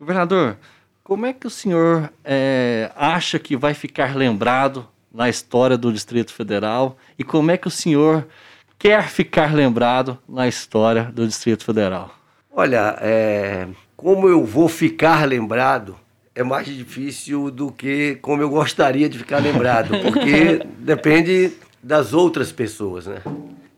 Governador, 0.00 0.56
como 1.04 1.26
é 1.26 1.34
que 1.34 1.46
o 1.46 1.50
senhor 1.50 2.10
é, 2.24 2.90
acha 2.96 3.38
que 3.38 3.54
vai 3.54 3.74
ficar 3.74 4.16
lembrado 4.16 4.88
na 5.12 5.28
história 5.28 5.76
do 5.76 5.92
Distrito 5.92 6.32
Federal 6.32 6.96
e 7.18 7.24
como 7.24 7.50
é 7.50 7.58
que 7.58 7.68
o 7.68 7.70
senhor 7.70 8.26
quer 8.78 9.10
ficar 9.10 9.54
lembrado 9.54 10.18
na 10.26 10.48
história 10.48 11.04
do 11.04 11.26
Distrito 11.26 11.64
Federal? 11.64 12.14
Olha, 12.50 12.96
é, 13.00 13.68
como 13.98 14.28
eu 14.28 14.44
vou 14.44 14.68
ficar 14.68 15.26
lembrado 15.26 15.98
é 16.32 16.44
mais 16.44 16.68
difícil 16.68 17.50
do 17.50 17.72
que 17.72 18.14
como 18.22 18.40
eu 18.40 18.48
gostaria 18.48 19.08
de 19.08 19.18
ficar 19.18 19.38
lembrado, 19.38 19.90
porque 20.00 20.64
depende 20.78 21.52
das 21.82 22.14
outras 22.14 22.52
pessoas, 22.52 23.08
né? 23.08 23.20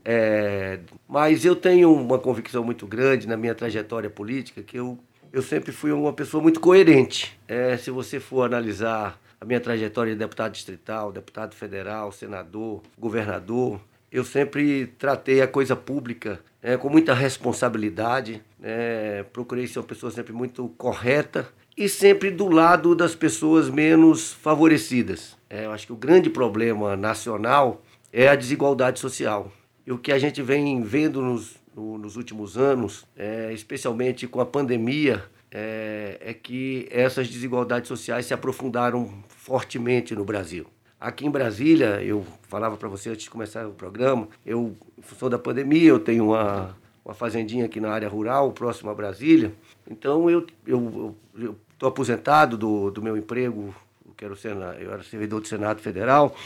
É, 0.04 0.80
mas 1.08 1.42
eu 1.46 1.56
tenho 1.56 1.90
uma 1.94 2.18
convicção 2.18 2.62
muito 2.62 2.86
grande 2.86 3.26
na 3.26 3.34
minha 3.34 3.54
trajetória 3.54 4.10
política 4.10 4.62
que 4.62 4.78
eu, 4.78 4.98
eu 5.32 5.40
sempre 5.40 5.72
fui 5.72 5.90
uma 5.90 6.12
pessoa 6.12 6.42
muito 6.42 6.60
coerente. 6.60 7.38
É, 7.48 7.78
se 7.78 7.90
você 7.90 8.20
for 8.20 8.42
analisar 8.42 9.18
a 9.40 9.44
minha 9.46 9.60
trajetória 9.60 10.12
de 10.12 10.18
deputado 10.18 10.52
distrital, 10.52 11.10
deputado 11.10 11.54
federal, 11.54 12.12
senador, 12.12 12.82
governador, 12.98 13.80
eu 14.10 14.24
sempre 14.24 14.86
tratei 14.98 15.40
a 15.40 15.46
coisa 15.46 15.76
pública 15.76 16.40
é, 16.62 16.76
com 16.76 16.88
muita 16.88 17.14
responsabilidade, 17.14 18.42
é, 18.62 19.24
procurei 19.32 19.66
ser 19.66 19.78
uma 19.78 19.84
pessoa 19.84 20.10
sempre 20.10 20.32
muito 20.32 20.68
correta 20.76 21.48
e 21.76 21.88
sempre 21.88 22.30
do 22.30 22.48
lado 22.48 22.94
das 22.94 23.14
pessoas 23.14 23.70
menos 23.70 24.32
favorecidas. 24.32 25.36
É, 25.48 25.64
eu 25.64 25.72
acho 25.72 25.86
que 25.86 25.92
o 25.92 25.96
grande 25.96 26.28
problema 26.28 26.96
nacional 26.96 27.82
é 28.12 28.28
a 28.28 28.36
desigualdade 28.36 28.98
social. 28.98 29.50
E 29.86 29.92
o 29.92 29.98
que 29.98 30.12
a 30.12 30.18
gente 30.18 30.42
vem 30.42 30.82
vendo 30.82 31.22
nos, 31.22 31.56
no, 31.74 31.96
nos 31.96 32.16
últimos 32.16 32.58
anos, 32.58 33.06
é, 33.16 33.52
especialmente 33.52 34.26
com 34.26 34.40
a 34.40 34.46
pandemia, 34.46 35.24
é, 35.50 36.18
é 36.20 36.34
que 36.34 36.86
essas 36.90 37.28
desigualdades 37.28 37.88
sociais 37.88 38.26
se 38.26 38.34
aprofundaram 38.34 39.12
fortemente 39.28 40.14
no 40.14 40.24
Brasil. 40.24 40.66
Aqui 41.00 41.24
em 41.26 41.30
Brasília, 41.30 42.02
eu 42.02 42.26
falava 42.42 42.76
para 42.76 42.86
você 42.86 43.08
antes 43.08 43.24
de 43.24 43.30
começar 43.30 43.66
o 43.66 43.72
programa, 43.72 44.28
eu, 44.44 44.76
função 45.00 45.30
da 45.30 45.38
pandemia, 45.38 45.88
eu 45.88 45.98
tenho 45.98 46.26
uma, 46.26 46.76
uma 47.02 47.14
fazendinha 47.14 47.64
aqui 47.64 47.80
na 47.80 47.90
área 47.90 48.06
rural, 48.06 48.52
próximo 48.52 48.90
a 48.90 48.94
Brasília. 48.94 49.50
Então, 49.90 50.28
eu 50.28 50.40
estou 50.40 51.16
eu, 51.38 51.56
eu 51.80 51.88
aposentado 51.88 52.58
do, 52.58 52.90
do 52.90 53.00
meu 53.00 53.16
emprego, 53.16 53.74
eu, 54.04 54.26
era 54.26 54.36
Senado, 54.36 54.78
eu 54.78 54.92
era 54.92 55.02
servidor 55.02 55.40
do 55.40 55.48
Senado 55.48 55.80
Federal. 55.80 56.36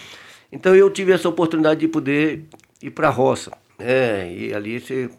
Então, 0.52 0.72
eu 0.72 0.88
tive 0.88 1.10
essa 1.10 1.28
oportunidade 1.28 1.80
de 1.80 1.88
poder 1.88 2.44
ir 2.80 2.90
para 2.90 3.08
a 3.08 3.10
roça. 3.10 3.50
É, 3.76 4.32
e 4.32 4.54
ali 4.54 4.78
você 4.78 5.10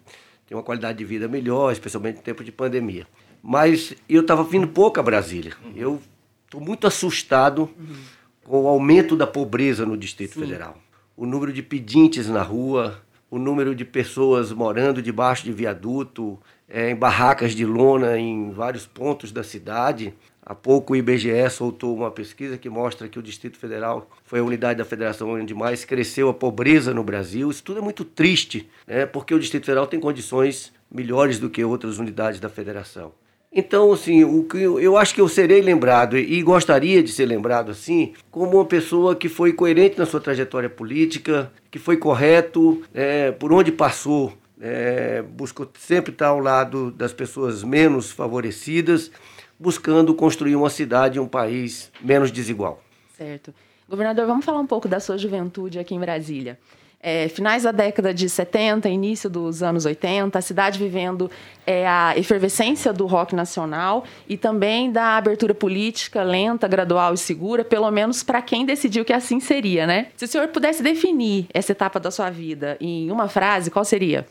tem 0.47 0.55
uma 0.55 0.63
qualidade 0.63 0.97
de 0.97 1.03
vida 1.03 1.27
melhor, 1.27 1.73
especialmente 1.73 2.19
em 2.19 2.21
tempo 2.21 2.41
de 2.41 2.53
pandemia. 2.53 3.05
Mas 3.43 3.93
eu 4.07 4.21
estava 4.21 4.45
vindo 4.45 4.69
pouco 4.69 4.97
a 4.97 5.03
Brasília. 5.03 5.51
Eu 5.75 6.01
estou 6.45 6.61
muito 6.61 6.87
assustado. 6.87 7.69
Uhum 7.77 8.15
com 8.45 8.63
o 8.63 8.67
aumento 8.67 9.15
da 9.15 9.27
pobreza 9.27 9.85
no 9.85 9.97
Distrito 9.97 10.35
Sim. 10.35 10.41
Federal. 10.41 10.77
O 11.17 11.25
número 11.25 11.51
de 11.51 11.63
pedintes 11.63 12.29
na 12.29 12.41
rua, 12.41 13.01
o 13.29 13.37
número 13.37 13.73
de 13.75 13.83
pessoas 13.83 14.51
morando 14.51 15.01
debaixo 15.01 15.43
de 15.43 15.51
viaduto, 15.51 16.39
é, 16.69 16.91
em 16.91 16.95
barracas 16.95 17.53
de 17.53 17.65
lona 17.65 18.17
em 18.17 18.51
vários 18.51 18.85
pontos 18.85 19.31
da 19.31 19.43
cidade. 19.43 20.13
Há 20.45 20.53
pouco 20.53 20.93
o 20.93 20.95
IBGE 20.95 21.49
soltou 21.49 21.95
uma 21.95 22.11
pesquisa 22.11 22.55
que 22.55 22.69
mostra 22.69 23.07
que 23.07 23.17
o 23.17 23.23
Distrito 23.23 23.57
Federal 23.57 24.07
foi 24.23 24.39
a 24.39 24.43
unidade 24.43 24.77
da 24.77 24.85
federação 24.85 25.31
onde 25.31 25.55
mais 25.55 25.83
cresceu 25.83 26.29
a 26.29 26.33
pobreza 26.33 26.93
no 26.93 27.03
Brasil. 27.03 27.49
Isso 27.49 27.63
tudo 27.63 27.79
é 27.79 27.81
muito 27.81 28.05
triste, 28.05 28.69
né? 28.85 29.07
porque 29.07 29.33
o 29.33 29.39
Distrito 29.39 29.65
Federal 29.65 29.87
tem 29.87 29.99
condições 29.99 30.71
melhores 30.91 31.39
do 31.39 31.49
que 31.49 31.63
outras 31.63 31.97
unidades 31.97 32.39
da 32.39 32.47
federação. 32.47 33.11
Então, 33.57 33.93
assim, 33.93 34.25
o 34.25 34.43
que 34.43 34.57
eu, 34.57 34.97
acho 34.97 35.15
que 35.15 35.21
eu 35.21 35.29
serei 35.29 35.61
lembrado 35.61 36.17
e 36.17 36.43
gostaria 36.43 37.01
de 37.01 37.09
ser 37.09 37.25
lembrado 37.25 37.71
assim, 37.71 38.11
como 38.29 38.57
uma 38.57 38.65
pessoa 38.65 39.15
que 39.15 39.29
foi 39.29 39.53
coerente 39.53 39.97
na 39.97 40.05
sua 40.05 40.19
trajetória 40.19 40.69
política, 40.69 41.49
que 41.71 41.79
foi 41.79 41.95
correto 41.95 42.83
é, 42.93 43.31
por 43.31 43.53
onde 43.53 43.71
passou, 43.71 44.33
é, 44.59 45.21
buscou 45.21 45.69
sempre 45.79 46.11
estar 46.11 46.27
ao 46.27 46.39
lado 46.41 46.91
das 46.91 47.13
pessoas 47.13 47.63
menos 47.63 48.11
favorecidas, 48.11 49.09
buscando 49.57 50.13
construir 50.13 50.57
uma 50.57 50.69
cidade, 50.69 51.17
um 51.17 51.27
país 51.27 51.89
menos 52.01 52.31
desigual. 52.31 52.83
Certo. 53.17 53.53
Governador, 53.87 54.27
vamos 54.27 54.43
falar 54.43 54.59
um 54.59 54.67
pouco 54.67 54.89
da 54.89 54.99
sua 54.99 55.17
juventude 55.17 55.79
aqui 55.79 55.95
em 55.95 55.99
Brasília 55.99 56.59
é, 57.05 57.29
finais 57.29 57.61
da 57.61 57.71
década 57.71 58.11
de 58.11 58.27
70, 58.27 58.89
início 58.89 59.29
dos 59.29 59.61
anos 59.61 59.85
80, 59.85 60.39
a 60.39 60.41
cidade 60.41 60.79
vivendo 60.79 61.29
é, 61.63 61.87
a 61.87 62.17
efervescência 62.17 62.91
do 62.91 63.05
rock 63.05 63.35
nacional 63.35 64.05
e 64.27 64.35
também 64.35 64.91
da 64.91 65.15
abertura 65.15 65.53
política 65.53 66.23
lenta, 66.23 66.67
gradual 66.67 67.13
e 67.13 67.17
segura, 67.17 67.63
pelo 67.63 67.91
menos 67.91 68.23
para 68.23 68.41
quem 68.41 68.65
decidiu 68.65 69.05
que 69.05 69.13
assim 69.13 69.39
seria, 69.39 69.85
né? 69.85 70.07
Se 70.17 70.25
o 70.25 70.27
senhor 70.27 70.47
pudesse 70.47 70.81
definir 70.81 71.45
essa 71.53 71.73
etapa 71.73 71.99
da 71.99 72.09
sua 72.09 72.31
vida 72.31 72.75
em 72.81 73.11
uma 73.11 73.27
frase, 73.27 73.69
qual 73.69 73.85
seria? 73.85 74.25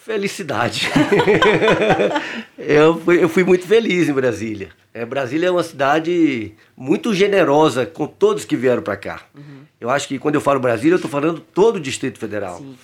Felicidade. 0.00 0.88
eu, 2.58 2.98
fui, 2.98 3.22
eu 3.22 3.28
fui 3.28 3.44
muito 3.44 3.66
feliz 3.66 4.08
em 4.08 4.14
Brasília. 4.14 4.70
É, 4.96 5.04
Brasília 5.04 5.48
é 5.48 5.50
uma 5.50 5.62
cidade 5.62 6.54
muito 6.74 7.12
generosa 7.12 7.84
com 7.84 8.06
todos 8.06 8.46
que 8.46 8.56
vieram 8.56 8.80
para 8.80 8.96
cá. 8.96 9.20
Uhum. 9.34 9.66
Eu 9.78 9.90
acho 9.90 10.08
que 10.08 10.18
quando 10.18 10.36
eu 10.36 10.40
falo 10.40 10.58
Brasília, 10.58 10.94
eu 10.94 10.96
estou 10.96 11.10
falando 11.10 11.38
todo 11.38 11.76
o 11.76 11.80
Distrito 11.80 12.18
Federal. 12.18 12.56
Sim. 12.56 12.74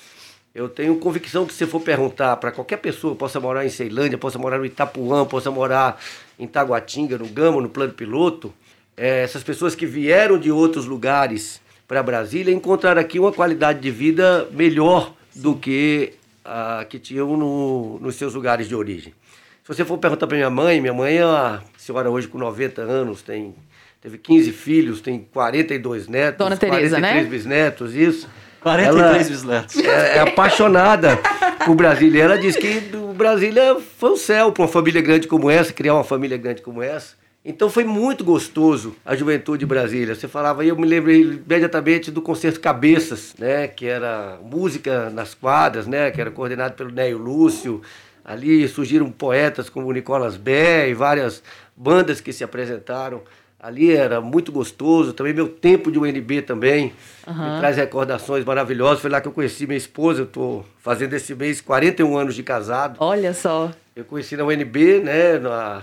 Eu 0.55 0.69
tenho 0.69 0.95
convicção 0.97 1.47
que 1.47 1.55
se 1.55 1.65
for 1.65 1.81
perguntar 1.81 2.37
para 2.37 2.53
qualquer 2.53 2.77
pessoa, 2.77 3.15
possa 3.15 3.41
morar 3.41 3.65
em 3.65 3.71
Ceilândia, 3.71 4.19
possa 4.19 4.39
morar 4.39 4.59
no 4.59 4.67
Itapuã, 4.67 5.25
possa 5.25 5.51
morar 5.51 5.99
em 6.39 6.47
Taguatinga, 6.47 7.17
no 7.17 7.27
Gama, 7.29 7.63
no 7.63 7.71
Plano 7.71 7.95
Piloto, 7.95 8.53
é, 8.95 9.23
essas 9.23 9.43
pessoas 9.43 9.75
que 9.75 9.87
vieram 9.87 10.39
de 10.39 10.53
outros 10.53 10.85
lugares 10.85 11.63
para 11.89 12.03
Brasília 12.03 12.53
encontraram 12.53 13.01
aqui 13.01 13.19
uma 13.19 13.33
qualidade 13.33 13.81
de 13.81 13.91
vida 13.91 14.47
melhor 14.51 15.15
do 15.35 15.57
que 15.57 16.13
a 16.45 16.85
que 16.87 16.99
tinham 16.99 17.39
no, 17.39 17.99
nos 18.01 18.17
seus 18.17 18.35
lugares 18.35 18.69
de 18.69 18.75
origem. 18.75 19.15
Se 19.63 19.69
você 19.69 19.83
for 19.83 19.97
perguntar 19.97 20.27
para 20.27 20.37
minha 20.37 20.51
mãe, 20.51 20.79
minha 20.79 20.93
mãe 20.93 21.17
é 21.17 21.25
uma 21.25 21.72
senhora 21.83 22.09
hoje 22.09 22.29
com 22.29 22.39
90 22.39 22.81
anos, 22.81 23.23
tem, 23.23 23.55
teve 24.01 24.17
15 24.17 24.53
filhos, 24.53 25.01
tem 25.01 25.27
42 25.33 26.07
netos, 26.07 26.39
Dona 26.39 26.57
Tereza, 26.57 27.01
43 27.01 27.25
né? 27.25 27.31
bisnetos, 27.31 27.95
isso. 27.95 28.29
43 28.61 29.05
ela 29.05 29.19
bisnetos. 29.19 29.77
É, 29.79 30.19
é 30.19 30.21
apaixonada 30.21 31.19
por 31.67 31.75
Brasília. 31.75 32.23
Ela 32.23 32.39
diz 32.39 32.55
que 32.55 32.95
o 32.95 33.13
Brasília 33.13 33.77
foi 33.99 34.11
o 34.11 34.17
céu 34.17 34.53
para 34.53 34.63
uma 34.63 34.69
família 34.69 35.03
grande 35.03 35.27
como 35.27 35.51
essa, 35.51 35.73
criar 35.73 35.95
uma 35.95 36.05
família 36.05 36.39
grande 36.39 36.63
como 36.63 36.81
essa. 36.81 37.21
Então 37.45 37.69
foi 37.69 37.83
muito 37.83 38.23
gostoso 38.23 38.95
a 39.05 39.17
juventude 39.17 39.59
de 39.59 39.67
Brasília. 39.67 40.15
Você 40.15 40.29
falava, 40.29 40.65
eu 40.65 40.77
me 40.77 40.87
lembrei 40.87 41.23
imediatamente 41.23 42.13
do 42.13 42.23
concerto 42.23 42.61
Cabeças, 42.61 43.35
né, 43.37 43.67
que 43.67 43.87
era 43.87 44.39
música 44.41 45.11
nas 45.11 45.35
quadras, 45.35 45.89
né, 45.89 46.13
que 46.13 46.21
era 46.21 46.31
coordenado 46.31 46.75
pelo 46.75 46.93
Nélio 46.93 47.19
Lúcio, 47.19 47.83
Ali 48.25 48.67
surgiram 48.69 49.11
poetas 49.11 49.69
como 49.69 49.93
Nicolas 49.93 50.37
Bé 50.37 50.89
e 50.89 50.95
várias 50.95 51.43
bandas 51.83 52.21
que 52.21 52.33
se 52.33 52.45
apresentaram 52.45 53.23
Ali 53.63 53.95
era 53.95 54.21
muito 54.21 54.51
gostoso. 54.51 55.13
Também 55.13 55.33
meu 55.33 55.49
tempo 55.49 55.93
de 55.93 55.97
UNB 55.97 56.43
também 56.43 56.93
uhum. 57.25 57.55
me 57.55 57.59
traz 57.61 57.77
recordações 57.77 58.45
maravilhosas. 58.45 58.99
Foi 59.01 59.09
lá 59.09 59.21
que 59.21 59.29
eu 59.29 59.33
conheci 59.33 59.69
minha 59.69 59.79
esposa. 59.79 60.23
Eu 60.23 60.25
estou 60.25 60.67
fazendo 60.81 61.13
esse 61.15 61.33
mês 61.33 61.61
41 61.61 62.19
anos 62.19 62.35
de 62.35 62.43
casado. 62.43 62.97
Olha 62.99 63.33
só. 63.33 63.71
Eu 63.95 64.05
conheci 64.05 64.37
na 64.37 64.43
UNB, 64.43 65.03
né? 65.05 65.39
Na, 65.39 65.81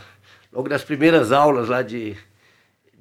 logo 0.52 0.68
nas 0.68 0.84
primeiras 0.84 1.32
aulas 1.32 1.70
lá 1.70 1.82
de, 1.82 2.18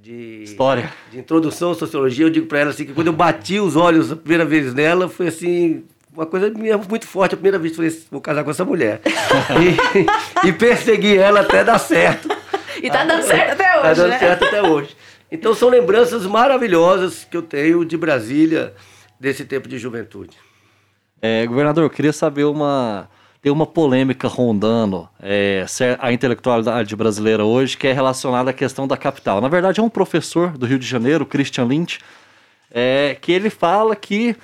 de 0.01 0.45
história, 0.45 0.93
de 1.11 1.19
introdução 1.19 1.73
à 1.73 1.75
sociologia. 1.75 2.27
Eu 2.27 2.31
digo 2.31 2.47
para 2.47 2.61
ela 2.61 2.71
assim 2.71 2.85
que 2.85 2.93
quando 2.93 3.09
eu 3.09 3.13
bati 3.13 3.59
os 3.59 3.75
olhos 3.75 4.13
a 4.13 4.17
primeira 4.17 4.45
vez 4.45 4.73
nela, 4.73 5.09
foi 5.09 5.27
assim 5.27 5.83
uma 6.15 6.25
coisa 6.25 6.53
muito 6.89 7.05
forte. 7.05 7.35
A 7.35 7.37
primeira 7.37 7.59
vez 7.59 7.75
que 7.75 7.81
eu 7.81 7.91
falei, 7.91 8.07
vou 8.13 8.21
casar 8.21 8.45
com 8.45 8.51
essa 8.53 8.65
mulher. 8.65 9.01
e, 10.45 10.49
e 10.49 10.53
persegui 10.53 11.17
ela 11.17 11.41
até 11.41 11.65
dar 11.65 11.81
certo. 11.81 12.29
E 12.83 12.91
tá 12.91 13.05
dando 13.05 13.23
certo 13.23 13.53
até 13.53 13.73
hoje. 13.75 13.83
Tá 13.83 13.95
dando 13.95 14.09
né? 14.09 14.19
certo 14.19 14.45
até 14.45 14.63
hoje. 14.63 14.97
Então 15.31 15.55
são 15.55 15.69
lembranças 15.69 16.25
maravilhosas 16.27 17.25
que 17.25 17.37
eu 17.37 17.43
tenho 17.43 17.85
de 17.85 17.97
Brasília, 17.97 18.75
desse 19.21 19.45
tempo 19.45 19.69
de 19.69 19.79
juventude. 19.79 20.37
É, 21.21 21.47
governador, 21.47 21.85
eu 21.85 21.91
queria 21.91 22.13
saber 22.13 22.45
uma. 22.45 23.09
Tem 23.41 23.53
uma 23.53 23.67
polêmica 23.67 24.27
rondando 24.27 25.09
é, 25.23 25.65
a 26.01 26.13
intelectualidade 26.13 26.97
brasileira 26.97 27.45
hoje, 27.45 27.77
que 27.77 27.87
é 27.87 27.93
relacionada 27.93 28.51
à 28.51 28.53
questão 28.53 28.89
da 28.89 28.97
capital. 28.97 29.41
Na 29.41 29.47
verdade, 29.47 29.79
é 29.79 29.83
um 29.83 29.89
professor 29.89 30.59
do 30.59 30.67
Rio 30.67 30.79
de 30.79 30.87
Janeiro, 30.87 31.25
Christian 31.25 31.65
Lynch, 31.65 32.01
é, 32.69 33.17
que 33.21 33.31
ele 33.31 33.49
fala 33.49 33.95
que 33.95 34.37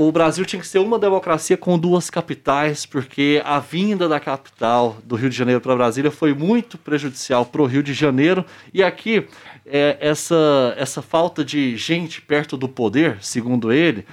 o 0.00 0.10
Brasil 0.10 0.46
tinha 0.46 0.62
que 0.62 0.66
ser 0.66 0.78
uma 0.78 0.98
democracia 0.98 1.58
com 1.58 1.78
duas 1.78 2.08
capitais, 2.08 2.86
porque 2.86 3.42
a 3.44 3.58
vinda 3.58 4.08
da 4.08 4.18
capital 4.18 4.96
do 5.04 5.14
Rio 5.14 5.28
de 5.28 5.36
Janeiro 5.36 5.60
para 5.60 5.76
Brasília 5.76 6.10
foi 6.10 6.32
muito 6.32 6.78
prejudicial 6.78 7.44
para 7.44 7.60
o 7.60 7.66
Rio 7.66 7.82
de 7.82 7.92
Janeiro. 7.92 8.42
E 8.72 8.82
aqui, 8.82 9.26
é, 9.66 9.98
essa, 10.00 10.74
essa 10.78 11.02
falta 11.02 11.44
de 11.44 11.76
gente 11.76 12.22
perto 12.22 12.56
do 12.56 12.66
poder, 12.66 13.18
segundo 13.20 13.70
ele, 13.70 14.06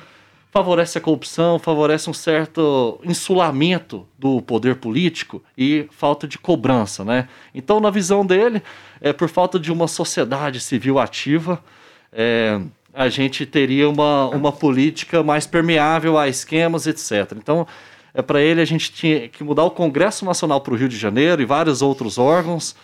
favorece 0.51 0.97
a 0.97 1.01
corrupção, 1.01 1.57
favorece 1.57 2.09
um 2.09 2.13
certo 2.13 2.99
insulamento 3.05 4.05
do 4.19 4.41
poder 4.41 4.75
político 4.75 5.41
e 5.57 5.87
falta 5.91 6.27
de 6.27 6.37
cobrança. 6.37 7.05
Né? 7.05 7.29
Então, 7.55 7.79
na 7.79 7.89
visão 7.89 8.25
dele, 8.25 8.61
é 8.99 9.13
por 9.13 9.29
falta 9.29 9.57
de 9.57 9.71
uma 9.71 9.87
sociedade 9.87 10.59
civil 10.59 10.99
ativa. 10.99 11.63
É, 12.11 12.59
a 12.97 13.09
gente 13.09 13.45
teria 13.45 13.87
uma, 13.87 14.27
uma 14.29 14.51
política 14.51 15.21
mais 15.21 15.45
permeável 15.45 16.17
a 16.17 16.27
esquemas, 16.27 16.87
etc. 16.87 17.33
Então, 17.37 17.67
é, 18.11 18.23
para 18.23 18.41
ele, 18.41 18.59
a 18.59 18.65
gente 18.65 18.91
tinha 18.91 19.29
que 19.29 19.43
mudar 19.43 19.65
o 19.65 19.69
Congresso 19.69 20.25
Nacional 20.25 20.59
para 20.61 20.73
o 20.73 20.75
Rio 20.75 20.89
de 20.89 20.97
Janeiro 20.97 21.39
e 21.39 21.45
vários 21.45 21.83
outros 21.83 22.17
órgãos, 22.17 22.75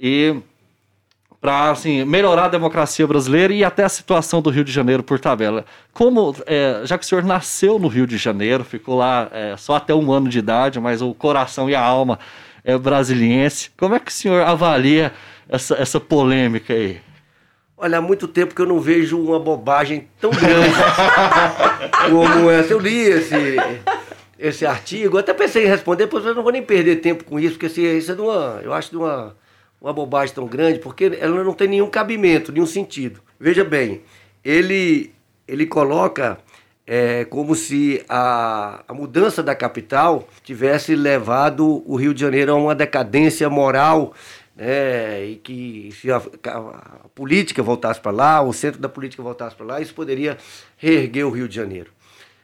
e 0.00 0.34
para 1.38 1.70
assim, 1.70 2.02
melhorar 2.02 2.46
a 2.46 2.48
democracia 2.48 3.06
brasileira 3.06 3.52
e 3.52 3.62
até 3.62 3.84
a 3.84 3.90
situação 3.90 4.40
do 4.40 4.48
Rio 4.48 4.64
de 4.64 4.72
Janeiro 4.72 5.02
por 5.02 5.20
tabela. 5.20 5.66
Como, 5.92 6.34
é, 6.46 6.80
já 6.84 6.96
que 6.96 7.04
o 7.04 7.06
senhor 7.06 7.22
nasceu 7.22 7.78
no 7.78 7.88
Rio 7.88 8.06
de 8.06 8.16
Janeiro, 8.16 8.64
ficou 8.64 8.96
lá 8.96 9.28
é, 9.32 9.54
só 9.58 9.74
até 9.74 9.94
um 9.94 10.10
ano 10.10 10.30
de 10.30 10.38
idade, 10.38 10.80
mas 10.80 11.02
o 11.02 11.12
coração 11.12 11.68
e 11.68 11.74
a 11.74 11.84
alma 11.84 12.18
é 12.64 12.78
brasiliense, 12.78 13.70
como 13.76 13.94
é 13.94 14.00
que 14.00 14.10
o 14.10 14.14
senhor 14.14 14.40
avalia 14.46 15.12
essa, 15.46 15.74
essa 15.74 16.00
polêmica 16.00 16.72
aí? 16.72 17.11
Olha, 17.82 17.98
há 17.98 18.00
muito 18.00 18.28
tempo 18.28 18.54
que 18.54 18.62
eu 18.62 18.66
não 18.66 18.78
vejo 18.78 19.20
uma 19.20 19.40
bobagem 19.40 20.06
tão 20.20 20.30
grande 20.30 20.72
como 22.08 22.48
essa. 22.48 22.72
Eu 22.72 22.78
li 22.78 22.96
esse, 22.96 23.56
esse 24.38 24.64
artigo, 24.64 25.18
até 25.18 25.34
pensei 25.34 25.64
em 25.64 25.68
responder, 25.68 26.06
pois 26.06 26.24
eu 26.24 26.32
não 26.32 26.44
vou 26.44 26.52
nem 26.52 26.62
perder 26.62 27.00
tempo 27.00 27.24
com 27.24 27.40
isso, 27.40 27.54
porque 27.54 27.66
assim, 27.66 27.82
isso 27.96 28.12
é 28.12 28.14
de 28.14 28.20
uma, 28.20 28.60
eu 28.62 28.72
acho 28.72 28.88
de 28.88 28.96
uma, 28.96 29.36
uma 29.80 29.92
bobagem 29.92 30.32
tão 30.32 30.46
grande, 30.46 30.78
porque 30.78 31.18
ela 31.20 31.42
não 31.42 31.52
tem 31.52 31.66
nenhum 31.66 31.90
cabimento, 31.90 32.52
nenhum 32.52 32.66
sentido. 32.66 33.18
Veja 33.40 33.64
bem, 33.64 34.02
ele, 34.44 35.12
ele 35.48 35.66
coloca 35.66 36.38
é, 36.86 37.24
como 37.24 37.56
se 37.56 38.04
a, 38.08 38.84
a 38.86 38.94
mudança 38.94 39.42
da 39.42 39.56
capital 39.56 40.28
tivesse 40.44 40.94
levado 40.94 41.82
o 41.84 41.96
Rio 41.96 42.14
de 42.14 42.20
Janeiro 42.20 42.52
a 42.52 42.54
uma 42.54 42.76
decadência 42.76 43.50
moral 43.50 44.14
né, 44.56 45.24
e 45.24 45.36
que 45.36 45.90
se 45.92 46.10
a, 46.10 46.16
a 46.16 47.08
política 47.14 47.62
voltasse 47.62 48.00
para 48.00 48.12
lá, 48.12 48.42
o 48.42 48.52
centro 48.52 48.80
da 48.80 48.88
política 48.88 49.22
voltasse 49.22 49.56
para 49.56 49.66
lá, 49.66 49.80
isso 49.80 49.94
poderia 49.94 50.36
reerguer 50.76 51.26
o 51.26 51.30
Rio 51.30 51.48
de 51.48 51.54
Janeiro. 51.54 51.90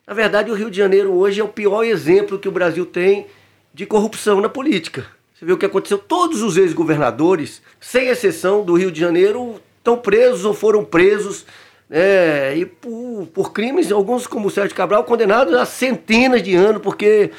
Na 0.07 0.15
verdade, 0.15 0.51
o 0.51 0.55
Rio 0.55 0.71
de 0.71 0.77
Janeiro 0.77 1.13
hoje 1.13 1.41
é 1.41 1.45
o 1.45 1.49
pior 1.49 1.85
exemplo 1.85 2.39
que 2.39 2.49
o 2.49 2.53
Brasil 2.53 2.87
tem 2.87 3.27
de 3.75 3.85
corrupção 3.85 4.41
na 4.41 4.49
política. 4.49 5.07
Você 5.35 5.45
vê 5.45 5.53
o 5.53 5.59
que 5.59 5.67
aconteceu? 5.67 5.99
Todos 5.99 6.43
os 6.43 6.57
ex-governadores, 6.57 7.63
sem 7.79 8.09
exceção 8.09 8.65
do 8.65 8.75
Rio 8.75 8.91
de 8.91 8.99
Janeiro, 8.99 9.61
estão 9.77 9.97
presos 9.97 10.45
ou 10.45 10.55
foram 10.55 10.85
presos 10.85 11.45
é, 11.91 12.55
e 12.57 12.67
por, 12.67 13.29
por, 13.33 13.53
crimes, 13.53 13.93
alguns 13.93 14.27
como 14.27 14.49
o 14.49 14.51
Sérgio 14.51 14.75
Cabral, 14.75 15.05
condenados 15.05 15.55
a 15.55 15.65
centenas 15.65 16.43
de 16.43 16.55
anos, 16.55 16.83
porque 16.83 17.31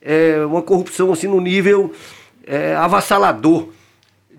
é 0.00 0.44
uma 0.44 0.62
corrupção 0.62 1.12
assim 1.12 1.26
no 1.26 1.40
nível 1.40 1.92
é, 2.46 2.74
avassalador 2.74 3.68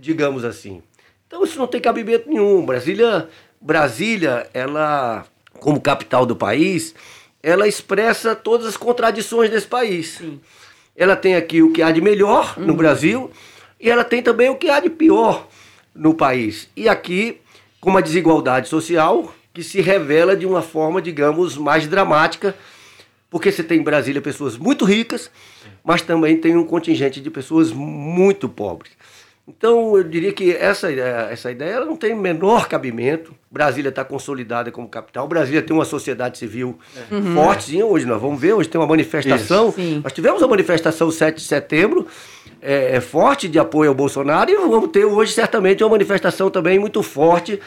digamos 0.06 0.46
assim. 0.46 0.81
Então 1.28 1.44
isso 1.44 1.57
não 1.57 1.68
tem 1.68 1.81
cabimento 1.81 2.30
nenhum. 2.30 2.66
Brasília, 2.66 3.28
Brasília, 3.60 4.48
ela 4.54 5.25
como 5.60 5.81
capital 5.81 6.25
do 6.25 6.36
país, 6.36 6.94
ela 7.42 7.68
expressa 7.68 8.36
todas 8.36 8.68
as 8.68 8.78
contradições 8.78 9.50
desse 9.50 9.68
país. 9.68 10.18
Sim. 10.19 10.40
Ela 10.96 11.16
tem 11.16 11.36
aqui 11.36 11.62
o 11.62 11.74
que 11.74 11.81
há 11.81 11.92
de 11.92 12.02
melhor 12.02 12.56
uhum. 12.57 12.68
no 12.68 12.74
Brasil 12.75 13.31
e 13.80 13.90
ela 13.90 14.04
tem 14.04 14.22
também 14.22 14.50
o 14.50 14.56
que 14.56 14.69
há 14.69 14.80
de 14.80 14.90
pior 14.90 15.48
no 15.94 16.13
país. 16.13 16.69
E 16.75 16.88
aqui, 16.88 17.42
com 17.81 17.90
uma 17.90 18.01
desigualdade 18.01 18.69
social 18.69 19.34
que 19.54 19.63
se 19.63 19.81
revela 19.81 20.36
de 20.36 20.46
uma 20.46 20.62
forma, 20.62 21.01
digamos, 21.01 21.58
mais 21.58 21.88
dramática, 21.88 22.56
porque 23.30 23.51
você 23.51 23.63
tem 23.63 23.80
em 23.80 23.84
Brasília 23.84 24.22
pessoas 24.22 24.58
muito 24.58 24.86
ricas, 24.86 25.31
mas 25.84 26.01
também 26.01 26.38
tem 26.38 26.56
um 26.56 26.66
contingente 26.66 27.22
de 27.22 27.30
pessoas 27.30 27.72
muito 27.72 28.48
pobres. 28.48 28.92
Então, 29.48 29.96
eu 29.96 30.04
diria 30.04 30.34
que 30.34 30.52
essa, 30.52 30.92
essa 30.92 31.52
ideia 31.52 31.80
não 31.82 31.96
tem 31.96 32.16
menor 32.16 32.68
cabimento. 32.68 33.32
Brasília 33.52 33.90
está 33.90 34.04
consolidada 34.04 34.72
como 34.72 34.90
capital. 34.90 35.28
Brasília 35.28 35.62
tem 35.62 35.76
uma 35.76 35.86
sociedade 35.86 36.40
civil 36.40 36.80
uhum. 37.12 37.36
fortezinha. 37.36 37.86
Hoje 37.86 38.08
nós 38.08 38.20
vamos 38.20 38.42
ver, 38.42 38.54
hoje 38.54 38.68
tem 38.68 38.82
uma 38.82 38.88
manifestação. 38.88 39.72
Nós 40.04 40.12
tivemos 40.14 40.42
uma 40.42 40.48
manifestação 40.48 41.12
7 41.12 41.36
de 41.36 41.44
setembro, 41.44 42.08
é, 42.60 42.96
é, 42.96 43.02
forte 43.02 43.48
de 43.48 43.60
apoio 43.60 43.90
ao 43.90 43.96
Bolsonaro, 43.96 44.50
e 44.50 44.56
vamos 44.56 44.90
ter 44.90 45.06
hoje 45.06 45.32
certamente 45.32 45.84
uma 45.84 45.92
manifestação 45.92 46.50
também 46.50 46.80
muito 46.80 47.04
forte 47.04 47.60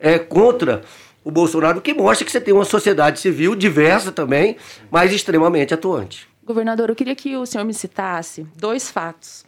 é, 0.00 0.18
contra 0.18 0.80
o 1.22 1.30
Bolsonaro, 1.30 1.82
que 1.82 1.92
mostra 1.92 2.24
que 2.24 2.32
você 2.32 2.40
tem 2.40 2.54
uma 2.54 2.64
sociedade 2.64 3.20
civil 3.20 3.54
diversa 3.54 4.10
também, 4.10 4.56
mas 4.90 5.12
extremamente 5.12 5.74
atuante. 5.74 6.26
Governador, 6.42 6.88
eu 6.88 6.96
queria 6.96 7.14
que 7.14 7.36
o 7.36 7.44
senhor 7.44 7.64
me 7.64 7.74
citasse 7.74 8.46
dois 8.56 8.90
fatos 8.90 9.44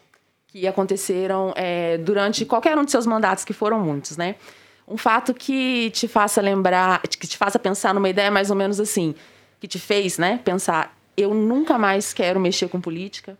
que 0.48 0.66
aconteceram 0.66 1.52
é, 1.54 1.98
durante 1.98 2.44
qualquer 2.44 2.76
um 2.76 2.84
de 2.84 2.90
seus 2.90 3.06
mandatos, 3.06 3.44
que 3.44 3.52
foram 3.52 3.80
muitos, 3.80 4.16
né? 4.16 4.34
Um 4.86 4.96
fato 4.96 5.34
que 5.34 5.90
te 5.90 6.08
faça 6.08 6.40
lembrar, 6.40 7.02
que 7.02 7.26
te 7.26 7.36
faça 7.36 7.58
pensar 7.58 7.92
numa 7.92 8.08
ideia 8.08 8.30
mais 8.30 8.48
ou 8.50 8.56
menos 8.56 8.80
assim, 8.80 9.14
que 9.60 9.68
te 9.68 9.78
fez, 9.78 10.16
né, 10.16 10.40
pensar, 10.42 10.96
eu 11.16 11.34
nunca 11.34 11.76
mais 11.76 12.14
quero 12.14 12.40
mexer 12.40 12.68
com 12.68 12.80
política. 12.80 13.36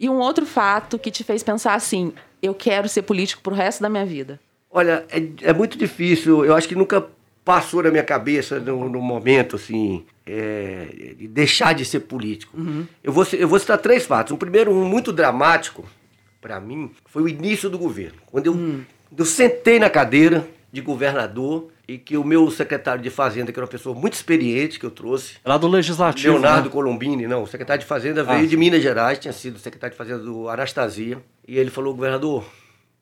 E 0.00 0.08
um 0.08 0.18
outro 0.18 0.44
fato 0.44 0.98
que 0.98 1.10
te 1.10 1.22
fez 1.22 1.42
pensar 1.42 1.74
assim, 1.74 2.12
eu 2.42 2.54
quero 2.54 2.88
ser 2.88 3.02
político 3.02 3.42
pro 3.42 3.54
resto 3.54 3.80
da 3.80 3.88
minha 3.88 4.04
vida. 4.04 4.40
Olha, 4.70 5.04
é, 5.10 5.50
é 5.50 5.52
muito 5.52 5.78
difícil, 5.78 6.44
eu 6.44 6.54
acho 6.54 6.68
que 6.68 6.74
nunca 6.74 7.06
passou 7.44 7.82
na 7.82 7.90
minha 7.90 8.02
cabeça 8.02 8.58
no, 8.60 8.88
no 8.88 9.00
momento, 9.00 9.56
assim, 9.56 10.04
é, 10.26 11.14
de 11.16 11.26
deixar 11.28 11.74
de 11.74 11.84
ser 11.84 12.00
político. 12.00 12.58
Uhum. 12.58 12.86
Eu, 13.02 13.12
vou, 13.12 13.26
eu 13.32 13.48
vou 13.48 13.58
citar 13.58 13.78
três 13.78 14.04
fatos. 14.04 14.32
Um 14.32 14.36
primeiro, 14.36 14.70
um 14.70 14.84
muito 14.84 15.12
dramático, 15.12 15.84
para 16.40 16.60
mim, 16.60 16.90
foi 17.06 17.22
o 17.22 17.28
início 17.28 17.68
do 17.68 17.78
governo. 17.78 18.18
Quando 18.26 18.46
eu, 18.46 18.54
hum. 18.54 18.84
eu 19.16 19.24
sentei 19.24 19.78
na 19.78 19.90
cadeira 19.90 20.48
de 20.72 20.80
governador 20.80 21.70
e 21.86 21.96
que 21.96 22.16
o 22.16 22.24
meu 22.24 22.50
secretário 22.50 23.02
de 23.02 23.08
Fazenda, 23.08 23.50
que 23.50 23.58
era 23.58 23.64
uma 23.64 23.70
pessoa 23.70 23.98
muito 23.98 24.12
experiente 24.14 24.78
que 24.78 24.84
eu 24.84 24.90
trouxe. 24.90 25.36
Lá 25.44 25.56
do 25.56 25.66
Legislativo. 25.66 26.34
Leonardo 26.34 26.68
né? 26.68 26.72
Colombini, 26.72 27.26
não. 27.26 27.42
O 27.42 27.46
secretário 27.46 27.80
de 27.80 27.86
Fazenda 27.86 28.22
veio 28.22 28.44
ah. 28.44 28.46
de 28.46 28.56
Minas 28.56 28.82
Gerais, 28.82 29.18
tinha 29.18 29.32
sido 29.32 29.58
secretário 29.58 29.94
de 29.94 29.98
Fazenda 29.98 30.18
do 30.18 30.48
Anastasia. 30.48 31.22
E 31.46 31.58
ele 31.58 31.70
falou, 31.70 31.94
governador, 31.94 32.44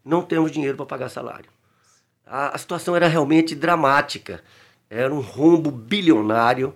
não 0.05 0.23
temos 0.23 0.53
dinheiro 0.53 0.77
para 0.77 0.87
pagar 0.87 1.09
salário. 1.09 1.51
A, 2.25 2.55
a 2.55 2.59
situação 2.59 2.95
era 2.95 3.09
realmente 3.09 3.57
dramática. 3.57 4.41
Era 4.89 5.13
um 5.13 5.21
rombo 5.21 5.73
bilionário. 5.73 6.73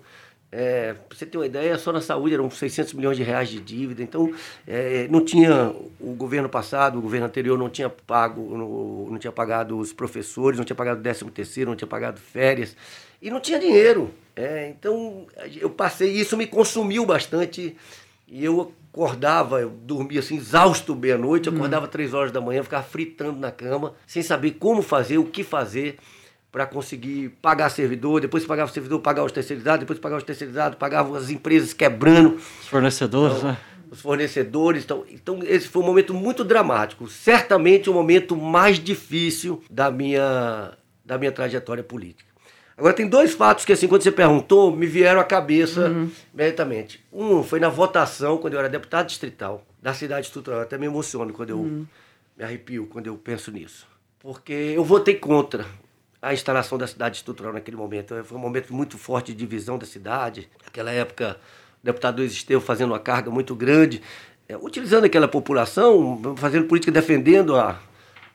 É, 0.53 0.95
pra 0.95 1.17
você 1.17 1.25
ter 1.25 1.39
uma 1.39 1.47
ideia, 1.47 1.79
só 1.79 1.93
na 1.93 2.01
saúde 2.01 2.35
eram 2.35 2.51
600 2.51 2.95
milhões 2.95 3.17
de 3.17 3.23
reais 3.23 3.49
de 3.49 3.61
dívida. 3.61 4.03
Então, 4.03 4.33
é, 4.67 5.07
não 5.09 5.25
tinha 5.25 5.73
o 6.01 6.13
governo 6.15 6.49
passado, 6.49 6.99
o 6.99 7.03
governo 7.03 7.27
anterior 7.27 7.57
não 7.57 7.71
tinha 7.71 7.89
pago, 7.89 8.57
não, 8.57 9.13
não 9.13 9.19
tinha 9.19 9.31
pagado 9.31 9.79
os 9.79 9.93
professores, 9.93 10.59
não 10.59 10.65
tinha 10.65 10.75
pagado 10.75 11.01
13 11.01 11.25
terceiro, 11.27 11.71
não 11.71 11.77
tinha 11.77 11.87
pagado 11.87 12.19
férias 12.19 12.77
e 13.23 13.31
não 13.31 13.39
tinha 13.39 13.61
dinheiro. 13.61 14.11
É, 14.35 14.69
então, 14.69 15.27
eu 15.61 15.71
passei 15.71 16.11
isso 16.11 16.37
me 16.37 16.47
consumiu 16.47 17.07
bastante 17.07 17.77
e 18.27 18.45
eu 18.45 18.73
acordava, 18.93 19.61
eu 19.61 19.71
dormia 19.71 20.19
assim, 20.19 20.37
exausto 20.37 20.97
meia-noite, 20.97 21.49
acordava 21.49 21.87
três 21.87 22.13
horas 22.13 22.33
da 22.33 22.41
manhã, 22.41 22.63
ficava 22.63 22.83
fritando 22.83 23.39
na 23.39 23.53
cama, 23.53 23.95
sem 24.05 24.23
saber 24.23 24.53
como 24.53 24.83
fazer, 24.83 25.19
o 25.19 25.25
que 25.25 25.45
fazer 25.45 25.97
para 26.53 26.67
conseguir 26.67 27.31
pagar 27.41 27.71
servidor, 27.71 28.21
depois 28.21 28.45
pagava 28.45 28.71
o 28.71 28.75
servidor, 28.75 29.01
pagar 29.01 29.25
os 29.25 29.33
terceirizados, 29.33 29.81
depois 29.81 29.99
pagava 29.99 30.19
os 30.19 30.25
terceirizados, 30.25 30.79
pagava 30.79 31.17
as 31.17 31.31
empresas 31.31 31.73
quebrando. 31.73 32.37
Os 32.61 32.69
fornecedores, 32.69 33.37
então, 33.37 33.51
né? 33.51 33.59
Os 33.91 34.01
fornecedores. 34.01 34.85
Então, 34.85 35.05
então, 35.11 35.41
esse 35.45 35.69
foi 35.69 35.83
um 35.83 35.87
momento 35.87 36.13
muito 36.13 36.43
dramático. 36.43 37.09
Certamente 37.09 37.89
o 37.89 37.93
momento 37.93 38.37
mais 38.37 38.79
difícil 38.79 39.63
da 39.71 39.91
minha, 39.91 40.73
da 41.05 41.17
minha 41.19 41.31
trajetória 41.31 41.85
política. 41.85 42.29
Agora, 42.77 42.95
tem 42.95 43.07
dois 43.07 43.33
fatos 43.33 43.65
que, 43.65 43.73
assim, 43.73 43.87
quando 43.87 44.03
você 44.03 44.11
perguntou, 44.11 44.75
me 44.75 44.87
vieram 44.87 45.21
à 45.21 45.25
cabeça 45.25 45.89
uhum. 45.89 46.11
imediatamente. 46.33 47.05
Um 47.13 47.43
foi 47.43 47.61
na 47.61 47.69
votação, 47.69 48.39
quando 48.39 48.55
eu 48.55 48.59
era 48.59 48.71
deputado 48.71 49.07
distrital, 49.07 49.67
da 49.83 49.93
cidade 49.93 50.27
estrutural. 50.27 50.61
Eu 50.61 50.65
até 50.65 50.79
me 50.79 50.87
emociono 50.87 51.33
quando 51.33 51.51
eu 51.51 51.59
uhum. 51.59 51.87
me 52.37 52.43
arrepio 52.43 52.87
quando 52.87 53.07
eu 53.07 53.17
penso 53.17 53.53
nisso. 53.53 53.87
Porque 54.19 54.53
eu 54.53 54.83
votei 54.83 55.15
contra 55.15 55.67
a 56.23 56.35
instalação 56.35 56.77
da 56.77 56.87
cidade 56.87 57.17
estrutural 57.17 57.53
naquele 57.53 57.77
momento. 57.77 58.23
Foi 58.25 58.37
um 58.37 58.41
momento 58.41 58.75
muito 58.75 58.99
forte 58.99 59.33
de 59.33 59.39
divisão 59.39 59.79
da 59.79 59.87
cidade. 59.87 60.49
Naquela 60.65 60.91
época, 60.91 61.39
o 61.83 61.87
deputado 61.87 62.19
Luiz 62.19 62.33
Esteu 62.33 62.61
fazendo 62.61 62.91
uma 62.91 62.99
carga 62.99 63.31
muito 63.31 63.55
grande, 63.55 64.03
é, 64.49 64.57
utilizando 64.57 65.05
aquela 65.05 65.29
população, 65.29 66.21
fazendo 66.37 66.67
política 66.67 66.93
defendendo 66.93 67.57
a, 67.57 67.81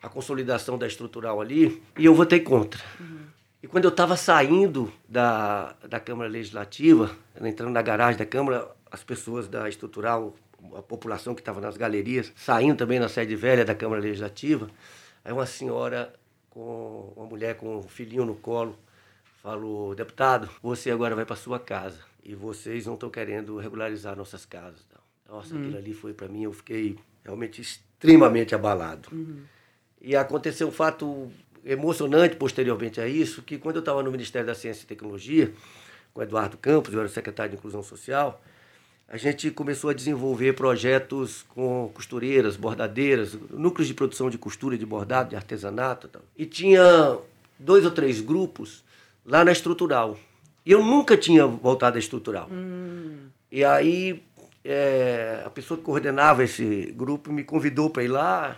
a 0.01 0.09
consolidação 0.09 0.77
da 0.77 0.87
estrutural 0.87 1.39
ali, 1.39 1.81
e 1.97 2.05
eu 2.05 2.15
votei 2.15 2.39
contra. 2.39 2.81
Uhum. 2.99 3.25
E 3.61 3.67
quando 3.67 3.85
eu 3.85 3.89
estava 3.89 4.15
saindo 4.15 4.91
da, 5.09 5.75
da 5.87 5.99
Câmara 5.99 6.29
Legislativa, 6.29 7.11
entrando 7.41 7.71
na 7.71 7.81
garagem 7.81 8.17
da 8.17 8.25
Câmara, 8.25 8.67
as 8.91 9.03
pessoas 9.03 9.47
da 9.47 9.67
estrutural, 9.67 10.35
a 10.75 10.81
população 10.81 11.33
que 11.33 11.41
estava 11.41 11.59
nas 11.59 11.75
galerias, 11.75 12.31
saindo 12.35 12.77
também 12.77 12.99
na 12.99 13.09
sede 13.09 13.35
velha 13.35 13.65
da 13.65 13.73
Câmara 13.73 14.01
Legislativa, 14.01 14.69
aí 15.23 15.33
uma 15.33 15.45
senhora 15.45 16.13
com 16.55 17.11
uma 17.17 17.25
mulher 17.25 17.57
com 17.57 17.79
um 17.79 17.83
filhinho 17.83 18.23
no 18.23 18.33
colo, 18.33 18.79
falou: 19.43 19.93
deputado, 19.93 20.49
você 20.63 20.89
agora 20.89 21.13
vai 21.13 21.25
para 21.25 21.35
sua 21.35 21.59
casa 21.59 21.99
e 22.23 22.33
vocês 22.33 22.85
não 22.85 22.93
estão 22.93 23.09
querendo 23.09 23.57
regularizar 23.57 24.15
nossas 24.15 24.45
casas. 24.45 24.79
Nossa, 25.27 25.53
uhum. 25.53 25.61
aquilo 25.61 25.77
ali 25.77 25.93
foi 25.93 26.13
para 26.13 26.29
mim, 26.29 26.43
eu 26.43 26.53
fiquei 26.53 26.97
realmente 27.25 27.61
extremamente 27.61 28.55
abalado. 28.55 29.09
Uhum. 29.11 29.41
E 29.99 30.15
aconteceu 30.15 30.69
um 30.69 30.71
fato 30.71 31.29
emocionante 31.65 32.37
posteriormente 32.37 33.01
a 33.01 33.07
isso, 33.07 33.41
que 33.41 33.57
quando 33.57 33.77
eu 33.77 33.79
estava 33.81 34.01
no 34.01 34.11
Ministério 34.11 34.47
da 34.47 34.55
Ciência 34.55 34.83
e 34.83 34.87
Tecnologia, 34.87 35.51
com 36.13 36.21
Eduardo 36.21 36.57
Campos, 36.57 36.93
eu 36.93 36.99
era 37.01 37.09
secretário 37.09 37.51
de 37.51 37.57
Inclusão 37.57 37.83
Social, 37.83 38.41
a 39.07 39.17
gente 39.17 39.51
começou 39.51 39.89
a 39.89 39.93
desenvolver 39.93 40.53
projetos 40.53 41.45
com 41.49 41.91
costureiras, 41.93 42.55
bordadeiras, 42.55 43.37
núcleos 43.51 43.87
de 43.87 43.93
produção 43.93 44.29
de 44.29 44.37
costura, 44.37 44.77
de 44.77 44.85
bordado, 44.85 45.29
de 45.29 45.35
artesanato. 45.35 46.07
Tal. 46.07 46.23
E 46.35 46.45
tinha 46.45 47.17
dois 47.59 47.85
ou 47.85 47.91
três 47.91 48.19
grupos 48.19 48.83
lá 49.25 49.45
na 49.45 49.51
estrutural. 49.51 50.17
E 50.65 50.71
eu 50.71 50.83
nunca 50.83 51.15
tinha 51.15 51.45
voltado 51.45 51.97
à 51.97 51.99
estrutural. 51.99 52.49
Hum. 52.51 53.27
E 53.51 53.63
aí 53.63 54.23
é, 54.63 55.43
a 55.45 55.49
pessoa 55.51 55.77
que 55.77 55.83
coordenava 55.83 56.43
esse 56.43 56.91
grupo 56.97 57.31
me 57.31 57.43
convidou 57.43 57.91
para 57.91 58.03
ir 58.03 58.07
lá. 58.07 58.57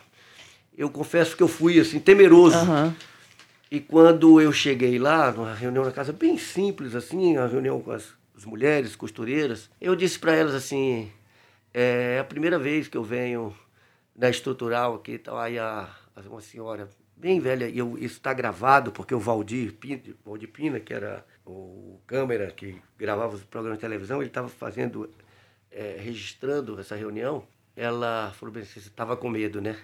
Eu 0.77 0.89
confesso 0.89 1.35
que 1.35 1.43
eu 1.43 1.47
fui 1.49 1.77
assim 1.79 1.99
temeroso. 1.99 2.57
Uhum. 2.57 2.93
E 3.69 3.81
quando 3.81 4.39
eu 4.39 4.53
cheguei 4.53 4.97
lá, 4.97 5.29
numa 5.31 5.53
reunião 5.53 5.83
na 5.83 5.91
casa 5.91 6.13
bem 6.13 6.37
simples 6.37 6.95
assim, 6.95 7.37
uma 7.37 7.47
reunião 7.47 7.81
com 7.81 7.91
as 7.91 8.05
as 8.37 8.45
mulheres 8.45 8.95
costureiras, 8.95 9.67
eu 9.81 9.95
disse 9.95 10.19
para 10.19 10.35
elas 10.35 10.53
assim, 10.53 11.11
é 11.73 12.19
a 12.19 12.23
primeira 12.23 12.59
vez 12.59 12.87
que 12.87 12.95
eu 12.95 13.03
venho 13.03 13.53
na 14.15 14.29
estrutural 14.29 14.93
aqui, 14.93 15.13
então 15.13 15.35
aí 15.35 15.57
a, 15.57 15.89
uma 16.27 16.39
senhora 16.39 16.87
bem 17.15 17.39
velha, 17.39 17.67
e 17.67 17.79
eu, 17.79 17.97
isso 17.97 18.17
está 18.17 18.31
gravado, 18.31 18.91
porque 18.91 19.15
o 19.15 19.19
Valdir 19.19 19.73
Pina, 19.73 20.01
Valdir 20.23 20.49
Pina, 20.49 20.79
que 20.79 20.93
era 20.93 21.25
o 21.43 21.99
câmera 22.05 22.51
que 22.51 22.79
gravava 22.95 23.35
os 23.35 23.43
programas 23.43 23.79
de 23.79 23.81
televisão, 23.81 24.19
ele 24.19 24.29
estava 24.29 24.47
fazendo, 24.47 25.09
é, 25.71 25.97
registrando 25.99 26.79
essa 26.79 26.95
reunião, 26.95 27.43
ela 27.75 28.31
falou 28.35 28.53
bem 28.53 28.61
assim, 28.61 28.79
você 28.79 28.87
estava 28.87 29.17
com 29.17 29.29
medo, 29.29 29.59
né? 29.59 29.79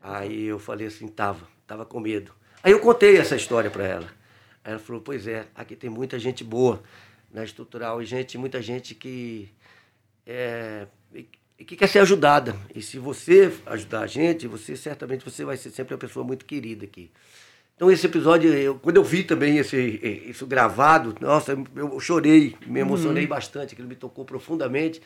Aí 0.00 0.44
eu 0.44 0.60
falei 0.60 0.86
assim, 0.86 1.08
tava, 1.08 1.48
tava 1.66 1.84
com 1.84 1.98
medo. 1.98 2.32
Aí 2.62 2.70
eu 2.70 2.78
contei 2.78 3.16
essa 3.16 3.34
história 3.34 3.70
para 3.70 3.84
ela. 3.84 4.06
Aí 4.64 4.72
ela 4.72 4.78
falou, 4.78 5.00
pois 5.00 5.26
é, 5.26 5.46
aqui 5.54 5.74
tem 5.74 5.90
muita 5.90 6.18
gente 6.20 6.44
boa 6.44 6.80
na 7.32 7.44
estrutural 7.44 8.02
e 8.02 8.04
gente, 8.04 8.36
muita 8.36 8.60
gente 8.60 8.94
que 8.94 9.48
é, 10.26 10.86
que 11.64 11.76
quer 11.76 11.88
ser 11.88 12.00
ajudada. 12.00 12.56
E 12.74 12.82
se 12.82 12.98
você 12.98 13.52
ajudar 13.66 14.00
a 14.00 14.06
gente, 14.06 14.46
você 14.46 14.76
certamente 14.76 15.24
você 15.24 15.44
vai 15.44 15.56
ser 15.56 15.70
sempre 15.70 15.94
uma 15.94 15.98
pessoa 15.98 16.24
muito 16.24 16.44
querida 16.44 16.84
aqui. 16.84 17.10
Então 17.76 17.90
esse 17.90 18.06
episódio, 18.06 18.52
eu, 18.52 18.76
quando 18.76 18.96
eu 18.96 19.04
vi 19.04 19.24
também 19.24 19.58
esse, 19.58 19.76
isso 20.26 20.46
gravado, 20.46 21.16
nossa, 21.20 21.56
eu 21.74 21.98
chorei, 21.98 22.54
me 22.66 22.80
emocionei 22.80 23.24
uhum. 23.24 23.28
bastante, 23.28 23.72
aquilo 23.72 23.88
me 23.88 23.96
tocou 23.96 24.24
profundamente, 24.24 25.00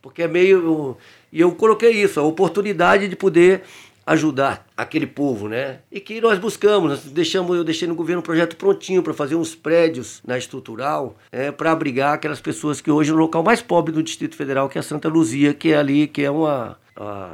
porque 0.00 0.22
é 0.22 0.28
meio. 0.28 0.96
E 1.32 1.40
eu 1.40 1.52
coloquei 1.54 1.90
isso, 1.90 2.20
a 2.20 2.22
oportunidade 2.22 3.08
de 3.08 3.16
poder 3.16 3.62
ajudar 4.06 4.66
aquele 4.76 5.06
povo, 5.06 5.48
né? 5.48 5.80
E 5.90 6.00
que 6.00 6.20
nós 6.20 6.38
buscamos, 6.38 6.90
nós 6.90 7.04
deixamos, 7.04 7.56
eu 7.56 7.64
deixei 7.64 7.86
no 7.86 7.94
governo 7.94 8.20
um 8.20 8.24
projeto 8.24 8.56
prontinho 8.56 9.02
para 9.02 9.14
fazer 9.14 9.34
uns 9.34 9.54
prédios 9.54 10.20
na 10.26 10.36
estrutural, 10.36 11.16
é, 11.30 11.50
para 11.50 11.72
abrigar 11.72 12.14
aquelas 12.14 12.40
pessoas 12.40 12.80
que 12.80 12.90
hoje 12.90 13.10
é 13.10 13.14
o 13.14 13.16
local 13.16 13.42
mais 13.42 13.62
pobre 13.62 13.92
do 13.92 14.02
Distrito 14.02 14.36
Federal, 14.36 14.68
que 14.68 14.78
é 14.78 14.80
a 14.80 14.82
Santa 14.82 15.08
Luzia, 15.08 15.54
que 15.54 15.72
é 15.72 15.76
ali, 15.76 16.06
que 16.06 16.22
é 16.22 16.30
uma 16.30 16.78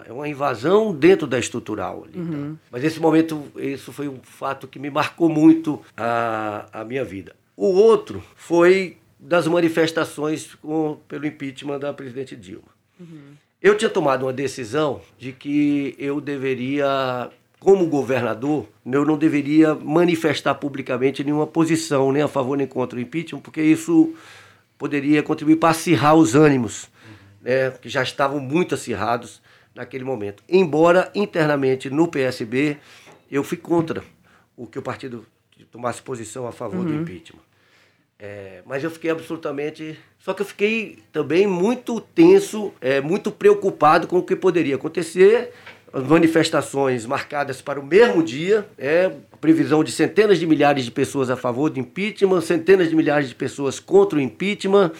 é 0.06 0.12
uma 0.12 0.28
invasão 0.28 0.94
dentro 0.94 1.26
da 1.26 1.38
estrutural. 1.38 2.04
Ali, 2.04 2.12
tá? 2.12 2.18
uhum. 2.20 2.54
tá? 2.54 2.60
Mas 2.70 2.84
esse 2.84 3.00
momento, 3.00 3.50
isso 3.56 3.92
foi 3.92 4.06
um 4.06 4.20
fato 4.22 4.68
que 4.68 4.78
me 4.78 4.90
marcou 4.90 5.28
muito 5.28 5.82
a, 5.96 6.66
a 6.72 6.84
minha 6.84 7.04
vida. 7.04 7.34
O 7.56 7.66
outro 7.66 8.22
foi 8.36 8.98
das 9.18 9.46
manifestações 9.48 10.54
com, 10.54 10.98
pelo 11.08 11.26
impeachment 11.26 11.80
da 11.80 11.92
presidente 11.92 12.36
Dilma. 12.36 12.68
Uhum. 13.00 13.34
Eu 13.66 13.76
tinha 13.76 13.90
tomado 13.90 14.22
uma 14.26 14.32
decisão 14.32 15.00
de 15.18 15.32
que 15.32 15.96
eu 15.98 16.20
deveria, 16.20 17.28
como 17.58 17.84
governador, 17.88 18.64
eu 18.86 19.04
não 19.04 19.18
deveria 19.18 19.74
manifestar 19.74 20.54
publicamente 20.54 21.24
nenhuma 21.24 21.48
posição, 21.48 22.12
nem 22.12 22.22
a 22.22 22.28
favor 22.28 22.56
nem 22.56 22.64
contra 22.64 22.96
o 22.96 23.02
impeachment, 23.02 23.40
porque 23.40 23.60
isso 23.60 24.14
poderia 24.78 25.20
contribuir 25.20 25.56
para 25.56 25.70
acirrar 25.70 26.14
os 26.14 26.36
ânimos, 26.36 26.88
né, 27.42 27.72
que 27.72 27.88
já 27.88 28.04
estavam 28.04 28.38
muito 28.38 28.76
acirrados 28.76 29.42
naquele 29.74 30.04
momento. 30.04 30.44
Embora 30.48 31.10
internamente 31.12 31.90
no 31.90 32.06
PSB 32.06 32.76
eu 33.28 33.42
fui 33.42 33.58
contra 33.58 34.04
o 34.56 34.68
que 34.68 34.78
o 34.78 34.82
partido 34.82 35.26
tomasse 35.72 36.00
posição 36.02 36.46
a 36.46 36.52
favor 36.52 36.86
uhum. 36.86 36.86
do 36.86 36.94
impeachment. 36.94 37.42
É, 38.18 38.62
mas 38.64 38.82
eu 38.82 38.90
fiquei 38.90 39.10
absolutamente. 39.10 39.98
Só 40.18 40.32
que 40.32 40.42
eu 40.42 40.46
fiquei 40.46 40.98
também 41.12 41.46
muito 41.46 42.00
tenso, 42.00 42.72
é, 42.80 43.00
muito 43.00 43.30
preocupado 43.30 44.06
com 44.06 44.18
o 44.18 44.22
que 44.22 44.34
poderia 44.34 44.76
acontecer. 44.76 45.52
As 45.92 46.02
manifestações 46.02 47.06
marcadas 47.06 47.62
para 47.62 47.78
o 47.78 47.86
mesmo 47.86 48.22
dia, 48.22 48.66
é, 48.76 49.10
previsão 49.40 49.84
de 49.84 49.92
centenas 49.92 50.38
de 50.38 50.46
milhares 50.46 50.84
de 50.84 50.90
pessoas 50.90 51.30
a 51.30 51.36
favor 51.36 51.70
do 51.70 51.78
impeachment, 51.78 52.40
centenas 52.40 52.90
de 52.90 52.96
milhares 52.96 53.28
de 53.28 53.34
pessoas 53.34 53.78
contra 53.78 54.18
o 54.18 54.20
impeachment, 54.20 54.92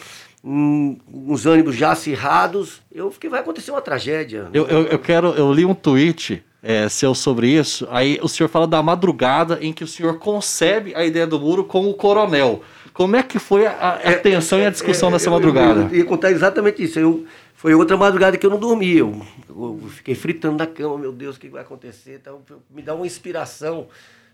uns 0.43 1.45
ânimos 1.45 1.75
já 1.75 1.91
acirrados. 1.91 2.81
Eu 2.91 3.11
fiquei, 3.11 3.29
vai 3.29 3.41
acontecer 3.41 3.71
uma 3.71 3.81
tragédia. 3.81 4.47
Eu, 4.53 4.65
eu, 4.67 4.83
eu 4.85 4.99
quero, 4.99 5.29
eu 5.29 5.51
li 5.51 5.65
um 5.65 5.73
tweet 5.73 6.43
é, 6.63 6.87
seu 6.89 7.13
sobre 7.13 7.49
isso. 7.49 7.87
Aí 7.91 8.17
o 8.21 8.27
senhor 8.27 8.49
fala 8.49 8.67
da 8.67 8.81
madrugada 8.81 9.59
em 9.61 9.73
que 9.73 9.83
o 9.83 9.87
senhor 9.87 10.19
concebe 10.19 10.95
a 10.95 11.05
ideia 11.05 11.27
do 11.27 11.39
muro 11.39 11.63
com 11.63 11.89
o 11.89 11.93
coronel. 11.93 12.63
Como 12.97 13.15
é 13.15 13.21
que 13.21 13.37
foi 13.37 13.67
a, 13.67 13.93
a 13.93 14.17
tensão 14.17 14.57
é, 14.57 14.63
e 14.63 14.65
a 14.65 14.69
discussão 14.71 15.09
é, 15.09 15.11
nessa 15.11 15.29
madrugada? 15.29 15.81
Eu, 15.81 15.89
eu, 15.89 15.95
ia 15.97 16.03
contar 16.03 16.31
exatamente 16.31 16.81
isso. 16.81 16.97
Eu, 16.97 17.27
foi 17.53 17.75
outra 17.75 17.95
madrugada 17.95 18.35
que 18.39 18.43
eu 18.43 18.49
não 18.49 18.57
dormi. 18.57 18.97
Eu, 18.97 19.21
eu, 19.47 19.79
fiquei 19.91 20.15
fritando 20.15 20.57
na 20.57 20.65
cama, 20.65 20.97
meu 20.97 21.11
Deus, 21.11 21.35
o 21.35 21.39
que 21.39 21.47
vai 21.47 21.61
acontecer? 21.61 22.19
Então, 22.19 22.41
me 22.71 22.81
dá 22.81 22.95
uma 22.95 23.05
inspiração 23.05 23.87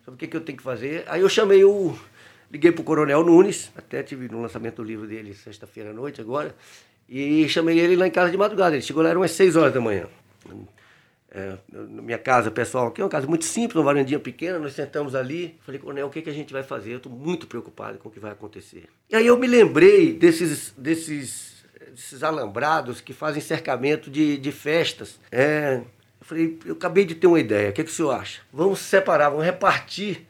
sobre 0.05 0.15
o 0.15 0.17
que, 0.17 0.27
que 0.27 0.37
eu 0.37 0.39
tenho 0.39 0.57
que 0.57 0.63
fazer. 0.63 1.03
Aí 1.07 1.19
eu 1.19 1.27
chamei 1.27 1.65
o. 1.65 1.93
Liguei 2.49 2.71
para 2.71 2.81
o 2.81 2.85
Coronel 2.85 3.21
Nunes, 3.25 3.69
até 3.75 4.01
tive 4.01 4.29
no 4.29 4.41
lançamento 4.41 4.77
do 4.77 4.83
livro 4.83 5.05
dele 5.05 5.33
sexta-feira 5.33 5.89
à 5.89 5.93
noite 5.93 6.21
agora, 6.21 6.55
e 7.09 7.49
chamei 7.49 7.77
ele 7.77 7.97
lá 7.97 8.07
em 8.07 8.11
casa 8.11 8.31
de 8.31 8.37
madrugada. 8.37 8.75
Ele 8.75 8.81
chegou 8.81 9.03
lá, 9.03 9.09
eram 9.09 9.19
umas 9.19 9.31
6 9.31 9.57
horas 9.57 9.73
da 9.73 9.81
manhã 9.81 10.07
é, 11.33 11.57
na 11.71 12.01
minha 12.01 12.17
casa 12.17 12.51
pessoal, 12.51 12.91
que 12.91 13.01
é 13.01 13.03
uma 13.03 13.09
casa 13.09 13.25
muito 13.25 13.43
simples, 13.43 13.75
uma 13.75 13.83
varandinha 13.83 14.19
pequena, 14.19 14.59
nós 14.59 14.73
sentamos 14.73 15.15
ali, 15.15 15.57
falei, 15.65 15.81
Coronel, 15.81 16.05
o 16.05 16.09
que, 16.11 16.21
que 16.21 16.29
a 16.29 16.33
gente 16.33 16.53
vai 16.53 16.61
fazer? 16.61 16.93
Eu 16.93 16.97
estou 16.97 17.11
muito 17.11 17.47
preocupado 17.47 17.97
com 17.97 18.07
o 18.07 18.11
que 18.11 18.19
vai 18.19 18.31
acontecer. 18.31 18.83
E 19.09 19.15
aí 19.15 19.25
eu 19.25 19.37
me 19.37 19.47
lembrei 19.47 20.13
desses, 20.13 20.71
desses, 20.77 21.65
desses 21.89 22.21
alambrados 22.21 23.01
que 23.01 23.13
fazem 23.13 23.41
cercamento 23.41 24.11
de, 24.11 24.37
de 24.37 24.51
festas. 24.51 25.19
É, 25.31 25.81
eu 26.21 26.25
falei, 26.25 26.59
eu 26.65 26.73
acabei 26.73 27.03
de 27.03 27.15
ter 27.15 27.25
uma 27.25 27.39
ideia, 27.39 27.71
o 27.71 27.73
que, 27.73 27.83
que 27.83 27.89
o 27.89 27.93
senhor 27.93 28.11
acha? 28.11 28.41
Vamos 28.53 28.77
separar, 28.79 29.29
vamos 29.29 29.43
repartir 29.43 30.27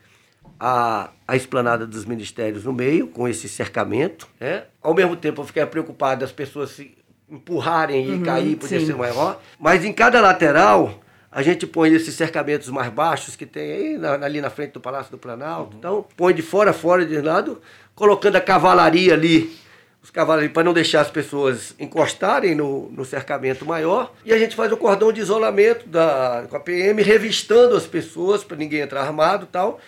a, 0.57 1.11
a 1.27 1.35
esplanada 1.35 1.85
dos 1.85 2.05
ministérios 2.05 2.63
no 2.63 2.71
meio, 2.71 3.07
com 3.07 3.27
esse 3.27 3.49
cercamento. 3.49 4.29
Né? 4.39 4.63
Ao 4.81 4.93
mesmo 4.93 5.17
tempo 5.17 5.41
eu 5.41 5.45
fiquei 5.45 5.65
preocupado 5.65 6.21
das 6.21 6.31
pessoas 6.31 6.69
se 6.69 7.02
empurrarem 7.37 8.15
e 8.15 8.19
cair, 8.23 8.55
podia 8.55 8.79
ser 8.85 8.95
maior. 8.95 9.41
Mas 9.59 9.83
em 9.83 9.91
cada 9.91 10.21
lateral, 10.21 10.99
a 11.31 11.41
gente 11.41 11.65
põe 11.65 11.91
esses 11.93 12.13
cercamentos 12.13 12.69
mais 12.69 12.91
baixos 12.91 13.35
que 13.35 13.45
tem 13.45 13.71
aí, 13.71 13.97
na- 13.97 14.13
ali 14.25 14.39
na 14.39 14.49
frente 14.49 14.71
do 14.73 14.79
Palácio 14.79 15.11
do 15.11 15.17
Planalto. 15.17 15.75
Então, 15.77 16.05
põe 16.15 16.33
de 16.33 16.41
fora 16.41 16.69
a 16.69 16.73
fora 16.73 17.05
de 17.05 17.19
lado, 17.19 17.59
colocando 17.95 18.35
a 18.35 18.41
cavalaria 18.41 19.13
ali, 19.13 19.51
os 20.01 20.09
cavalos 20.11 20.47
para 20.51 20.63
não 20.63 20.73
deixar 20.73 21.01
as 21.01 21.09
pessoas 21.09 21.73
encostarem 21.79 22.53
no, 22.53 22.89
no 22.91 23.05
cercamento 23.05 23.65
maior. 23.65 24.13
E 24.25 24.33
a 24.33 24.37
gente 24.37 24.55
faz 24.55 24.71
o 24.71 24.77
cordão 24.77 25.11
de 25.13 25.21
isolamento 25.21 25.87
da, 25.87 26.45
com 26.49 26.57
a 26.57 26.59
PM, 26.59 27.01
revistando 27.01 27.75
as 27.75 27.87
pessoas 27.87 28.43
para 28.43 28.57
ninguém 28.57 28.81
entrar 28.81 29.01
armado 29.01 29.45
e 29.45 29.47
tal. 29.47 29.79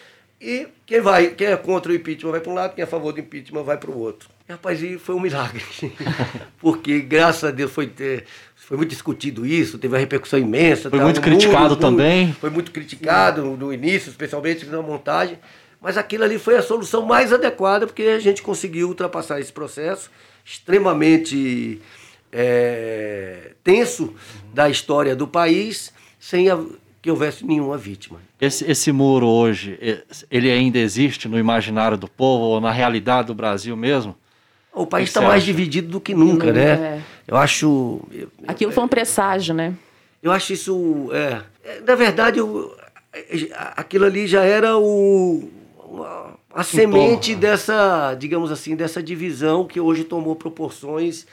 E 0.41 0.67
quem 0.85 1.01
vai, 1.01 1.27
quem 1.27 1.47
é 1.47 1.57
contra 1.57 1.91
o 1.91 1.95
impeachment 1.95 2.31
vai 2.31 2.39
para 2.39 2.51
um 2.51 2.55
lado, 2.55 2.75
quem 2.75 2.81
é 2.81 2.85
a 2.85 2.89
favor 2.89 3.11
do 3.11 3.19
impeachment 3.19 3.63
vai 3.63 3.77
para 3.77 3.91
o 3.91 3.97
outro. 3.99 4.29
E, 4.47 4.51
rapaz, 4.51 4.81
e 4.83 4.97
foi 4.99 5.15
um 5.15 5.19
milagre. 5.19 5.63
Porque, 6.59 6.99
graças 7.01 7.43
a 7.43 7.51
Deus, 7.51 7.71
foi, 7.71 7.87
ter- 7.87 8.25
foi 8.55 8.77
muito 8.77 8.89
discutido 8.91 9.45
isso, 9.45 9.77
teve 9.77 9.93
uma 9.93 9.99
repercussão 9.99 10.39
imensa. 10.39 10.89
Foi 10.89 10.99
tal, 10.99 11.07
muito 11.07 11.21
criticado 11.21 11.69
mundo, 11.69 11.75
também. 11.77 12.31
Foi 12.33 12.49
muito 12.49 12.71
criticado 12.71 13.41
no 13.57 13.73
início, 13.73 14.09
especialmente 14.09 14.65
na 14.65 14.81
montagem. 14.81 15.37
Mas 15.81 15.97
aquilo 15.97 16.23
ali 16.23 16.37
foi 16.39 16.57
a 16.57 16.61
solução 16.61 17.05
mais 17.05 17.31
adequada, 17.33 17.85
porque 17.87 18.03
a 18.03 18.19
gente 18.19 18.41
conseguiu 18.41 18.87
ultrapassar 18.87 19.39
esse 19.39 19.51
processo 19.51 20.09
extremamente 20.43 21.79
é, 22.31 23.51
tenso 23.63 24.13
da 24.53 24.69
história 24.69 25.15
do 25.15 25.27
país, 25.27 25.93
sem 26.19 26.49
a- 26.49 26.59
que 27.01 27.09
houvesse 27.09 27.45
nenhuma 27.45 27.77
vítima. 27.77 28.19
Esse, 28.41 28.69
esse 28.69 28.91
muro 28.91 29.27
hoje, 29.27 29.77
eh, 29.81 30.03
ele 30.29 30.49
ainda 30.51 30.79
existe 30.79 31.27
no 31.27 31.37
imaginário 31.37 31.97
do 31.97 32.07
povo 32.07 32.43
ou 32.45 32.59
na 32.61 32.71
realidade 32.71 33.27
do 33.27 33.35
Brasil 33.35 33.75
mesmo? 33.77 34.15
O 34.75 34.85
país 34.85 35.09
está 35.09 35.21
mais 35.21 35.43
dividido 35.43 35.87
do 35.89 36.01
que 36.01 36.13
nunca, 36.13 36.47
Nunca, 36.47 36.53
né? 36.53 36.63
é. 36.97 37.01
Eu 37.27 37.37
acho. 37.37 38.01
Aquilo 38.47 38.71
foi 38.71 38.83
um 38.83 38.87
presságio, 38.87 39.53
né? 39.53 39.73
Eu 40.21 40.31
acho 40.31 40.53
isso. 40.53 41.09
É, 41.13 41.41
é, 41.63 41.79
na 41.81 41.95
verdade, 41.95 42.39
eu- 42.39 42.75
aquilo 43.75 44.05
ali 44.05 44.27
já 44.27 44.43
era 44.43 44.77
o, 44.77 45.49
a, 46.53 46.63
semente 46.63 47.35
dessa, 47.35 48.13
digamos 48.15 48.51
assim, 48.51 48.75
dessa 48.75 49.01
divisão 49.01 49.65
que 49.65 49.79
hoje 49.79 50.03
tomou 50.03 50.35
proporções 50.35 51.25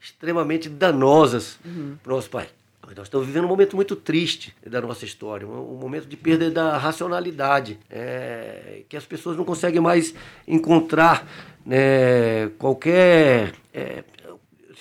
extremamente 0.00 0.68
danosas 0.68 1.58
para 2.02 2.12
o 2.12 2.16
nosso 2.16 2.30
país. 2.30 2.48
Nós 2.96 3.06
estamos 3.06 3.26
vivendo 3.26 3.44
um 3.44 3.48
momento 3.48 3.76
muito 3.76 3.94
triste 3.94 4.54
da 4.66 4.80
nossa 4.80 5.04
história, 5.04 5.46
um, 5.46 5.74
um 5.74 5.76
momento 5.76 6.06
de 6.06 6.16
perda 6.16 6.50
da 6.50 6.78
racionalidade, 6.78 7.78
é, 7.90 8.80
que 8.88 8.96
as 8.96 9.04
pessoas 9.04 9.36
não 9.36 9.44
conseguem 9.44 9.78
mais 9.80 10.14
encontrar 10.46 11.28
né, 11.68 12.48
qualquer 12.58 13.52
é, 13.74 14.02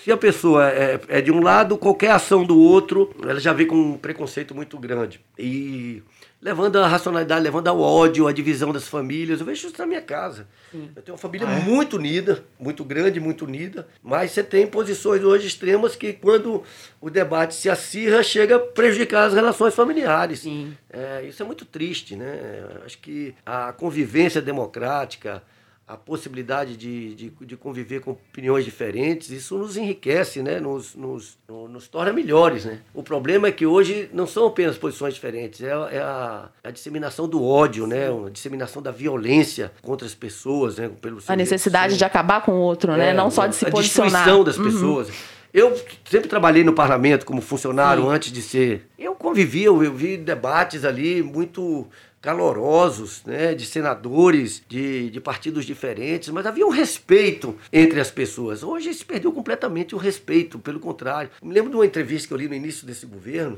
se 0.04 0.12
a 0.12 0.16
pessoa 0.16 0.70
é, 0.70 1.00
é 1.10 1.22
de 1.22 1.34
um 1.34 1.44
lado, 1.44 1.78
qualquer 1.78 2.12
ação 2.12 2.46
do 2.46 2.58
outro, 2.58 3.14
ela 3.22 3.42
já 3.42 3.52
vê 3.52 3.66
com 3.66 3.76
um 3.76 3.98
preconceito 3.98 4.56
muito 4.56 4.80
grande. 4.80 5.20
E 5.38 6.02
levando 6.42 6.78
a 6.78 6.88
racionalidade, 6.88 7.44
levando 7.44 7.68
ao 7.68 7.80
ódio, 7.80 8.26
à 8.26 8.32
divisão 8.32 8.72
das 8.72 8.88
famílias. 8.88 9.42
Eu 9.42 9.46
vejo 9.46 9.68
isso 9.68 9.78
na 9.78 9.86
minha 9.86 10.02
casa. 10.02 10.48
Eu 10.74 11.02
tenho 11.02 11.16
uma 11.16 11.18
família 11.18 11.46
muito 11.46 11.98
unida, 11.98 12.46
muito 12.60 12.86
grande, 12.86 13.20
muito 13.20 13.44
unida, 13.44 13.86
mas 14.02 14.32
você 14.32 14.42
tem 14.42 14.66
posições 14.66 15.24
hoje 15.24 15.48
extremas 15.48 15.96
que, 15.96 16.14
quando 16.14 16.64
o 17.02 17.10
debate 17.10 17.56
se 17.56 17.70
acirra, 17.70 18.24
chega 18.24 18.56
a 18.56 18.60
prejudicar 18.60 19.26
as 19.26 19.34
relações 19.34 19.76
familiares. 19.76 20.40
Sim. 20.40 20.78
É, 20.90 21.26
isso 21.28 21.42
é 21.44 21.46
muito 21.46 21.66
triste, 21.66 22.16
né? 22.16 22.64
Acho 22.86 22.98
que 23.00 23.36
a 23.46 23.74
convivência 23.74 24.42
democrática, 24.42 25.44
a 25.88 25.96
possibilidade 25.96 26.76
de, 26.76 27.16
de, 27.16 27.30
de 27.46 27.56
conviver 27.56 28.02
com 28.02 28.12
opiniões 28.12 28.66
diferentes, 28.66 29.30
isso 29.30 29.58
nos 29.58 29.78
enriquece, 29.78 30.42
né? 30.44 30.60
nos, 30.60 30.94
nos, 30.96 31.38
no- 31.48 31.70
nos 31.70 31.88
torna 31.88 32.12
melhores. 32.12 32.66
Né? 32.66 32.80
O 32.94 33.02
problema 33.02 33.48
é 33.48 33.52
que 33.54 33.66
hoje 33.66 34.10
não 34.12 34.28
são 34.28 34.48
apenas 34.48 34.78
posições 34.78 35.14
diferentes, 35.14 35.62
é, 35.62 35.72
a- 35.72 35.90
é 35.90 36.00
a, 36.00 36.50
a 36.66 36.72
disseminação 36.72 37.26
do 37.28 37.42
ódio, 37.42 37.88
né? 37.88 38.10
a 38.10 38.30
disseminação 38.30 38.82
da 38.82 38.92
violência 38.92 39.72
contra 39.82 40.06
as 40.06 40.14
pessoas. 40.14 40.76
Né? 40.78 40.92
Pelo 41.02 41.20
A 41.26 41.36
necessidade 41.38 41.98
de 41.98 42.04
acabar 42.04 42.42
com 42.44 42.52
o 42.52 42.60
outro, 42.60 42.92
né? 42.98 43.12
é, 43.12 43.14
Não 43.14 43.32
só 43.32 43.48
de 43.48 43.56
se 43.56 43.66
a 43.66 43.72
posicionar. 43.72 44.26
destruição 44.26 44.44
das 44.44 44.58
pessoas. 44.58 45.08
Eu 45.54 45.74
sempre 46.06 46.28
trabalhei 46.28 46.64
no 46.64 46.74
parlamento 46.74 47.26
como 47.26 47.42
funcionário 47.42 48.08
antes 48.10 48.32
de 48.32 48.42
ser. 48.42 48.86
Eu 49.00 49.16
convivi, 49.16 49.64
eu, 49.64 49.82
eu 49.82 49.94
vi 49.94 50.18
debates 50.18 50.84
ali 50.84 51.24
muito 51.24 51.88
calorosos, 52.32 53.24
né, 53.26 53.56
de 53.56 53.66
senadores 53.66 54.62
de, 54.68 55.10
de 55.10 55.22
partidos 55.22 55.64
diferentes, 55.66 56.28
mas 56.28 56.46
havia 56.46 56.68
um 56.68 56.70
respeito 56.70 57.56
entre 57.72 58.02
as 58.02 58.12
pessoas. 58.12 58.64
Hoje 58.64 58.94
se 58.94 59.06
perdeu 59.06 59.32
completamente 59.32 59.96
o 59.96 59.98
respeito, 59.98 60.60
pelo 60.60 60.78
contrário. 60.78 61.30
Me 61.42 61.54
lembro 61.54 61.70
de 61.72 61.78
uma 61.78 61.86
entrevista 61.86 62.28
que 62.28 62.34
eu 62.34 62.38
li 62.38 62.50
no 62.50 62.54
início 62.54 62.86
desse 62.86 63.06
governo, 63.06 63.58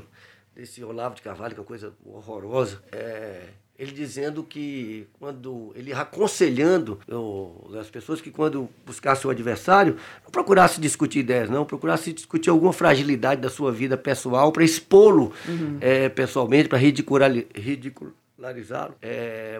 desse 0.54 0.84
Olavo 0.84 1.16
de 1.16 1.22
Carvalho, 1.22 1.52
que 1.52 1.58
é 1.58 1.62
uma 1.62 1.66
coisa 1.66 1.92
horrorosa. 2.06 2.80
É, 2.92 3.40
ele 3.76 3.90
dizendo 3.90 4.44
que 4.44 5.04
quando 5.18 5.72
ele 5.74 5.92
aconselhando 5.92 7.00
o- 7.10 7.70
as 7.76 7.90
pessoas 7.90 8.20
que 8.20 8.30
quando 8.30 8.68
buscasse 8.86 9.26
o 9.26 9.30
adversário 9.30 9.96
não 10.22 10.30
procurasse 10.30 10.80
discutir 10.80 11.20
ideias 11.20 11.48
não 11.50 11.64
procurasse 11.64 12.12
discutir 12.12 12.50
alguma 12.50 12.72
fragilidade 12.72 13.40
da 13.40 13.48
sua 13.50 13.72
vida 13.72 13.96
pessoal 13.96 14.52
para 14.52 14.62
expô-lo 14.62 15.32
eh, 15.80 16.08
pessoalmente 16.10 16.68
para 16.68 16.78
ridicularizá-lo 18.40 18.94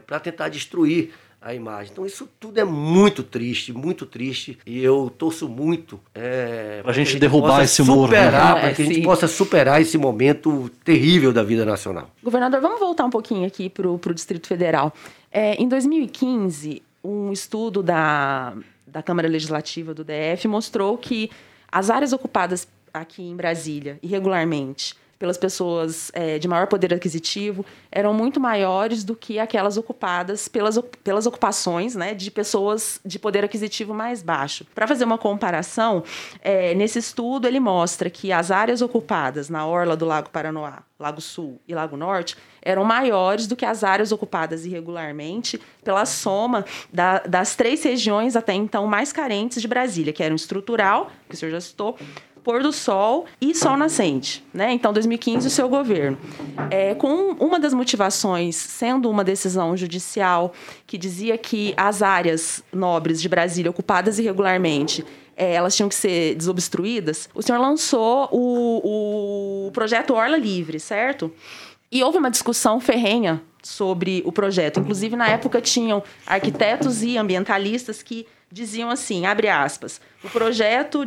para 0.06 0.18
tentar 0.18 0.48
destruir 0.48 1.12
a 1.40 1.54
imagem 1.54 1.92
então 1.92 2.04
isso 2.04 2.28
tudo 2.38 2.58
é 2.58 2.64
muito 2.64 3.22
triste 3.22 3.72
muito 3.72 4.04
triste 4.04 4.58
e 4.66 4.82
eu 4.82 5.10
torço 5.16 5.48
muito 5.48 5.98
é, 6.14 6.80
Pra 6.82 6.92
gente 6.92 7.14
que 7.14 7.18
derrubar 7.18 7.62
esse 7.62 7.82
muro, 7.82 8.12
né? 8.12 8.26
É, 8.26 8.30
para 8.30 8.74
que 8.74 8.82
a 8.82 8.84
gente 8.84 9.02
possa 9.02 9.26
superar 9.26 9.80
esse 9.80 9.96
momento 9.96 10.70
terrível 10.84 11.32
da 11.32 11.42
vida 11.42 11.64
nacional 11.64 12.10
Governador, 12.22 12.60
vamos 12.60 12.78
voltar 12.78 13.04
um 13.04 13.10
pouquinho 13.10 13.46
aqui 13.46 13.70
para 13.70 13.88
o 13.88 14.14
Distrito 14.14 14.46
Federal. 14.46 14.92
É, 15.32 15.54
em 15.54 15.68
2015, 15.68 16.82
um 17.02 17.32
estudo 17.32 17.82
da, 17.82 18.52
da 18.86 19.02
Câmara 19.02 19.28
Legislativa 19.28 19.94
do 19.94 20.04
DF 20.04 20.46
mostrou 20.48 20.98
que 20.98 21.30
as 21.70 21.88
áreas 21.88 22.12
ocupadas 22.12 22.68
aqui 22.92 23.22
em 23.22 23.36
Brasília, 23.36 23.98
irregularmente, 24.02 24.94
pelas 25.20 25.36
pessoas 25.36 26.10
é, 26.14 26.38
de 26.38 26.48
maior 26.48 26.66
poder 26.66 26.94
aquisitivo, 26.94 27.64
eram 27.92 28.14
muito 28.14 28.40
maiores 28.40 29.04
do 29.04 29.14
que 29.14 29.38
aquelas 29.38 29.76
ocupadas 29.76 30.48
pelas, 30.48 30.78
pelas 31.04 31.26
ocupações 31.26 31.94
né, 31.94 32.14
de 32.14 32.30
pessoas 32.30 32.98
de 33.04 33.18
poder 33.18 33.44
aquisitivo 33.44 33.92
mais 33.92 34.22
baixo. 34.22 34.64
Para 34.74 34.88
fazer 34.88 35.04
uma 35.04 35.18
comparação, 35.18 36.02
é, 36.40 36.74
nesse 36.74 36.98
estudo 36.98 37.46
ele 37.46 37.60
mostra 37.60 38.08
que 38.08 38.32
as 38.32 38.50
áreas 38.50 38.80
ocupadas 38.80 39.50
na 39.50 39.66
orla 39.66 39.94
do 39.94 40.06
Lago 40.06 40.30
Paranoá, 40.30 40.78
Lago 40.98 41.20
Sul 41.20 41.60
e 41.68 41.74
Lago 41.74 41.96
Norte 41.98 42.36
eram 42.62 42.84
maiores 42.84 43.46
do 43.46 43.56
que 43.56 43.64
as 43.64 43.82
áreas 43.84 44.12
ocupadas 44.12 44.66
irregularmente 44.66 45.58
pela 45.82 46.04
soma 46.04 46.64
da- 46.92 47.20
das 47.20 47.56
três 47.56 47.82
regiões 47.82 48.36
até 48.36 48.52
então 48.52 48.86
mais 48.86 49.12
carentes 49.12 49.62
de 49.62 49.68
Brasília, 49.68 50.12
que 50.12 50.22
eram 50.22 50.36
estrutural, 50.36 51.10
que 51.28 51.34
o 51.34 51.38
senhor 51.38 51.52
já 51.52 51.60
citou, 51.60 51.96
pôr 52.50 52.64
do 52.64 52.72
sol 52.72 53.26
e 53.40 53.54
sol 53.54 53.76
nascente. 53.76 54.44
Né? 54.52 54.72
Então, 54.72 54.92
2015, 54.92 55.46
o 55.46 55.50
seu 55.50 55.68
governo. 55.68 56.18
É, 56.68 56.96
com 56.96 57.30
uma 57.38 57.60
das 57.60 57.72
motivações 57.72 58.56
sendo 58.56 59.08
uma 59.08 59.22
decisão 59.22 59.76
judicial 59.76 60.52
que 60.84 60.98
dizia 60.98 61.38
que 61.38 61.72
as 61.76 62.02
áreas 62.02 62.64
nobres 62.72 63.22
de 63.22 63.28
Brasília 63.28 63.70
ocupadas 63.70 64.18
irregularmente 64.18 65.06
é, 65.36 65.54
elas 65.54 65.76
tinham 65.76 65.88
que 65.88 65.94
ser 65.94 66.34
desobstruídas, 66.34 67.30
o 67.34 67.40
senhor 67.40 67.58
lançou 67.58 68.28
o, 68.30 69.68
o 69.68 69.70
projeto 69.70 70.12
Orla 70.12 70.36
Livre, 70.36 70.78
certo? 70.78 71.32
E 71.90 72.02
houve 72.02 72.18
uma 72.18 72.30
discussão 72.30 72.78
ferrenha 72.78 73.40
sobre 73.62 74.22
o 74.26 74.32
projeto. 74.32 74.80
Inclusive, 74.80 75.16
na 75.16 75.28
época, 75.28 75.60
tinham 75.60 76.02
arquitetos 76.26 77.02
e 77.02 77.16
ambientalistas 77.16 78.02
que 78.02 78.26
diziam 78.50 78.90
assim, 78.90 79.26
abre 79.26 79.48
aspas, 79.48 80.00
o 80.24 80.28
projeto 80.28 81.04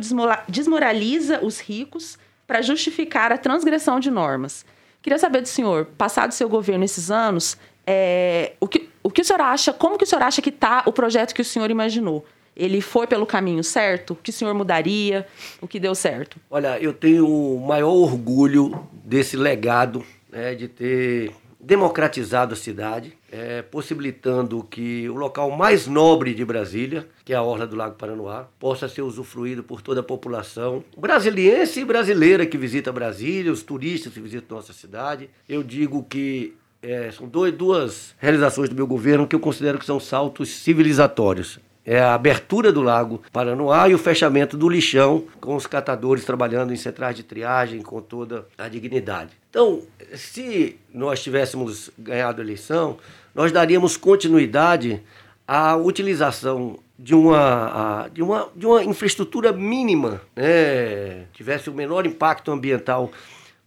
desmoraliza 0.48 1.44
os 1.44 1.60
ricos 1.60 2.18
para 2.46 2.62
justificar 2.62 3.32
a 3.32 3.38
transgressão 3.38 4.00
de 4.00 4.10
normas. 4.10 4.64
Queria 5.02 5.18
saber 5.18 5.42
do 5.42 5.48
senhor, 5.48 5.86
passado 5.98 6.32
seu 6.32 6.48
governo 6.48 6.84
esses 6.84 7.10
anos, 7.10 7.58
é, 7.86 8.52
o, 8.58 8.66
que, 8.66 8.88
o 9.02 9.10
que 9.10 9.20
o 9.20 9.24
senhor 9.24 9.42
acha, 9.42 9.72
como 9.72 9.98
que 9.98 10.04
o 10.04 10.06
senhor 10.06 10.22
acha 10.22 10.40
que 10.40 10.48
está 10.48 10.82
o 10.86 10.92
projeto 10.92 11.34
que 11.34 11.42
o 11.42 11.44
senhor 11.44 11.70
imaginou? 11.70 12.24
Ele 12.56 12.80
foi 12.80 13.06
pelo 13.06 13.26
caminho 13.26 13.64
certo? 13.64 14.12
O 14.12 14.16
que 14.16 14.30
o 14.30 14.32
senhor 14.32 14.54
mudaria? 14.54 15.26
O 15.60 15.66
que 15.66 15.80
deu 15.80 15.94
certo? 15.94 16.38
Olha, 16.48 16.78
eu 16.78 16.92
tenho 16.92 17.28
o 17.28 17.60
maior 17.60 17.92
orgulho 17.92 18.86
desse 19.04 19.36
legado 19.36 20.04
né, 20.30 20.54
de 20.54 20.68
ter 20.68 21.32
democratizado 21.64 22.52
a 22.52 22.56
cidade, 22.56 23.16
é, 23.32 23.62
possibilitando 23.62 24.62
que 24.64 25.08
o 25.08 25.14
local 25.14 25.50
mais 25.50 25.86
nobre 25.86 26.34
de 26.34 26.44
Brasília, 26.44 27.08
que 27.24 27.32
é 27.32 27.36
a 27.36 27.42
Orla 27.42 27.66
do 27.66 27.74
Lago 27.74 27.96
Paranoá, 27.96 28.46
possa 28.58 28.88
ser 28.88 29.02
usufruído 29.02 29.62
por 29.62 29.80
toda 29.80 30.00
a 30.00 30.04
população 30.04 30.84
brasiliense 30.96 31.80
e 31.80 31.84
brasileira 31.84 32.44
que 32.44 32.58
visita 32.58 32.92
Brasília, 32.92 33.50
os 33.50 33.62
turistas 33.62 34.12
que 34.12 34.20
visitam 34.20 34.56
nossa 34.56 34.74
cidade. 34.74 35.30
Eu 35.48 35.62
digo 35.62 36.04
que 36.04 36.54
é, 36.82 37.10
são 37.10 37.26
dois, 37.26 37.52
duas 37.54 38.14
realizações 38.18 38.68
do 38.68 38.76
meu 38.76 38.86
governo 38.86 39.26
que 39.26 39.34
eu 39.34 39.40
considero 39.40 39.78
que 39.78 39.86
são 39.86 39.98
saltos 39.98 40.50
civilizatórios. 40.50 41.58
É 41.84 42.00
a 42.00 42.14
abertura 42.14 42.72
do 42.72 42.80
Lago 42.80 43.22
Paranoá 43.32 43.88
e 43.88 43.94
o 43.94 43.98
fechamento 43.98 44.56
do 44.56 44.68
lixão, 44.68 45.24
com 45.40 45.54
os 45.54 45.66
catadores 45.66 46.24
trabalhando 46.24 46.72
em 46.72 46.76
centrais 46.76 47.14
de 47.14 47.22
triagem 47.22 47.82
com 47.82 48.00
toda 48.00 48.46
a 48.56 48.68
dignidade. 48.68 49.32
Então, 49.50 49.82
se 50.14 50.78
nós 50.92 51.22
tivéssemos 51.22 51.90
ganhado 51.98 52.40
a 52.40 52.44
eleição, 52.44 52.96
nós 53.34 53.52
daríamos 53.52 53.96
continuidade 53.96 55.02
à 55.46 55.76
utilização 55.76 56.78
de 56.98 57.14
uma, 57.14 58.08
de 58.12 58.22
uma, 58.22 58.48
de 58.54 58.66
uma 58.66 58.82
infraestrutura 58.82 59.52
mínima, 59.52 60.22
né? 60.34 61.26
tivesse 61.32 61.68
o 61.68 61.74
menor 61.74 62.06
impacto 62.06 62.50
ambiental 62.50 63.10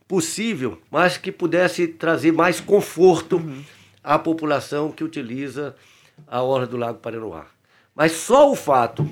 possível, 0.08 0.82
mas 0.90 1.18
que 1.18 1.32
pudesse 1.32 1.88
trazer 1.88 2.32
mais 2.32 2.62
conforto 2.62 3.36
uhum. 3.36 3.62
à 4.04 4.18
população 4.18 4.92
que 4.92 5.04
utiliza 5.04 5.76
a 6.26 6.42
orla 6.42 6.66
do 6.66 6.78
Lago 6.78 7.00
Paranoá. 7.00 7.57
Mas 7.98 8.12
só 8.12 8.52
o 8.52 8.56
fato 8.56 9.10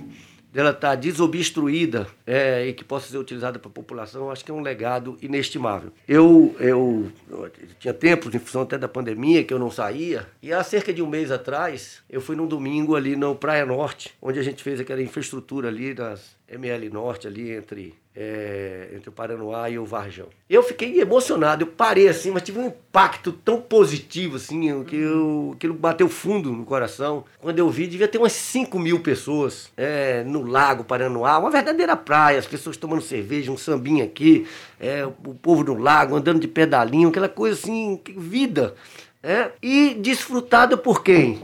dela 0.53 0.69
estar 0.69 0.89
tá 0.89 0.95
desobstruída 0.95 2.05
é, 2.23 2.67
e 2.67 2.71
que 2.73 2.83
possa 2.83 3.09
ser 3.09 3.17
utilizada 3.17 3.57
para 3.57 3.67
a 3.67 3.73
população, 3.73 4.29
acho 4.29 4.45
que 4.45 4.51
é 4.51 4.53
um 4.53 4.61
legado 4.61 5.17
inestimável. 5.23 5.91
Eu, 6.07 6.55
eu, 6.59 7.11
eu, 7.27 7.51
tinha 7.79 7.95
tempos, 7.95 8.35
em 8.35 8.37
função 8.37 8.61
até 8.61 8.77
da 8.77 8.87
pandemia, 8.87 9.43
que 9.43 9.51
eu 9.51 9.57
não 9.57 9.71
saía, 9.71 10.27
e 10.39 10.53
há 10.53 10.63
cerca 10.63 10.93
de 10.93 11.01
um 11.01 11.07
mês 11.07 11.31
atrás, 11.31 12.03
eu 12.07 12.21
fui 12.21 12.35
num 12.35 12.45
domingo 12.45 12.95
ali 12.95 13.15
no 13.15 13.33
Praia 13.33 13.65
Norte, 13.65 14.13
onde 14.21 14.37
a 14.37 14.43
gente 14.43 14.61
fez 14.61 14.79
aquela 14.79 15.01
infraestrutura 15.01 15.67
ali 15.67 15.91
das 15.91 16.37
ML 16.47 16.87
Norte, 16.91 17.25
ali 17.25 17.51
entre 17.51 17.95
é, 18.15 18.91
entre 18.95 19.09
o 19.09 19.11
Paranoá 19.11 19.69
e 19.69 19.77
o 19.77 19.85
Varjão. 19.85 20.27
Eu 20.49 20.63
fiquei 20.63 21.01
emocionado, 21.01 21.63
eu 21.63 21.67
parei 21.67 22.07
assim, 22.07 22.31
mas 22.31 22.43
tive 22.43 22.59
um 22.59 22.67
impacto 22.67 23.33
tão 23.33 23.59
positivo, 23.59 24.37
assim, 24.37 24.83
que 24.85 24.95
eu, 24.95 25.51
aquilo 25.55 25.73
bateu 25.73 26.07
fundo 26.07 26.51
no 26.51 26.63
coração. 26.63 27.25
Quando 27.41 27.59
eu 27.59 27.69
vi, 27.69 27.87
devia 27.87 28.07
ter 28.07 28.17
umas 28.17 28.31
5 28.31 28.79
mil 28.79 29.01
pessoas 29.01 29.69
é, 29.75 30.23
no 30.23 30.43
Lago 30.43 30.85
Paranoá, 30.85 31.37
uma 31.39 31.51
verdadeira 31.51 31.97
praia, 31.97 32.39
as 32.39 32.47
pessoas 32.47 32.77
tomando 32.77 33.01
cerveja, 33.01 33.51
um 33.51 33.57
sambinha 33.57 34.05
aqui, 34.05 34.47
é, 34.79 35.05
o 35.05 35.33
povo 35.33 35.63
no 35.63 35.77
lago, 35.77 36.15
andando 36.15 36.39
de 36.39 36.47
pedalinho, 36.47 37.09
aquela 37.09 37.29
coisa 37.29 37.59
assim, 37.59 37.99
vida. 38.15 38.75
É, 39.21 39.51
e 39.61 39.95
desfrutado 39.95 40.77
por 40.77 41.03
quem? 41.03 41.41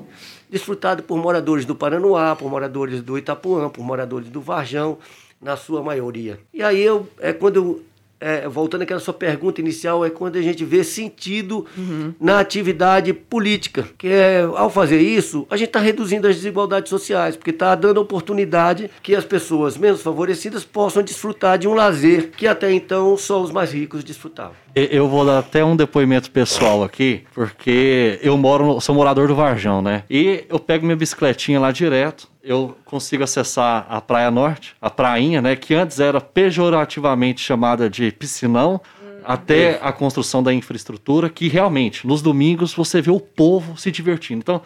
Desfrutado 0.49 1.03
por 1.03 1.17
moradores 1.17 1.65
do 1.65 1.75
Paranoá, 1.75 2.35
por 2.35 2.49
moradores 2.49 3.01
do 3.01 3.17
Itapuã, 3.17 3.69
por 3.69 3.83
moradores 3.83 4.29
do 4.29 4.39
Varjão 4.39 4.97
na 5.41 5.55
sua 5.55 5.81
maioria. 5.81 6.39
E 6.53 6.61
aí 6.61 6.81
eu 6.81 7.07
é 7.19 7.33
quando 7.33 7.55
eu 7.55 7.83
é, 8.21 8.47
voltando 8.47 8.83
àquela 8.83 8.99
sua 8.99 9.15
pergunta 9.15 9.59
inicial, 9.59 10.05
é 10.05 10.09
quando 10.09 10.37
a 10.37 10.41
gente 10.41 10.63
vê 10.63 10.83
sentido 10.83 11.65
uhum. 11.75 12.13
na 12.21 12.39
atividade 12.39 13.11
política. 13.11 13.87
Que 13.97 14.07
é, 14.07 14.41
ao 14.41 14.69
fazer 14.69 15.01
isso, 15.01 15.47
a 15.49 15.57
gente 15.57 15.69
está 15.69 15.79
reduzindo 15.79 16.27
as 16.27 16.35
desigualdades 16.35 16.89
sociais, 16.89 17.35
porque 17.35 17.49
está 17.49 17.73
dando 17.73 17.99
oportunidade 17.99 18.91
que 19.01 19.15
as 19.15 19.25
pessoas 19.25 19.75
menos 19.75 20.03
favorecidas 20.03 20.63
possam 20.63 21.01
desfrutar 21.01 21.57
de 21.57 21.67
um 21.67 21.73
lazer 21.73 22.29
que 22.37 22.45
até 22.45 22.71
então 22.71 23.17
só 23.17 23.41
os 23.41 23.49
mais 23.51 23.73
ricos 23.73 24.03
desfrutavam. 24.03 24.53
Eu 24.75 25.09
vou 25.09 25.25
dar 25.25 25.39
até 25.39 25.65
um 25.65 25.75
depoimento 25.75 26.29
pessoal 26.29 26.83
aqui, 26.83 27.23
porque 27.33 28.19
eu 28.21 28.37
moro, 28.37 28.79
sou 28.79 28.93
morador 28.93 29.27
do 29.27 29.35
Varjão, 29.35 29.81
né? 29.81 30.03
E 30.09 30.45
eu 30.47 30.59
pego 30.59 30.85
minha 30.85 30.95
bicicletinha 30.95 31.59
lá 31.59 31.71
direto, 31.71 32.29
eu 32.43 32.77
consigo 32.85 33.23
acessar 33.23 33.85
a 33.89 34.01
Praia 34.01 34.31
Norte, 34.31 34.75
a 34.81 34.89
prainha, 34.89 35.41
né, 35.41 35.55
que 35.55 35.73
antes 35.73 35.99
era 35.99 36.19
pejorativamente 36.19 37.41
chamada 37.41 37.89
de 37.89 38.11
piscinão, 38.11 38.81
até 39.23 39.79
a 39.81 39.91
construção 39.91 40.41
da 40.41 40.53
infraestrutura, 40.53 41.29
que 41.29 41.47
realmente, 41.47 42.07
nos 42.07 42.21
domingos, 42.21 42.73
você 42.73 43.01
vê 43.01 43.11
o 43.11 43.19
povo 43.19 43.77
se 43.77 43.91
divertindo. 43.91 44.39
Então, 44.39 44.61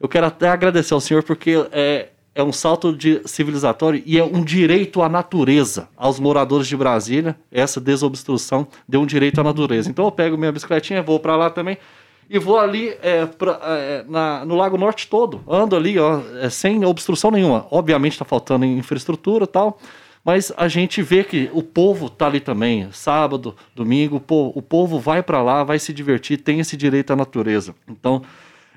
eu 0.00 0.08
quero 0.08 0.26
até 0.26 0.48
agradecer 0.48 0.94
ao 0.94 1.00
senhor, 1.00 1.22
porque 1.22 1.66
é, 1.70 2.08
é 2.34 2.42
um 2.42 2.52
salto 2.52 2.96
de 2.96 3.20
civilizatório 3.26 4.02
e 4.06 4.18
é 4.18 4.24
um 4.24 4.42
direito 4.42 5.02
à 5.02 5.08
natureza. 5.08 5.88
Aos 5.96 6.18
moradores 6.18 6.66
de 6.66 6.76
Brasília, 6.76 7.36
essa 7.52 7.78
desobstrução 7.80 8.66
deu 8.88 9.02
um 9.02 9.06
direito 9.06 9.38
à 9.40 9.44
natureza. 9.44 9.90
Então, 9.90 10.06
eu 10.06 10.12
pego 10.12 10.38
minha 10.38 10.50
bicicletinha, 10.50 11.02
vou 11.02 11.20
para 11.20 11.36
lá 11.36 11.50
também, 11.50 11.76
e 12.30 12.38
vou 12.38 12.60
ali 12.60 12.96
é, 13.02 13.26
pra, 13.26 13.58
é, 13.64 14.04
na, 14.08 14.44
no 14.44 14.54
Lago 14.54 14.78
Norte 14.78 15.08
todo. 15.08 15.42
Ando 15.48 15.74
ali, 15.74 15.98
ó, 15.98 16.20
é, 16.40 16.48
sem 16.48 16.84
obstrução 16.84 17.32
nenhuma. 17.32 17.66
Obviamente 17.72 18.12
está 18.12 18.24
faltando 18.24 18.64
infraestrutura 18.64 19.44
e 19.44 19.48
tal, 19.48 19.80
mas 20.24 20.52
a 20.56 20.68
gente 20.68 21.02
vê 21.02 21.24
que 21.24 21.50
o 21.52 21.60
povo 21.60 22.08
tá 22.08 22.26
ali 22.26 22.38
também. 22.38 22.88
Sábado, 22.92 23.56
domingo, 23.74 24.16
o 24.16 24.20
povo, 24.20 24.52
o 24.56 24.62
povo 24.62 25.00
vai 25.00 25.24
para 25.24 25.42
lá, 25.42 25.64
vai 25.64 25.80
se 25.80 25.92
divertir, 25.92 26.38
tem 26.38 26.60
esse 26.60 26.76
direito 26.76 27.12
à 27.12 27.16
natureza. 27.16 27.74
Então, 27.88 28.22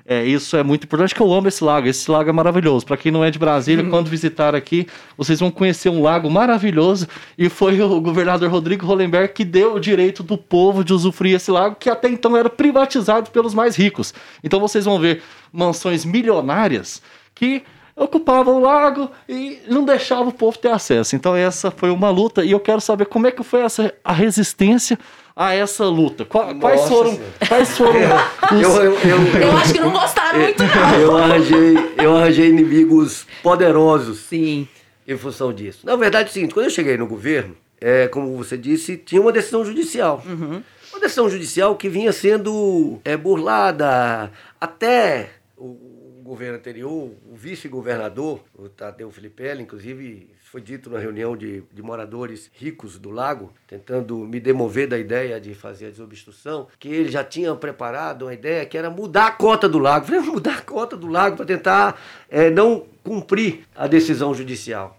é, 0.06 0.22
isso 0.22 0.54
é 0.56 0.62
muito 0.62 0.84
importante, 0.84 1.14
que 1.14 1.20
eu 1.20 1.32
amo 1.32 1.48
esse 1.48 1.64
lago. 1.64 1.88
Esse 1.88 2.10
lago 2.10 2.28
é 2.28 2.32
maravilhoso. 2.32 2.84
Para 2.84 2.96
quem 2.96 3.10
não 3.10 3.24
é 3.24 3.30
de 3.30 3.38
Brasília, 3.38 3.82
uhum. 3.82 3.90
quando 3.90 4.08
visitar 4.08 4.54
aqui, 4.54 4.86
vocês 5.16 5.40
vão 5.40 5.50
conhecer 5.50 5.88
um 5.88 6.02
lago 6.02 6.30
maravilhoso. 6.30 7.08
E 7.38 7.48
foi 7.48 7.80
o 7.80 8.00
governador 8.02 8.50
Rodrigo 8.50 8.84
Hollenberg 8.84 9.32
que 9.32 9.44
deu 9.44 9.74
o 9.74 9.80
direito 9.80 10.22
do 10.22 10.36
povo 10.36 10.84
de 10.84 10.92
usufruir 10.92 11.36
esse 11.36 11.50
lago, 11.50 11.76
que 11.76 11.88
até 11.88 12.08
então 12.08 12.36
era 12.36 12.50
privatizado 12.50 13.30
pelos 13.30 13.54
mais 13.54 13.76
ricos. 13.76 14.12
Então 14.42 14.60
vocês 14.60 14.84
vão 14.84 14.98
ver 14.98 15.22
mansões 15.50 16.04
milionárias 16.04 17.00
que 17.34 17.62
ocupavam 17.96 18.56
o 18.56 18.60
lago 18.60 19.10
e 19.26 19.60
não 19.68 19.84
deixavam 19.84 20.28
o 20.28 20.32
povo 20.32 20.58
ter 20.58 20.68
acesso. 20.68 21.16
Então 21.16 21.34
essa 21.34 21.70
foi 21.70 21.90
uma 21.90 22.10
luta 22.10 22.44
e 22.44 22.50
eu 22.50 22.60
quero 22.60 22.80
saber 22.80 23.06
como 23.06 23.26
é 23.26 23.30
que 23.30 23.42
foi 23.42 23.60
essa 23.60 23.94
a 24.04 24.12
resistência 24.12 24.98
a 25.36 25.52
essa 25.54 25.84
luta? 25.86 26.24
Quais 26.24 26.56
Nossa 26.56 26.88
foram. 26.88 27.20
Quais 27.48 27.76
foram 27.76 28.00
os... 28.52 28.62
eu, 28.62 28.70
eu, 28.70 28.92
eu, 28.92 29.40
eu, 29.42 29.56
acho 29.56 29.72
que 29.72 29.80
não 29.80 29.92
gostaram 29.92 30.38
muito, 30.38 30.62
não. 30.62 31.00
Eu 31.00 31.16
arranjei, 31.16 31.74
eu 31.98 32.16
arranjei 32.16 32.48
inimigos 32.48 33.26
poderosos. 33.42 34.18
Sim. 34.20 34.68
Em 35.06 35.18
função 35.18 35.52
disso. 35.52 35.84
Na 35.84 35.96
verdade, 35.96 36.28
é 36.28 36.30
o 36.30 36.32
seguinte: 36.32 36.54
quando 36.54 36.66
eu 36.66 36.70
cheguei 36.70 36.96
no 36.96 37.06
governo, 37.06 37.54
é, 37.80 38.08
como 38.08 38.34
você 38.36 38.56
disse, 38.56 38.96
tinha 38.96 39.20
uma 39.20 39.32
decisão 39.32 39.64
judicial. 39.64 40.22
Uhum. 40.24 40.62
Uma 40.90 41.00
decisão 41.00 41.28
judicial 41.28 41.76
que 41.76 41.88
vinha 41.88 42.12
sendo 42.12 43.00
é, 43.04 43.16
burlada 43.16 44.30
até 44.58 45.30
o 45.56 46.22
governo 46.22 46.56
anterior, 46.56 47.10
o 47.30 47.34
vice-governador, 47.34 48.40
o 48.54 48.68
Tadeu 48.68 49.10
Filipelli, 49.10 49.62
inclusive 49.62 50.30
foi 50.54 50.60
dito 50.60 50.88
na 50.88 51.00
reunião 51.00 51.36
de, 51.36 51.64
de 51.72 51.82
moradores 51.82 52.48
ricos 52.54 52.96
do 52.96 53.10
lago, 53.10 53.52
tentando 53.66 54.18
me 54.18 54.38
demover 54.38 54.86
da 54.86 54.96
ideia 54.96 55.40
de 55.40 55.52
fazer 55.52 55.86
a 55.86 55.90
desobstrução, 55.90 56.68
que 56.78 56.86
ele 56.86 57.10
já 57.10 57.24
tinha 57.24 57.52
preparado 57.56 58.22
uma 58.22 58.32
ideia 58.32 58.64
que 58.64 58.78
era 58.78 58.88
mudar 58.88 59.26
a 59.26 59.30
cota 59.32 59.68
do 59.68 59.80
lago. 59.80 60.06
falei, 60.06 60.20
mudar 60.20 60.58
a 60.58 60.62
cota 60.62 60.96
do 60.96 61.08
lago 61.08 61.36
para 61.36 61.44
tentar 61.44 62.00
é, 62.30 62.50
não 62.50 62.86
cumprir 63.02 63.64
a 63.74 63.88
decisão 63.88 64.32
judicial. 64.32 64.96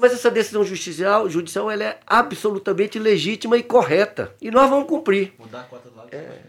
Mas 0.00 0.12
essa 0.12 0.28
decisão 0.28 0.64
judicial, 0.64 1.30
judicial 1.30 1.70
ela 1.70 1.84
é 1.84 2.00
absolutamente 2.04 2.98
legítima 2.98 3.56
e 3.56 3.62
correta. 3.62 4.34
E 4.42 4.50
nós 4.50 4.68
vamos 4.68 4.88
cumprir. 4.88 5.34
Mudar 5.38 5.60
a 5.60 5.64
cota 5.64 5.88
do 5.88 5.96
lago 5.96 6.08
é 6.10 6.40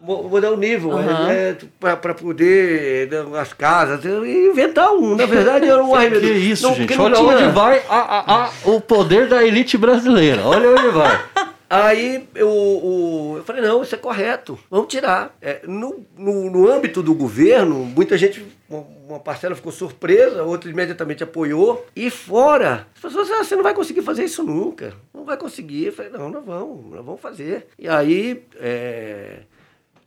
mudar 0.00 0.52
o 0.52 0.56
nível 0.56 0.90
uhum. 0.90 1.28
é, 1.28 1.56
para 1.96 2.14
poder 2.14 3.08
né, 3.10 3.40
as 3.40 3.52
casas 3.52 4.04
inventar 4.04 4.92
um 4.92 5.16
na 5.16 5.26
verdade 5.26 5.66
era 5.66 5.82
um 5.84 5.92
que, 5.92 6.20
que 6.20 6.26
isso 6.26 6.68
não, 6.68 6.74
gente 6.74 7.00
olha 7.00 7.16
tinha... 7.16 7.28
onde 7.28 7.48
vai 7.48 7.82
a, 7.88 7.96
a, 7.96 8.44
a, 8.44 8.50
o 8.64 8.80
poder 8.80 9.28
da 9.28 9.44
elite 9.44 9.76
brasileira 9.76 10.42
olha 10.44 10.70
onde 10.70 10.88
vai 10.88 11.20
Aí 11.70 12.26
eu, 12.34 12.48
eu, 12.48 13.34
eu, 13.36 13.44
falei, 13.44 13.60
não, 13.60 13.82
isso 13.82 13.94
é 13.94 13.98
correto, 13.98 14.58
vamos 14.70 14.88
tirar. 14.88 15.36
É, 15.40 15.60
no, 15.66 16.02
no, 16.16 16.50
no, 16.50 16.66
âmbito 16.66 17.02
do 17.02 17.12
governo, 17.12 17.84
muita 17.84 18.16
gente, 18.16 18.42
uma 18.70 19.20
parcela 19.20 19.54
ficou 19.54 19.70
surpresa, 19.70 20.42
outra 20.44 20.70
imediatamente 20.70 21.22
apoiou. 21.22 21.86
E 21.94 22.08
fora, 22.08 22.86
as 22.94 23.02
pessoas 23.02 23.30
ah, 23.30 23.44
você 23.44 23.54
não 23.54 23.62
vai 23.62 23.74
conseguir 23.74 24.00
fazer 24.00 24.24
isso 24.24 24.42
nunca, 24.42 24.94
não 25.12 25.24
vai 25.24 25.36
conseguir. 25.36 25.86
Eu 25.86 25.92
falei, 25.92 26.10
não, 26.10 26.30
nós 26.30 26.42
vamos, 26.42 26.90
nós 26.90 27.04
vamos 27.04 27.20
fazer. 27.20 27.66
E 27.78 27.86
aí, 27.86 28.42
é, 28.56 29.40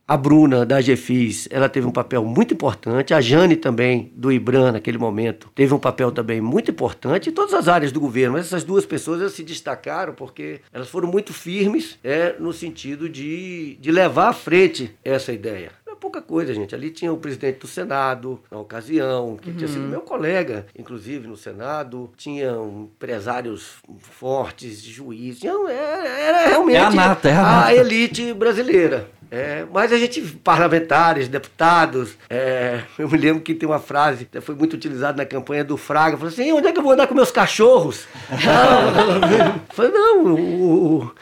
a 0.06 0.16
Bruna, 0.16 0.66
da 0.66 0.80
GFIS, 0.80 1.48
ela 1.50 1.68
teve 1.68 1.86
um 1.86 1.92
papel 1.92 2.24
muito 2.24 2.54
importante. 2.54 3.14
A 3.14 3.20
Jane 3.20 3.56
também, 3.56 4.12
do 4.16 4.32
IBRAN, 4.32 4.72
naquele 4.72 4.98
momento, 4.98 5.50
teve 5.54 5.72
um 5.72 5.78
papel 5.78 6.10
também 6.10 6.40
muito 6.40 6.70
importante 6.70 7.30
em 7.30 7.32
todas 7.32 7.54
as 7.54 7.68
áreas 7.68 7.92
do 7.92 8.00
governo. 8.00 8.34
Mas 8.34 8.46
essas 8.46 8.64
duas 8.64 8.84
pessoas 8.84 9.32
se 9.32 9.42
destacaram 9.42 10.14
porque 10.14 10.60
elas 10.72 10.88
foram 10.88 11.08
muito 11.08 11.32
firmes 11.32 11.98
é, 12.02 12.34
no 12.38 12.52
sentido 12.52 13.08
de, 13.08 13.76
de 13.80 13.90
levar 13.90 14.28
à 14.28 14.32
frente 14.32 14.94
essa 15.04 15.32
ideia 15.32 15.81
pouca 16.02 16.20
coisa, 16.20 16.52
gente. 16.52 16.74
Ali 16.74 16.90
tinha 16.90 17.12
o 17.12 17.16
presidente 17.16 17.60
do 17.60 17.68
Senado, 17.68 18.40
na 18.50 18.58
ocasião, 18.58 19.36
que 19.40 19.50
uhum. 19.50 19.56
tinha 19.56 19.68
sido 19.68 19.82
uhum. 19.82 19.88
meu 19.88 20.00
colega, 20.00 20.66
inclusive, 20.76 21.28
no 21.28 21.36
Senado. 21.36 22.10
Tinham 22.16 22.90
empresários 22.92 23.76
fortes, 24.00 24.82
juízes. 24.82 25.44
Era, 25.44 26.08
era 26.08 26.48
realmente 26.48 26.76
é 26.76 26.80
a, 26.80 26.90
nata, 26.90 27.28
é 27.28 27.36
a, 27.36 27.42
nata. 27.42 27.66
a 27.68 27.74
elite 27.76 28.34
brasileira. 28.34 29.08
É, 29.30 29.64
mas 29.72 29.92
a 29.92 29.96
gente, 29.96 30.20
parlamentares, 30.20 31.28
deputados, 31.28 32.18
é, 32.28 32.82
eu 32.98 33.08
me 33.08 33.16
lembro 33.16 33.42
que 33.42 33.54
tem 33.54 33.66
uma 33.66 33.78
frase 33.78 34.26
que 34.26 34.40
foi 34.42 34.54
muito 34.54 34.74
utilizada 34.74 35.16
na 35.16 35.24
campanha 35.24 35.64
do 35.64 35.78
Fraga, 35.78 36.18
falou 36.18 36.30
assim, 36.30 36.52
onde 36.52 36.66
é 36.66 36.72
que 36.72 36.78
eu 36.78 36.82
vou 36.82 36.92
andar 36.92 37.06
com 37.06 37.14
meus 37.14 37.30
cachorros? 37.30 38.06
não, 38.28 39.60
falei, 39.70 39.90
não, 39.90 40.24
o, 40.26 40.98
o, 40.98 41.14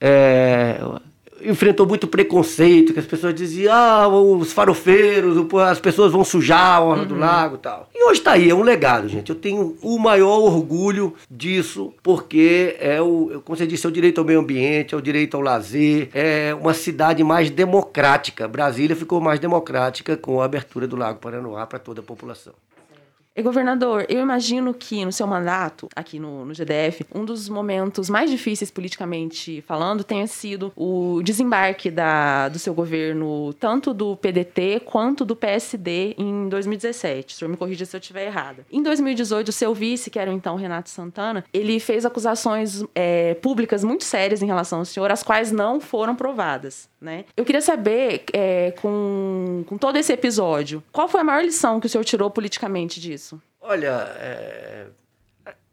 é, 0.00 0.78
enfrentou 1.42 1.86
muito 1.86 2.06
preconceito, 2.06 2.92
que 2.92 2.98
as 2.98 3.06
pessoas 3.06 3.34
diziam, 3.34 3.72
ah, 3.74 4.08
os 4.08 4.52
farofeiros, 4.52 5.36
as 5.66 5.80
pessoas 5.80 6.12
vão 6.12 6.24
sujar 6.24 6.76
a 6.76 6.80
orla 6.80 7.02
uhum. 7.02 7.08
do 7.08 7.16
lago 7.16 7.56
e 7.56 7.58
tal. 7.58 7.88
E 7.94 8.04
hoje 8.04 8.20
está 8.20 8.32
aí, 8.32 8.50
é 8.50 8.54
um 8.54 8.62
legado, 8.62 9.08
gente. 9.08 9.30
Eu 9.30 9.36
tenho 9.36 9.76
o 9.82 9.98
maior 9.98 10.38
orgulho 10.38 11.14
disso, 11.30 11.92
porque 12.02 12.76
é 12.80 13.00
o, 13.00 13.42
como 13.44 13.56
você 13.56 13.66
disse, 13.66 13.86
é 13.86 13.88
o 13.88 13.92
direito 13.92 14.18
ao 14.18 14.24
meio 14.24 14.40
ambiente, 14.40 14.94
é 14.94 14.98
o 14.98 15.02
direito 15.02 15.36
ao 15.36 15.42
lazer, 15.42 16.08
é 16.14 16.54
uma 16.54 16.74
cidade 16.74 17.22
mais 17.22 17.50
democrática. 17.50 18.48
Brasília 18.48 18.96
ficou 18.96 19.20
mais 19.20 19.38
democrática 19.38 20.16
com 20.16 20.40
a 20.40 20.44
abertura 20.44 20.86
do 20.86 20.96
Lago 20.96 21.18
Paranoá 21.18 21.66
para 21.66 21.78
toda 21.78 22.00
a 22.00 22.04
população. 22.04 22.52
E, 23.38 23.42
governador, 23.42 24.04
eu 24.08 24.18
imagino 24.18 24.74
que 24.74 25.04
no 25.04 25.12
seu 25.12 25.24
mandato, 25.24 25.88
aqui 25.94 26.18
no, 26.18 26.44
no, 26.44 26.52
GDF, 26.52 27.06
um 27.14 27.24
dos 27.24 27.48
momentos 27.48 28.10
mais 28.10 28.28
difíceis 28.28 28.68
politicamente 28.68 29.62
falando 29.64 30.02
tenha 30.02 30.26
sido 30.26 30.72
o 30.74 31.22
desembarque 31.22 31.88
da, 31.88 32.48
do 32.48 32.58
seu 32.58 32.74
governo, 32.74 33.54
tanto 33.54 33.94
do 33.94 34.16
PDT 34.16 34.82
quanto 34.84 35.24
do 35.24 35.36
PSD, 35.36 36.16
em 36.18 36.48
2017. 36.48 37.32
O 37.32 37.38
senhor 37.38 37.48
me 37.48 37.56
corrija 37.56 37.84
se 37.84 37.94
eu 37.94 38.00
estiver 38.00 38.26
errada. 38.26 38.66
Em 38.72 38.82
2018, 38.82 39.50
o 39.50 39.52
seu 39.52 39.72
vice, 39.72 40.10
que 40.10 40.18
era 40.18 40.32
então 40.32 40.56
Renato 40.56 40.90
Santana, 40.90 41.44
ele 41.54 41.78
fez 41.78 42.04
acusações 42.04 42.82
é, 42.92 43.34
públicas 43.34 43.84
muito 43.84 44.02
sérias 44.02 44.42
em 44.42 44.46
relação 44.46 44.80
ao 44.80 44.84
senhor, 44.84 45.12
as 45.12 45.22
quais 45.22 45.52
não 45.52 45.80
foram 45.80 46.16
provadas. 46.16 46.88
Né? 47.00 47.24
Eu 47.36 47.44
queria 47.44 47.60
saber, 47.60 48.24
é, 48.32 48.72
com, 48.82 49.62
com 49.68 49.78
todo 49.78 49.96
esse 49.96 50.12
episódio, 50.12 50.82
qual 50.90 51.06
foi 51.06 51.20
a 51.20 51.24
maior 51.24 51.44
lição 51.44 51.78
que 51.78 51.86
o 51.86 51.88
senhor 51.88 52.02
tirou 52.02 52.28
politicamente 52.28 53.00
disso? 53.00 53.27
Olha, 53.68 54.10
é, 54.16 54.86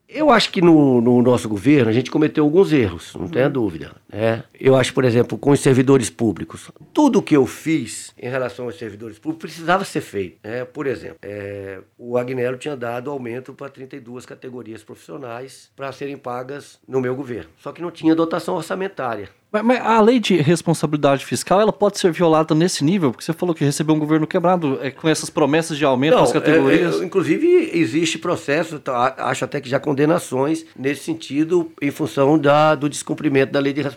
eu 0.06 0.30
acho 0.30 0.52
que 0.52 0.60
no, 0.60 1.00
no, 1.00 1.22
nosso 1.22 1.48
governo 1.48 1.88
a 1.88 1.92
gente 1.94 2.10
cometeu 2.10 2.44
alguns 2.44 2.70
erros, 2.70 3.14
não 3.14 3.22
uhum. 3.22 3.28
tenha 3.30 3.48
dúvida. 3.48 3.92
Né? 4.12 4.44
Eu 4.58 4.76
acho, 4.76 4.94
por 4.94 5.04
exemplo, 5.04 5.36
com 5.36 5.50
os 5.50 5.60
servidores 5.60 6.10
públicos, 6.10 6.70
tudo 6.92 7.22
que 7.22 7.36
eu 7.36 7.46
fiz 7.46 8.12
em 8.18 8.28
relação 8.28 8.66
aos 8.66 8.78
servidores 8.78 9.18
públicos 9.18 9.50
precisava 9.50 9.84
ser 9.84 10.00
feito. 10.00 10.38
Né? 10.44 10.64
Por 10.64 10.86
exemplo, 10.86 11.18
é, 11.22 11.80
o 11.98 12.16
Agnello 12.16 12.56
tinha 12.56 12.76
dado 12.76 13.10
aumento 13.10 13.52
para 13.52 13.68
32 13.68 14.24
categorias 14.24 14.82
profissionais 14.82 15.70
para 15.74 15.90
serem 15.92 16.16
pagas 16.16 16.78
no 16.86 17.00
meu 17.00 17.14
governo. 17.14 17.50
Só 17.58 17.72
que 17.72 17.82
não 17.82 17.90
tinha 17.90 18.14
dotação 18.14 18.54
orçamentária. 18.54 19.28
Mas, 19.50 19.62
mas, 19.62 19.80
a 19.80 20.00
lei 20.00 20.18
de 20.18 20.36
responsabilidade 20.36 21.24
fiscal, 21.24 21.60
ela 21.60 21.72
pode 21.72 21.98
ser 21.98 22.10
violada 22.10 22.54
nesse 22.54 22.84
nível? 22.84 23.12
Porque 23.12 23.24
você 23.24 23.32
falou 23.32 23.54
que 23.54 23.64
recebeu 23.64 23.94
um 23.94 23.98
governo 23.98 24.26
quebrado 24.26 24.78
é, 24.82 24.90
com 24.90 25.08
essas 25.08 25.30
promessas 25.30 25.78
de 25.78 25.84
aumento 25.84 26.16
das 26.16 26.32
categorias. 26.32 26.96
É, 26.96 27.02
é, 27.02 27.04
inclusive, 27.04 27.70
existe 27.72 28.18
processo, 28.18 28.78
tá, 28.78 29.14
acho 29.18 29.44
até 29.44 29.60
que 29.60 29.68
já 29.68 29.78
condenações 29.78 30.66
nesse 30.76 31.04
sentido, 31.04 31.70
em 31.80 31.90
função 31.90 32.38
da, 32.38 32.74
do 32.74 32.88
descumprimento 32.88 33.52
da 33.52 33.60
lei 33.60 33.72
de 33.72 33.80
responsabilidade 33.80 33.95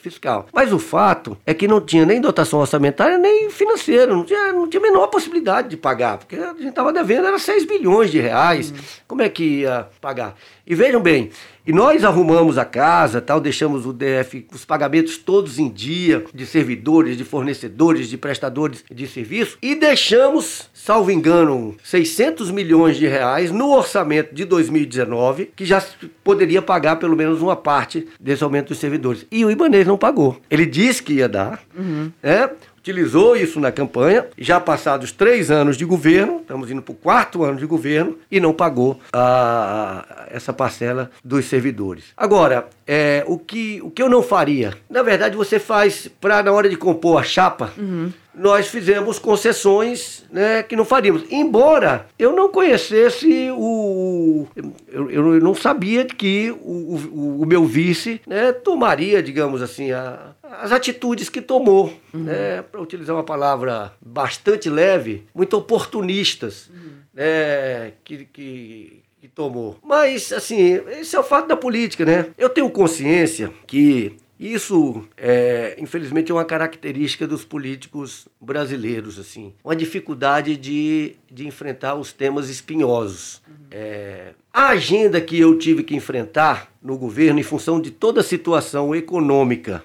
fiscal. 0.00 0.46
Mas 0.52 0.72
o 0.72 0.78
fato 0.78 1.36
é 1.46 1.52
que 1.54 1.68
não 1.68 1.80
tinha 1.80 2.04
nem 2.04 2.20
dotação 2.20 2.60
orçamentária, 2.60 3.18
nem 3.18 3.50
financeira, 3.50 4.06
não 4.06 4.24
tinha, 4.24 4.52
não 4.52 4.68
tinha 4.68 4.80
a 4.80 4.82
menor 4.82 5.06
possibilidade 5.08 5.68
de 5.68 5.76
pagar, 5.76 6.18
porque 6.18 6.36
a 6.36 6.48
gente 6.54 6.68
estava 6.68 6.92
devendo, 6.92 7.26
era 7.26 7.38
6 7.38 7.64
bilhões 7.64 8.10
de 8.10 8.20
reais. 8.20 8.70
Hum. 8.70 8.74
Como 9.06 9.22
é 9.22 9.28
que 9.28 9.60
ia 9.60 9.88
pagar? 10.00 10.34
E 10.66 10.74
vejam 10.74 11.00
bem, 11.00 11.30
e 11.66 11.72
nós 11.72 12.04
arrumamos 12.04 12.56
a 12.56 12.64
casa, 12.64 13.20
tal, 13.20 13.38
deixamos 13.38 13.84
o 13.84 13.92
DF, 13.92 14.46
os 14.50 14.64
pagamentos 14.64 15.18
todos 15.18 15.58
em 15.58 15.68
dia, 15.68 16.24
de 16.32 16.46
servidores, 16.46 17.18
de 17.18 17.24
fornecedores, 17.24 18.08
de 18.08 18.16
prestadores 18.16 18.82
de 18.90 19.06
serviço, 19.06 19.58
e 19.60 19.74
deixamos, 19.74 20.70
salvo 20.72 21.10
engano, 21.10 21.76
600 21.84 22.50
milhões 22.50 22.96
de 22.96 23.06
reais 23.06 23.50
no 23.50 23.72
orçamento 23.72 24.34
de 24.34 24.46
2019, 24.46 25.50
que 25.54 25.66
já 25.66 25.84
poderia 26.22 26.62
pagar 26.62 26.96
pelo 26.96 27.16
menos 27.16 27.42
uma 27.42 27.56
parte 27.56 28.06
desse 28.18 28.42
aumento 28.42 28.68
dos 28.68 28.78
servidores. 28.78 29.26
E 29.30 29.44
o 29.44 29.50
Ibanês 29.50 29.86
não 29.86 29.98
pagou. 29.98 30.40
Ele 30.50 30.64
disse 30.64 31.02
que 31.02 31.14
ia 31.14 31.28
dar, 31.28 31.62
uhum. 31.76 32.10
né? 32.22 32.50
Utilizou 32.84 33.34
isso 33.34 33.58
na 33.58 33.72
campanha, 33.72 34.26
já 34.36 34.60
passados 34.60 35.10
três 35.10 35.50
anos 35.50 35.74
de 35.74 35.86
governo, 35.86 36.40
estamos 36.42 36.70
indo 36.70 36.82
para 36.82 36.92
o 36.92 36.94
quarto 36.94 37.42
ano 37.42 37.58
de 37.58 37.64
governo, 37.64 38.18
e 38.30 38.38
não 38.38 38.52
pagou 38.52 39.00
a, 39.10 40.26
essa 40.30 40.52
parcela 40.52 41.10
dos 41.24 41.46
servidores. 41.46 42.04
Agora, 42.14 42.68
é, 42.86 43.24
o, 43.26 43.38
que, 43.38 43.80
o 43.82 43.90
que 43.90 44.02
eu 44.02 44.10
não 44.10 44.22
faria? 44.22 44.74
Na 44.90 45.02
verdade, 45.02 45.34
você 45.34 45.58
faz 45.58 46.10
para, 46.20 46.42
na 46.42 46.52
hora 46.52 46.68
de 46.68 46.76
compor 46.76 47.18
a 47.18 47.22
chapa, 47.24 47.72
uhum. 47.78 48.12
Nós 48.34 48.68
fizemos 48.68 49.18
concessões 49.18 50.24
né, 50.30 50.62
que 50.62 50.76
não 50.76 50.84
faríamos. 50.84 51.24
Embora 51.30 52.06
eu 52.18 52.32
não 52.32 52.48
conhecesse 52.50 53.50
o. 53.52 54.46
Eu, 54.88 55.10
eu 55.10 55.22
não 55.40 55.54
sabia 55.54 56.04
que 56.04 56.50
o, 56.50 56.96
o, 57.12 57.42
o 57.42 57.46
meu 57.46 57.64
vice 57.64 58.20
né, 58.26 58.52
tomaria, 58.52 59.22
digamos 59.22 59.62
assim, 59.62 59.92
a, 59.92 60.34
as 60.42 60.72
atitudes 60.72 61.28
que 61.28 61.40
tomou, 61.40 61.92
uhum. 62.12 62.24
né, 62.24 62.62
para 62.62 62.80
utilizar 62.80 63.14
uma 63.14 63.24
palavra 63.24 63.92
bastante 64.00 64.68
leve, 64.68 65.26
muito 65.34 65.56
oportunistas, 65.56 66.68
uhum. 66.68 66.92
né, 67.14 67.92
que, 68.04 68.24
que, 68.26 69.02
que 69.20 69.28
tomou. 69.28 69.78
Mas, 69.82 70.32
assim, 70.32 70.80
esse 70.88 71.16
é 71.16 71.20
o 71.20 71.24
fato 71.24 71.48
da 71.48 71.56
política, 71.56 72.04
né? 72.04 72.26
Eu 72.36 72.48
tenho 72.48 72.68
consciência 72.70 73.50
que 73.66 74.16
isso, 74.38 75.04
é, 75.16 75.76
infelizmente, 75.78 76.30
é 76.30 76.34
uma 76.34 76.44
característica 76.44 77.26
dos 77.26 77.44
políticos 77.44 78.26
brasileiros, 78.40 79.18
assim. 79.18 79.52
Uma 79.64 79.76
dificuldade 79.76 80.56
de, 80.56 81.16
de 81.30 81.46
enfrentar 81.46 81.94
os 81.94 82.12
temas 82.12 82.48
espinhosos. 82.48 83.40
Uhum. 83.46 83.54
É, 83.70 84.32
a 84.52 84.68
agenda 84.68 85.20
que 85.20 85.38
eu 85.38 85.56
tive 85.56 85.82
que 85.82 85.94
enfrentar 85.94 86.68
no 86.82 86.98
governo, 86.98 87.38
em 87.38 87.44
função 87.44 87.80
de 87.80 87.90
toda 87.90 88.20
a 88.20 88.24
situação 88.24 88.94
econômica 88.94 89.82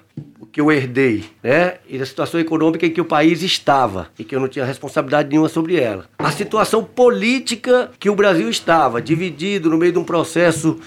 que 0.52 0.60
eu 0.60 0.70
herdei, 0.70 1.24
né? 1.42 1.78
E 1.88 1.98
da 1.98 2.04
situação 2.04 2.40
econômica 2.40 2.84
em 2.84 2.90
que 2.90 3.00
o 3.00 3.04
país 3.04 3.42
estava 3.42 4.08
e 4.18 4.24
que 4.24 4.34
eu 4.34 4.40
não 4.40 4.48
tinha 4.48 4.64
responsabilidade 4.64 5.28
nenhuma 5.28 5.48
sobre 5.48 5.76
ela. 5.76 6.06
A 6.18 6.30
situação 6.32 6.84
política 6.84 7.90
que 7.98 8.10
o 8.10 8.14
Brasil 8.14 8.48
estava, 8.50 9.00
dividido 9.00 9.70
no 9.70 9.78
meio 9.78 9.92
de 9.92 9.98
um 9.98 10.04
processo 10.04 10.78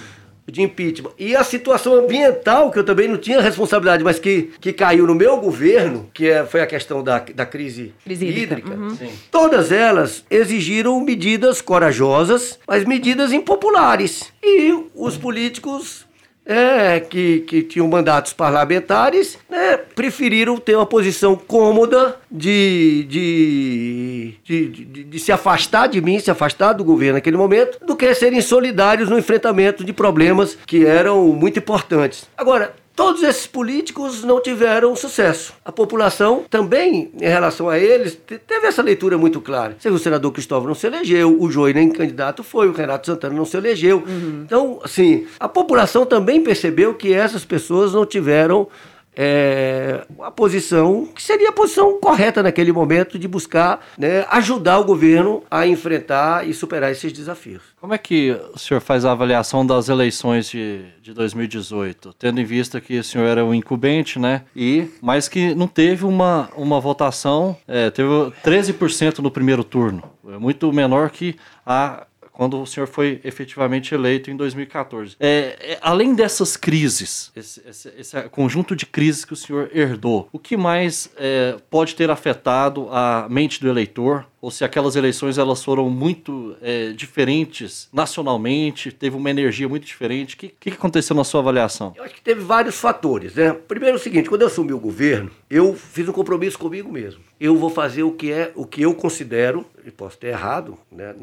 de 0.47 0.61
impeachment. 0.61 1.11
E 1.17 1.35
a 1.35 1.43
situação 1.43 1.93
ambiental, 1.95 2.71
que 2.71 2.79
eu 2.79 2.83
também 2.83 3.07
não 3.07 3.17
tinha 3.17 3.41
responsabilidade, 3.41 4.03
mas 4.03 4.19
que, 4.19 4.51
que 4.59 4.73
caiu 4.73 5.07
no 5.07 5.15
meu 5.15 5.37
governo, 5.37 6.09
que 6.13 6.29
é, 6.29 6.45
foi 6.45 6.61
a 6.61 6.67
questão 6.67 7.03
da, 7.03 7.19
da 7.19 7.45
crise, 7.45 7.93
crise 8.03 8.25
hídrica, 8.25 8.73
uhum. 8.73 8.95
todas 9.31 9.71
elas 9.71 10.25
exigiram 10.29 10.99
medidas 10.99 11.61
corajosas, 11.61 12.59
mas 12.67 12.85
medidas 12.85 13.31
impopulares. 13.31 14.31
E 14.43 14.73
os 14.93 15.17
políticos 15.17 16.05
é, 16.45 16.99
que, 16.99 17.41
que 17.41 17.61
tinham 17.63 17.87
mandatos 17.87 18.33
parlamentares, 18.33 19.37
né, 19.49 19.77
preferiram 19.77 20.57
ter 20.57 20.75
uma 20.75 20.85
posição 20.85 21.35
cômoda 21.35 22.17
de, 22.29 23.05
de, 23.09 24.33
de, 24.43 24.67
de, 24.67 25.03
de 25.05 25.19
se 25.19 25.31
afastar 25.31 25.87
de 25.87 26.01
mim, 26.01 26.19
se 26.19 26.31
afastar 26.31 26.73
do 26.73 26.83
governo 26.83 27.15
naquele 27.15 27.37
momento, 27.37 27.79
do 27.85 27.95
que 27.95 28.13
serem 28.13 28.41
solidários 28.41 29.09
no 29.09 29.17
enfrentamento 29.17 29.83
de 29.83 29.93
problemas 29.93 30.57
que 30.65 30.85
eram 30.85 31.27
muito 31.27 31.59
importantes. 31.59 32.27
Agora, 32.37 32.73
Todos 32.95 33.23
esses 33.23 33.47
políticos 33.47 34.23
não 34.23 34.39
tiveram 34.39 34.95
sucesso. 34.95 35.53
A 35.65 35.71
população 35.71 36.45
também, 36.47 37.11
em 37.19 37.27
relação 37.27 37.67
a 37.67 37.79
eles, 37.79 38.15
teve 38.47 38.67
essa 38.67 38.83
leitura 38.83 39.17
muito 39.17 39.41
clara. 39.41 39.75
O 39.83 39.97
senador 39.97 40.31
Cristóvão 40.31 40.67
não 40.67 40.75
se 40.75 40.85
elegeu, 40.85 41.35
o 41.41 41.49
Joey 41.49 41.73
nem 41.73 41.89
candidato 41.91 42.43
foi, 42.43 42.67
o 42.67 42.71
Renato 42.71 43.07
Santana 43.07 43.35
não 43.35 43.45
se 43.45 43.57
elegeu. 43.57 44.03
Uhum. 44.05 44.43
Então, 44.45 44.79
assim, 44.83 45.25
a 45.39 45.49
população 45.49 46.05
também 46.05 46.43
percebeu 46.43 46.93
que 46.93 47.11
essas 47.11 47.43
pessoas 47.43 47.93
não 47.93 48.05
tiveram 48.05 48.67
é, 49.15 50.05
a 50.21 50.31
posição 50.31 51.07
que 51.13 51.21
seria 51.21 51.49
a 51.49 51.53
posição 51.53 51.99
correta 51.99 52.41
naquele 52.41 52.71
momento 52.71 53.17
de 53.19 53.27
buscar 53.27 53.85
né, 53.97 54.25
ajudar 54.29 54.79
o 54.79 54.85
governo 54.85 55.43
a 55.49 55.67
enfrentar 55.67 56.47
e 56.47 56.53
superar 56.53 56.91
esses 56.91 57.11
desafios. 57.11 57.61
Como 57.79 57.93
é 57.93 57.97
que 57.97 58.31
o 58.53 58.57
senhor 58.57 58.81
faz 58.81 59.05
a 59.05 59.11
avaliação 59.11 59.65
das 59.65 59.89
eleições 59.89 60.49
de, 60.49 60.85
de 61.01 61.13
2018, 61.13 62.13
tendo 62.17 62.39
em 62.39 62.45
vista 62.45 62.79
que 62.79 62.99
o 62.99 63.03
senhor 63.03 63.25
era 63.25 63.45
o 63.45 63.53
incumbente, 63.53 64.19
né? 64.19 64.43
E 64.55 64.87
mas 65.01 65.27
que 65.27 65.53
não 65.53 65.67
teve 65.67 66.05
uma, 66.05 66.49
uma 66.55 66.79
votação, 66.79 67.55
é, 67.67 67.89
teve 67.89 68.09
13% 68.43 69.19
no 69.19 69.29
primeiro 69.29 69.63
turno, 69.63 70.03
é 70.29 70.37
muito 70.37 70.71
menor 70.71 71.09
que 71.09 71.35
a 71.65 72.05
quando 72.33 72.59
o 72.59 72.65
senhor 72.65 72.87
foi 72.87 73.21
efetivamente 73.23 73.93
eleito 73.93 74.31
em 74.31 74.35
2014. 74.35 75.15
É, 75.19 75.55
é, 75.59 75.79
além 75.81 76.15
dessas 76.15 76.57
crises, 76.57 77.31
esse, 77.35 77.61
esse, 77.65 77.93
esse, 77.97 78.21
conjunto 78.23 78.75
de 78.75 78.85
crises 78.87 79.23
que 79.23 79.33
o 79.33 79.35
senhor 79.35 79.69
herdou, 79.73 80.27
o 80.31 80.39
que 80.39 80.57
mais 80.57 81.09
é, 81.15 81.55
pode 81.69 81.95
ter 81.95 82.09
afetado 82.09 82.89
a 82.91 83.27
mente 83.29 83.61
do 83.61 83.69
eleitor? 83.69 84.25
Ou 84.41 84.51
se 84.51 84.65
aquelas 84.65 84.97
eleições 84.97 85.37
elas 85.37 85.63
foram 85.63 85.89
muito 85.89 86.57
é, 86.61 86.91
diferentes 86.91 87.87
nacionalmente, 87.93 88.91
teve 88.91 89.15
uma 89.15 89.29
energia 89.29 89.69
muito 89.69 89.85
diferente? 89.85 90.35
O 90.35 90.37
que, 90.37 90.49
que 90.59 90.69
aconteceu 90.71 91.15
na 91.15 91.23
sua 91.23 91.39
avaliação? 91.39 91.93
Eu 91.95 92.03
acho 92.03 92.13
que 92.13 92.21
teve 92.21 92.41
vários 92.41 92.75
fatores. 92.75 93.35
Né? 93.35 93.53
Primeiro 93.53 93.95
é 93.95 93.99
o 93.99 94.03
seguinte, 94.03 94.27
quando 94.27 94.41
eu 94.41 94.47
assumi 94.47 94.73
o 94.73 94.79
governo, 94.79 95.31
eu 95.49 95.73
fiz 95.73 96.09
um 96.09 96.11
compromisso 96.11 96.59
comigo 96.59 96.91
mesmo. 96.91 97.21
Eu 97.39 97.55
vou 97.55 97.69
fazer 97.69 98.03
o 98.03 98.11
que 98.11 98.33
é 98.33 98.51
o 98.53 98.65
que 98.65 98.81
eu 98.81 98.93
considero, 98.93 99.65
e 99.85 99.91
posso 99.91 100.17
ter 100.17 100.27
errado 100.27 100.77
né, 100.91 101.15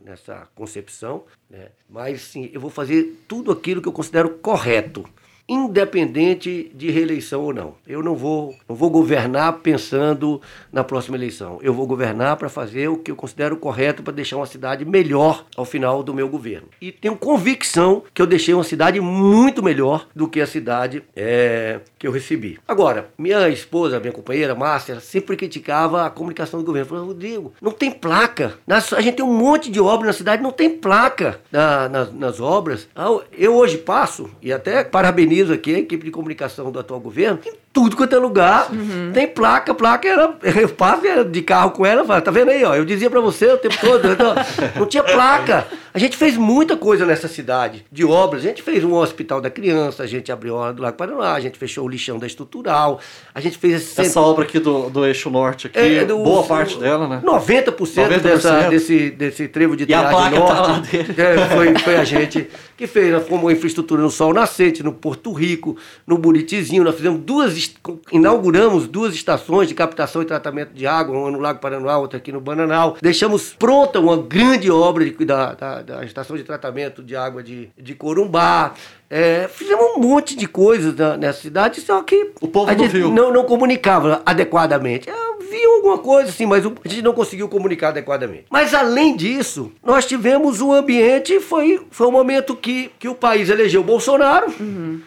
nessa 0.00 0.48
concepção, 0.54 1.24
né, 1.48 1.70
mas 1.88 2.22
sim, 2.22 2.50
eu 2.52 2.60
vou 2.60 2.70
fazer 2.70 3.24
tudo 3.28 3.50
aquilo 3.52 3.80
que 3.82 3.88
eu 3.88 3.92
considero 3.92 4.38
correto 4.38 5.04
independente 5.48 6.70
de 6.74 6.90
reeleição 6.90 7.42
ou 7.42 7.52
não. 7.52 7.74
Eu 7.86 8.02
não 8.02 8.14
vou, 8.14 8.54
não 8.68 8.76
vou 8.76 8.90
governar 8.90 9.54
pensando 9.54 10.40
na 10.72 10.84
próxima 10.84 11.16
eleição. 11.16 11.58
Eu 11.62 11.74
vou 11.74 11.86
governar 11.86 12.36
para 12.36 12.48
fazer 12.48 12.88
o 12.88 12.96
que 12.96 13.10
eu 13.10 13.16
considero 13.16 13.56
correto 13.56 14.02
para 14.02 14.12
deixar 14.12 14.36
uma 14.36 14.46
cidade 14.46 14.84
melhor 14.84 15.44
ao 15.56 15.64
final 15.64 16.02
do 16.02 16.14
meu 16.14 16.28
governo. 16.28 16.68
E 16.80 16.92
tenho 16.92 17.16
convicção 17.16 18.02
que 18.14 18.22
eu 18.22 18.26
deixei 18.26 18.54
uma 18.54 18.64
cidade 18.64 19.00
muito 19.00 19.62
melhor 19.62 20.06
do 20.14 20.28
que 20.28 20.40
a 20.40 20.46
cidade 20.46 21.02
é, 21.14 21.80
que 21.98 22.06
eu 22.06 22.12
recebi. 22.12 22.58
Agora, 22.66 23.10
minha 23.18 23.48
esposa, 23.48 24.00
minha 24.00 24.12
companheira, 24.12 24.54
Márcia, 24.54 25.00
sempre 25.00 25.36
criticava 25.36 26.06
a 26.06 26.10
comunicação 26.10 26.60
do 26.60 26.66
governo. 26.66 26.88
Falou, 26.88 27.06
Rodrigo, 27.06 27.52
não 27.60 27.72
tem 27.72 27.90
placa. 27.90 28.54
a 28.68 29.00
gente 29.00 29.16
tem 29.16 29.24
um 29.24 29.36
monte 29.36 29.70
de 29.70 29.80
obras 29.80 30.06
na 30.06 30.12
cidade, 30.12 30.42
não 30.42 30.52
tem 30.52 30.70
placa 30.70 31.40
na, 31.50 31.88
nas, 31.88 32.12
nas 32.12 32.40
obras. 32.40 32.88
Ah, 32.94 33.08
eu 33.36 33.54
hoje 33.54 33.78
passo, 33.78 34.30
e 34.40 34.52
até 34.52 34.84
parabenizo 34.84 35.31
aqui 35.50 35.74
a 35.74 35.78
equipe 35.78 36.04
de 36.04 36.10
comunicação 36.10 36.70
do 36.70 36.78
atual 36.78 37.00
governo, 37.00 37.38
em 37.46 37.52
tudo 37.72 37.96
quanto 37.96 38.14
é 38.14 38.18
lugar, 38.18 38.70
uhum. 38.70 39.10
tem 39.12 39.26
placa, 39.26 39.74
placa, 39.74 40.08
era, 40.08 40.36
eu 40.60 40.68
passo 40.68 41.24
de 41.24 41.42
carro 41.42 41.70
com 41.70 41.86
ela, 41.86 42.04
falo, 42.04 42.20
tá 42.20 42.30
vendo 42.30 42.50
aí, 42.50 42.64
ó, 42.64 42.74
eu 42.74 42.84
dizia 42.84 43.08
para 43.08 43.20
você 43.20 43.46
o 43.46 43.58
tempo 43.58 43.76
todo, 43.80 44.12
então, 44.12 44.34
não 44.76 44.86
tinha 44.86 45.02
placa. 45.02 45.66
A 45.94 45.98
gente 45.98 46.16
fez 46.16 46.38
muita 46.38 46.74
coisa 46.74 47.04
nessa 47.04 47.28
cidade, 47.28 47.84
de 47.92 48.02
obras, 48.02 48.42
a 48.42 48.48
gente 48.48 48.62
fez 48.62 48.82
um 48.82 48.94
hospital 48.94 49.42
da 49.42 49.50
criança, 49.50 50.02
a 50.02 50.06
gente 50.06 50.32
abriu 50.32 50.56
a 50.56 50.60
hora 50.60 50.72
do 50.72 50.80
Lago 50.80 50.96
Paraná, 50.96 51.34
a 51.34 51.40
gente 51.40 51.58
fechou 51.58 51.84
o 51.84 51.88
lixão 51.88 52.18
da 52.18 52.26
estrutural, 52.26 52.98
a 53.34 53.40
gente 53.42 53.58
fez 53.58 53.74
esse 53.74 54.00
Essa 54.00 54.04
centro... 54.04 54.22
obra 54.22 54.44
aqui 54.44 54.58
do, 54.58 54.88
do 54.88 55.04
eixo 55.04 55.28
norte 55.28 55.66
aqui, 55.66 55.78
é, 55.78 56.04
do, 56.06 56.16
boa 56.16 56.44
parte 56.44 56.78
dela, 56.78 57.06
né? 57.06 57.20
90%, 57.22 57.76
90%. 57.76 58.20
Dessa, 58.20 58.68
desse, 58.70 59.10
desse 59.10 59.48
trevo 59.48 59.76
de 59.76 59.84
e 59.84 59.92
a 59.92 60.08
placa 60.08 60.38
norte, 60.38 60.56
tá 60.56 60.62
lá 60.62 60.78
dele. 60.78 61.14
É, 61.18 61.48
foi, 61.54 61.78
foi 61.78 61.96
a 61.96 62.04
gente 62.04 62.48
que 62.74 62.86
fez, 62.86 63.12
nós 63.12 63.28
fomos 63.28 63.52
infraestrutura 63.52 64.00
no 64.00 64.10
Sol 64.10 64.32
Nascente, 64.32 64.82
no 64.82 64.92
Porto 64.92 65.30
Rico, 65.32 65.76
no 66.06 66.16
Buritizinho, 66.16 66.82
nós 66.82 66.96
fizemos 66.96 67.20
duas, 67.20 67.74
inauguramos 68.10 68.88
duas 68.88 69.14
estações 69.14 69.68
de 69.68 69.74
captação 69.74 70.22
e 70.22 70.24
tratamento 70.24 70.72
de 70.72 70.86
água, 70.86 71.16
uma 71.16 71.30
no 71.30 71.38
Lago 71.38 71.60
Paranoá, 71.60 71.98
outra 71.98 72.18
aqui 72.18 72.32
no 72.32 72.40
Bananal. 72.40 72.96
Deixamos 73.00 73.54
pronta 73.58 74.00
uma 74.00 74.16
grande 74.16 74.70
obra 74.70 75.04
de, 75.04 75.24
da, 75.24 75.81
da, 75.82 75.96
da 75.96 76.04
estação 76.04 76.36
de 76.36 76.42
tratamento 76.42 77.02
de 77.02 77.16
água 77.16 77.42
de, 77.42 77.70
de 77.76 77.94
Corumbá. 77.94 78.74
É, 79.10 79.48
fizemos 79.48 79.96
um 79.96 80.00
monte 80.00 80.36
de 80.36 80.46
coisas 80.46 80.94
na, 80.96 81.16
nessa 81.16 81.40
cidade, 81.40 81.80
só 81.80 82.02
que 82.02 82.32
o 82.40 82.48
povo 82.48 82.74
não, 82.74 82.88
viu. 82.88 83.10
não, 83.10 83.32
não 83.32 83.44
comunicava 83.44 84.22
adequadamente. 84.24 85.08
Eu 85.08 85.38
vi 85.40 85.64
alguma 85.64 85.98
coisa 85.98 86.30
assim, 86.30 86.46
mas 86.46 86.64
a 86.64 86.88
gente 86.88 87.02
não 87.02 87.12
conseguiu 87.12 87.48
comunicar 87.48 87.88
adequadamente. 87.88 88.46
Mas 88.50 88.72
além 88.72 89.16
disso, 89.16 89.72
nós 89.84 90.06
tivemos 90.06 90.60
um 90.60 90.72
ambiente, 90.72 91.40
foi, 91.40 91.84
foi 91.90 92.06
um 92.06 92.12
momento 92.12 92.56
que, 92.56 92.90
que 92.98 93.08
o 93.08 93.14
país 93.14 93.50
elegeu 93.50 93.82
Bolsonaro. 93.82 94.46
Uhum 94.58 95.00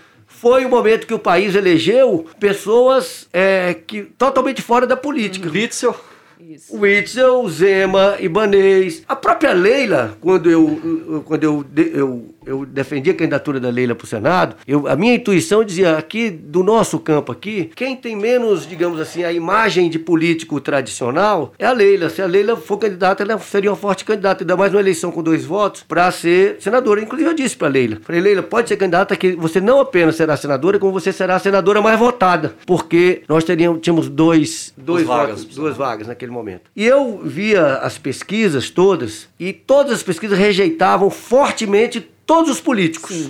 foi 0.46 0.66
o 0.66 0.70
momento 0.70 1.08
que 1.08 1.14
o 1.14 1.18
país 1.18 1.56
elegeu 1.56 2.26
pessoas 2.40 3.28
é, 3.34 3.74
que 3.74 4.04
totalmente 4.04 4.62
fora 4.62 4.86
da 4.86 4.96
política. 4.96 5.50
Witzel. 5.50 5.96
Isso. 6.40 6.78
Witzel, 6.78 7.48
Zema, 7.50 8.16
Ibanês. 8.20 9.04
A 9.08 9.16
própria 9.16 9.54
Leila, 9.54 10.18
quando 10.22 10.50
eu, 10.50 11.24
quando 11.26 11.44
eu, 11.44 11.66
eu 11.76 12.36
eu 12.46 12.66
defendi 12.66 13.10
a 13.10 13.14
candidatura 13.14 13.60
da 13.60 13.70
Leila 13.70 13.96
para 13.96 14.06
o 14.06 14.08
Senado, 14.08 14.56
eu, 14.68 14.88
a 14.88 14.96
minha 14.96 15.16
intuição 15.16 15.64
dizia 15.64 15.98
aqui 15.98 16.30
do 16.30 16.64
nosso 16.64 17.00
campo 17.00 17.32
aqui, 17.32 17.72
quem 17.76 17.96
tem 17.96 18.16
menos, 18.16 18.68
digamos 18.68 19.00
assim, 19.00 19.24
a 19.24 19.34
imagem 19.34 19.90
de 19.90 19.98
político 19.98 20.62
tradicional 20.62 21.54
é 21.58 21.66
a 21.66 21.72
Leila. 21.72 22.10
Se 22.10 22.22
a 22.22 22.26
Leila 22.26 22.56
for 22.56 22.78
candidata, 22.78 23.24
ela 23.24 23.38
seria 23.40 23.72
uma 23.72 23.76
forte 23.76 24.06
candidata, 24.06 24.44
ainda 24.44 24.56
mais 24.56 24.74
uma 24.74 24.80
eleição 24.80 25.12
com 25.12 25.24
dois 25.24 25.44
votos, 25.44 25.84
para 25.84 26.10
ser 26.12 26.58
senadora. 26.60 27.02
Inclusive 27.02 27.30
eu 27.30 27.34
disse 27.34 27.58
para 27.58 27.68
Leila, 27.68 27.98
falei, 28.02 28.22
Leila, 28.22 28.44
pode 28.44 28.70
ser 28.70 28.78
candidata 28.78 29.16
que 29.16 29.36
você 29.36 29.60
não 29.60 29.80
apenas 29.80 30.16
será 30.16 30.38
senadora, 30.38 30.78
como 30.78 30.92
você 30.92 31.12
será 31.12 31.36
a 31.36 31.40
senadora 31.40 31.82
mais 31.82 31.98
votada, 31.98 32.54
porque 32.66 33.24
nós 33.28 33.44
teríamos, 33.44 33.82
tínhamos 33.82 34.08
dois, 34.08 34.74
dois 34.78 35.06
vagas, 35.06 35.42
votos, 35.42 35.56
duas 35.56 35.76
vagas 35.76 36.08
naquele 36.08 36.25
momento. 36.32 36.70
E 36.76 36.86
eu 36.86 37.22
via 37.24 37.78
as 37.78 37.98
pesquisas 37.98 38.70
todas, 38.70 39.28
e 39.40 39.54
todas 39.54 39.94
as 39.94 40.04
pesquisas 40.04 40.38
rejeitavam 40.38 41.10
fortemente 41.10 42.00
todos 42.26 42.50
os 42.50 42.60
políticos. 42.60 43.30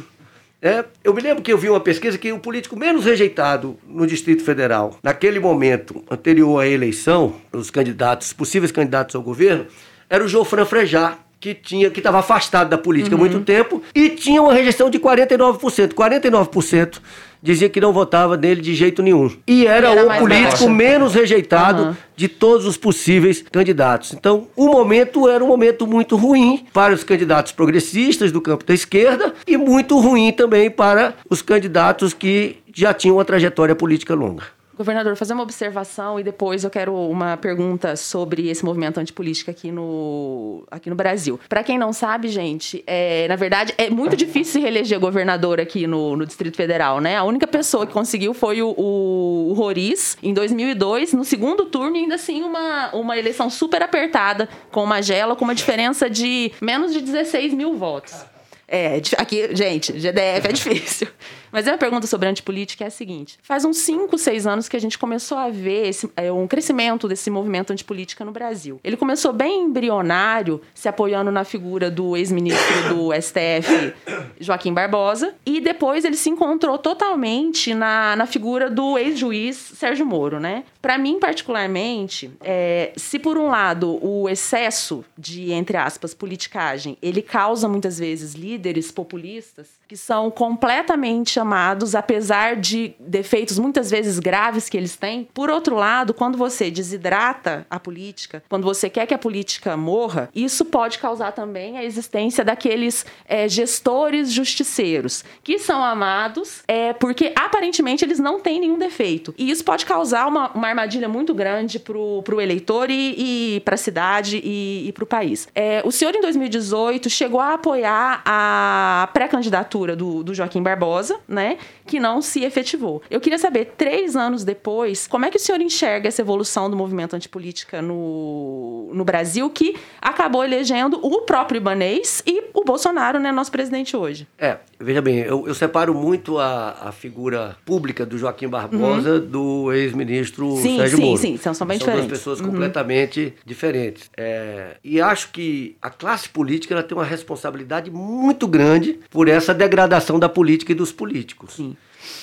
É, 0.61 0.83
eu 1.03 1.13
me 1.13 1.21
lembro 1.21 1.43
que 1.43 1.53
eu 1.53 1.57
vi 1.57 1.69
uma 1.69 1.79
pesquisa 1.79 2.17
que 2.17 2.31
o 2.31 2.39
político 2.39 2.75
menos 2.75 3.05
rejeitado 3.05 3.77
no 3.87 4.07
Distrito 4.07 4.43
Federal, 4.43 4.97
naquele 5.03 5.39
momento 5.39 6.03
anterior 6.09 6.59
à 6.59 6.67
eleição, 6.67 7.35
os 7.51 7.69
candidatos, 7.69 8.33
possíveis 8.33 8.71
candidatos 8.71 9.15
ao 9.15 9.21
governo, 9.21 9.67
era 10.09 10.23
o 10.23 10.27
Jofran 10.27 10.65
Frejá, 10.65 11.19
que 11.39 11.53
tinha 11.53 11.91
que 11.91 11.99
estava 11.99 12.17
afastado 12.17 12.69
da 12.69 12.77
política 12.77 13.15
há 13.15 13.19
muito 13.19 13.37
uhum. 13.37 13.43
tempo 13.43 13.83
e 13.93 14.09
tinha 14.09 14.41
uma 14.41 14.53
rejeição 14.53 14.89
de 14.89 14.97
49%. 14.97 15.93
49% 15.93 16.99
dizia 17.41 17.69
que 17.69 17.81
não 17.81 17.93
votava 17.93 18.37
nele 18.37 18.61
de 18.61 18.73
jeito 18.73 19.01
nenhum. 19.01 19.31
E 19.47 19.65
era, 19.65 19.89
era 19.89 20.05
o 20.05 20.19
político 20.19 20.69
menos 20.69 21.13
rejeitado 21.13 21.83
uhum. 21.83 21.95
de 22.15 22.27
todos 22.27 22.65
os 22.65 22.77
possíveis 22.77 23.43
candidatos. 23.51 24.13
Então, 24.13 24.47
o 24.55 24.67
momento 24.67 25.29
era 25.29 25.43
um 25.43 25.47
momento 25.47 25.87
muito 25.87 26.15
ruim 26.15 26.65
para 26.73 26.93
os 26.93 27.03
candidatos 27.03 27.51
progressistas 27.51 28.31
do 28.31 28.41
campo 28.41 28.65
da 28.65 28.73
esquerda 28.73 29.33
e 29.47 29.57
muito 29.57 29.99
ruim 29.99 30.31
também 30.31 30.69
para 30.69 31.15
os 31.29 31.41
candidatos 31.41 32.13
que 32.13 32.57
já 32.73 32.93
tinham 32.93 33.17
uma 33.17 33.25
trajetória 33.25 33.75
política 33.75 34.13
longa. 34.13 34.43
Governador, 34.77 35.15
fazer 35.15 35.33
uma 35.33 35.43
observação 35.43 36.19
e 36.19 36.23
depois 36.23 36.63
eu 36.63 36.69
quero 36.69 36.93
uma 36.93 37.37
pergunta 37.37 37.95
sobre 37.95 38.49
esse 38.49 38.63
movimento 38.63 38.99
antipolítica 38.99 39.51
aqui 39.51 39.71
no, 39.71 40.63
aqui 40.69 40.89
no 40.89 40.95
Brasil. 40.95 41.39
Para 41.47 41.63
quem 41.63 41.77
não 41.77 41.93
sabe, 41.93 42.27
gente, 42.27 42.83
é, 42.85 43.27
na 43.27 43.35
verdade 43.35 43.73
é 43.77 43.89
muito 43.89 44.15
difícil 44.15 44.53
se 44.53 44.59
reeleger 44.59 44.99
governador 44.99 45.59
aqui 45.59 45.87
no, 45.87 46.15
no 46.15 46.25
Distrito 46.25 46.57
Federal, 46.57 46.99
né? 46.99 47.17
A 47.17 47.23
única 47.23 47.47
pessoa 47.47 47.87
que 47.87 47.93
conseguiu 47.93 48.33
foi 48.33 48.61
o, 48.61 48.73
o, 48.77 49.49
o 49.51 49.53
Roriz 49.53 50.17
em 50.21 50.33
2002, 50.33 51.13
no 51.13 51.23
segundo 51.23 51.65
turno, 51.65 51.95
ainda 51.95 52.15
assim 52.15 52.43
uma, 52.43 52.93
uma 52.93 53.17
eleição 53.17 53.49
super 53.49 53.81
apertada 53.81 54.47
com 54.71 54.85
Magela, 54.85 55.35
com 55.35 55.45
uma 55.45 55.55
diferença 55.55 56.09
de 56.09 56.51
menos 56.61 56.93
de 56.93 57.01
16 57.01 57.53
mil 57.53 57.75
votos. 57.75 58.25
É, 58.67 58.99
aqui, 59.17 59.55
gente, 59.55 59.93
GDF 59.93 60.47
é 60.47 60.51
difícil. 60.51 61.07
Mas 61.55 61.65
a 61.67 61.71
minha 61.71 61.77
pergunta 61.77 62.05
sobre 62.05 62.27
antipolítica 62.27 62.83
é 62.83 62.87
a 62.87 62.91
seguinte: 62.91 63.39
faz 63.41 63.63
uns 63.63 63.77
5, 63.77 64.17
6 64.17 64.45
anos 64.45 64.67
que 64.67 64.75
a 64.75 64.79
gente 64.79 64.97
começou 64.97 65.37
a 65.37 65.49
ver 65.49 65.87
esse, 65.87 66.11
é, 66.17 66.29
um 66.29 66.45
crescimento 66.47 67.07
desse 67.07 67.29
movimento 67.29 67.71
antipolítica 67.71 68.25
no 68.25 68.31
Brasil. 68.33 68.77
Ele 68.83 68.97
começou 68.97 69.31
bem 69.31 69.61
embrionário, 69.61 70.61
se 70.73 70.89
apoiando 70.89 71.31
na 71.31 71.45
figura 71.45 71.89
do 71.89 72.17
ex-ministro 72.17 72.89
do 72.89 73.09
STF, 73.15 73.93
Joaquim 74.37 74.73
Barbosa, 74.73 75.33
e 75.45 75.61
depois 75.61 76.03
ele 76.03 76.17
se 76.17 76.29
encontrou 76.29 76.77
totalmente 76.77 77.73
na, 77.73 78.17
na 78.17 78.25
figura 78.25 78.69
do 78.69 78.97
ex-juiz 78.97 79.55
Sérgio 79.55 80.05
Moro, 80.05 80.41
né? 80.41 80.65
Para 80.81 80.97
mim, 80.97 81.21
particularmente, 81.21 82.29
é, 82.41 82.91
se 82.97 83.17
por 83.17 83.37
um 83.37 83.47
lado 83.47 83.97
o 84.05 84.27
excesso 84.27 85.05
de, 85.17 85.53
entre 85.53 85.77
aspas, 85.77 86.13
politicagem, 86.13 86.97
ele 87.01 87.21
causa 87.21 87.69
muitas 87.69 87.97
vezes 87.97 88.33
líderes 88.33 88.91
populistas 88.91 89.69
que 89.87 89.95
são 89.95 90.29
completamente 90.31 91.39
chamados, 91.45 91.93
apesar 91.93 92.55
de 92.55 92.95
defeitos 92.99 93.59
muitas 93.59 93.91
vezes 93.91 94.17
graves 94.17 94.67
que 94.67 94.75
eles 94.75 94.95
têm. 94.95 95.27
Por 95.31 95.51
outro 95.51 95.75
lado, 95.75 96.11
quando 96.11 96.39
você 96.39 96.71
desidrata 96.71 97.67
a 97.69 97.79
política, 97.79 98.43
quando 98.49 98.63
você 98.63 98.89
quer 98.89 99.05
que 99.05 99.13
a 99.13 99.17
política 99.17 99.77
morra, 99.77 100.27
isso 100.33 100.65
pode 100.65 100.97
causar 100.97 101.33
também 101.33 101.77
a 101.77 101.83
existência 101.83 102.43
daqueles 102.43 103.05
é, 103.27 103.47
gestores 103.47 104.31
justiceiros, 104.31 105.23
que 105.43 105.59
são 105.59 105.83
amados 105.83 106.63
é, 106.67 106.93
porque 106.93 107.31
aparentemente 107.35 108.03
eles 108.03 108.17
não 108.17 108.39
têm 108.39 108.59
nenhum 108.59 108.79
defeito. 108.79 109.33
E 109.37 109.51
isso 109.51 109.63
pode 109.63 109.85
causar 109.85 110.27
uma, 110.27 110.49
uma 110.51 110.67
armadilha 110.67 111.07
muito 111.07 111.31
grande 111.31 111.77
para 111.77 111.95
o 111.95 112.41
eleitor 112.41 112.89
e, 112.89 113.55
e 113.55 113.59
para 113.59 113.75
a 113.75 113.77
cidade 113.77 114.41
e, 114.43 114.87
e 114.87 114.91
para 114.91 115.03
o 115.03 115.07
país. 115.07 115.47
É, 115.53 115.83
o 115.85 115.91
senhor, 115.91 116.15
em 116.15 116.21
2018, 116.21 117.07
chegou 117.07 117.39
a 117.39 117.53
apoiar 117.53 118.23
a 118.25 119.09
pré-candidatura 119.13 119.95
do, 119.95 120.23
do 120.23 120.33
Joaquim 120.33 120.63
Barbosa, 120.63 121.19
né? 121.35 121.57
Que 121.85 121.99
não 121.99 122.21
se 122.21 122.43
efetivou. 122.43 123.03
Eu 123.11 123.21
queria 123.21 123.37
saber, 123.37 123.73
três 123.77 124.15
anos 124.15 124.43
depois, 124.43 125.05
como 125.05 125.25
é 125.25 125.29
que 125.29 125.37
o 125.37 125.39
senhor 125.39 125.61
enxerga 125.61 126.07
essa 126.07 126.21
evolução 126.21 126.69
do 126.69 126.75
movimento 126.75 127.15
antipolítica 127.15 127.81
no, 127.81 128.89
no 128.93 129.05
Brasil, 129.05 129.49
que 129.49 129.75
acabou 130.01 130.43
elegendo 130.43 130.99
o 131.03 131.21
próprio 131.21 131.57
Ibanês 131.57 132.23
e 132.25 132.45
o 132.53 132.63
Bolsonaro, 132.63 133.19
né, 133.19 133.31
nosso 133.31 133.51
presidente 133.51 133.95
hoje? 133.95 134.27
É, 134.39 134.57
veja 134.79 135.01
bem, 135.01 135.19
eu, 135.19 135.47
eu 135.47 135.53
separo 135.53 135.93
muito 135.93 136.39
a, 136.39 136.87
a 136.87 136.91
figura 136.91 137.57
pública 137.65 138.05
do 138.05 138.17
Joaquim 138.17 138.47
Barbosa 138.47 139.15
uhum. 139.15 139.27
do 139.27 139.73
ex-ministro 139.73 140.55
Sérgio 140.57 140.97
sim, 140.97 141.05
Moro. 141.05 141.17
Sim, 141.17 141.31
sim, 141.33 141.37
são, 141.37 141.53
são 141.53 141.67
bem 141.67 141.77
são 141.77 141.85
diferentes. 141.85 142.07
duas 142.07 142.19
pessoas 142.19 142.39
uhum. 142.39 142.47
completamente 142.47 143.33
diferentes. 143.45 144.09
É, 144.15 144.77
e 144.83 145.01
acho 145.01 145.31
que 145.31 145.75
a 145.81 145.89
classe 145.89 146.29
política 146.29 146.73
ela 146.73 146.83
tem 146.83 146.97
uma 146.97 147.03
responsabilidade 147.05 147.91
muito 147.91 148.47
grande 148.47 148.99
por 149.09 149.27
essa 149.27 149.53
degradação 149.53 150.19
da 150.19 150.29
política 150.29 150.71
e 150.71 150.75
dos 150.75 150.91
políticos. 150.91 151.24
Sim. 151.49 151.75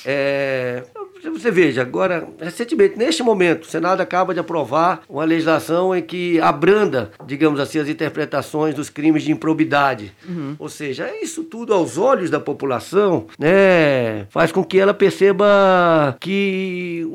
É, 0.05 0.85
você 1.31 1.51
veja, 1.51 1.83
agora, 1.83 2.29
recentemente, 2.41 2.99
neste 2.99 3.23
momento, 3.23 3.63
o 3.63 3.67
Senado 3.67 4.01
acaba 4.01 4.35
de 4.35 4.41
aprovar 4.41 5.03
uma 5.09 5.25
legislação 5.25 5.95
em 5.95 6.03
que 6.03 6.41
abranda, 6.41 7.13
digamos 7.27 7.61
assim, 7.61 7.79
as 7.79 7.89
interpretações 7.89 8.75
dos 8.75 8.91
crimes 8.91 9.23
de 9.23 9.31
improbidade. 9.31 10.13
Uhum. 10.29 10.57
Ou 10.59 10.69
seja, 10.69 11.11
isso 11.23 11.45
tudo 11.45 11.73
aos 11.73 11.97
olhos 11.97 12.31
da 12.31 12.41
população, 12.41 13.27
né, 13.39 14.27
faz 14.31 14.51
com 14.51 14.65
que 14.65 14.79
ela 14.79 14.93
perceba 14.93 16.17
que 16.21 17.07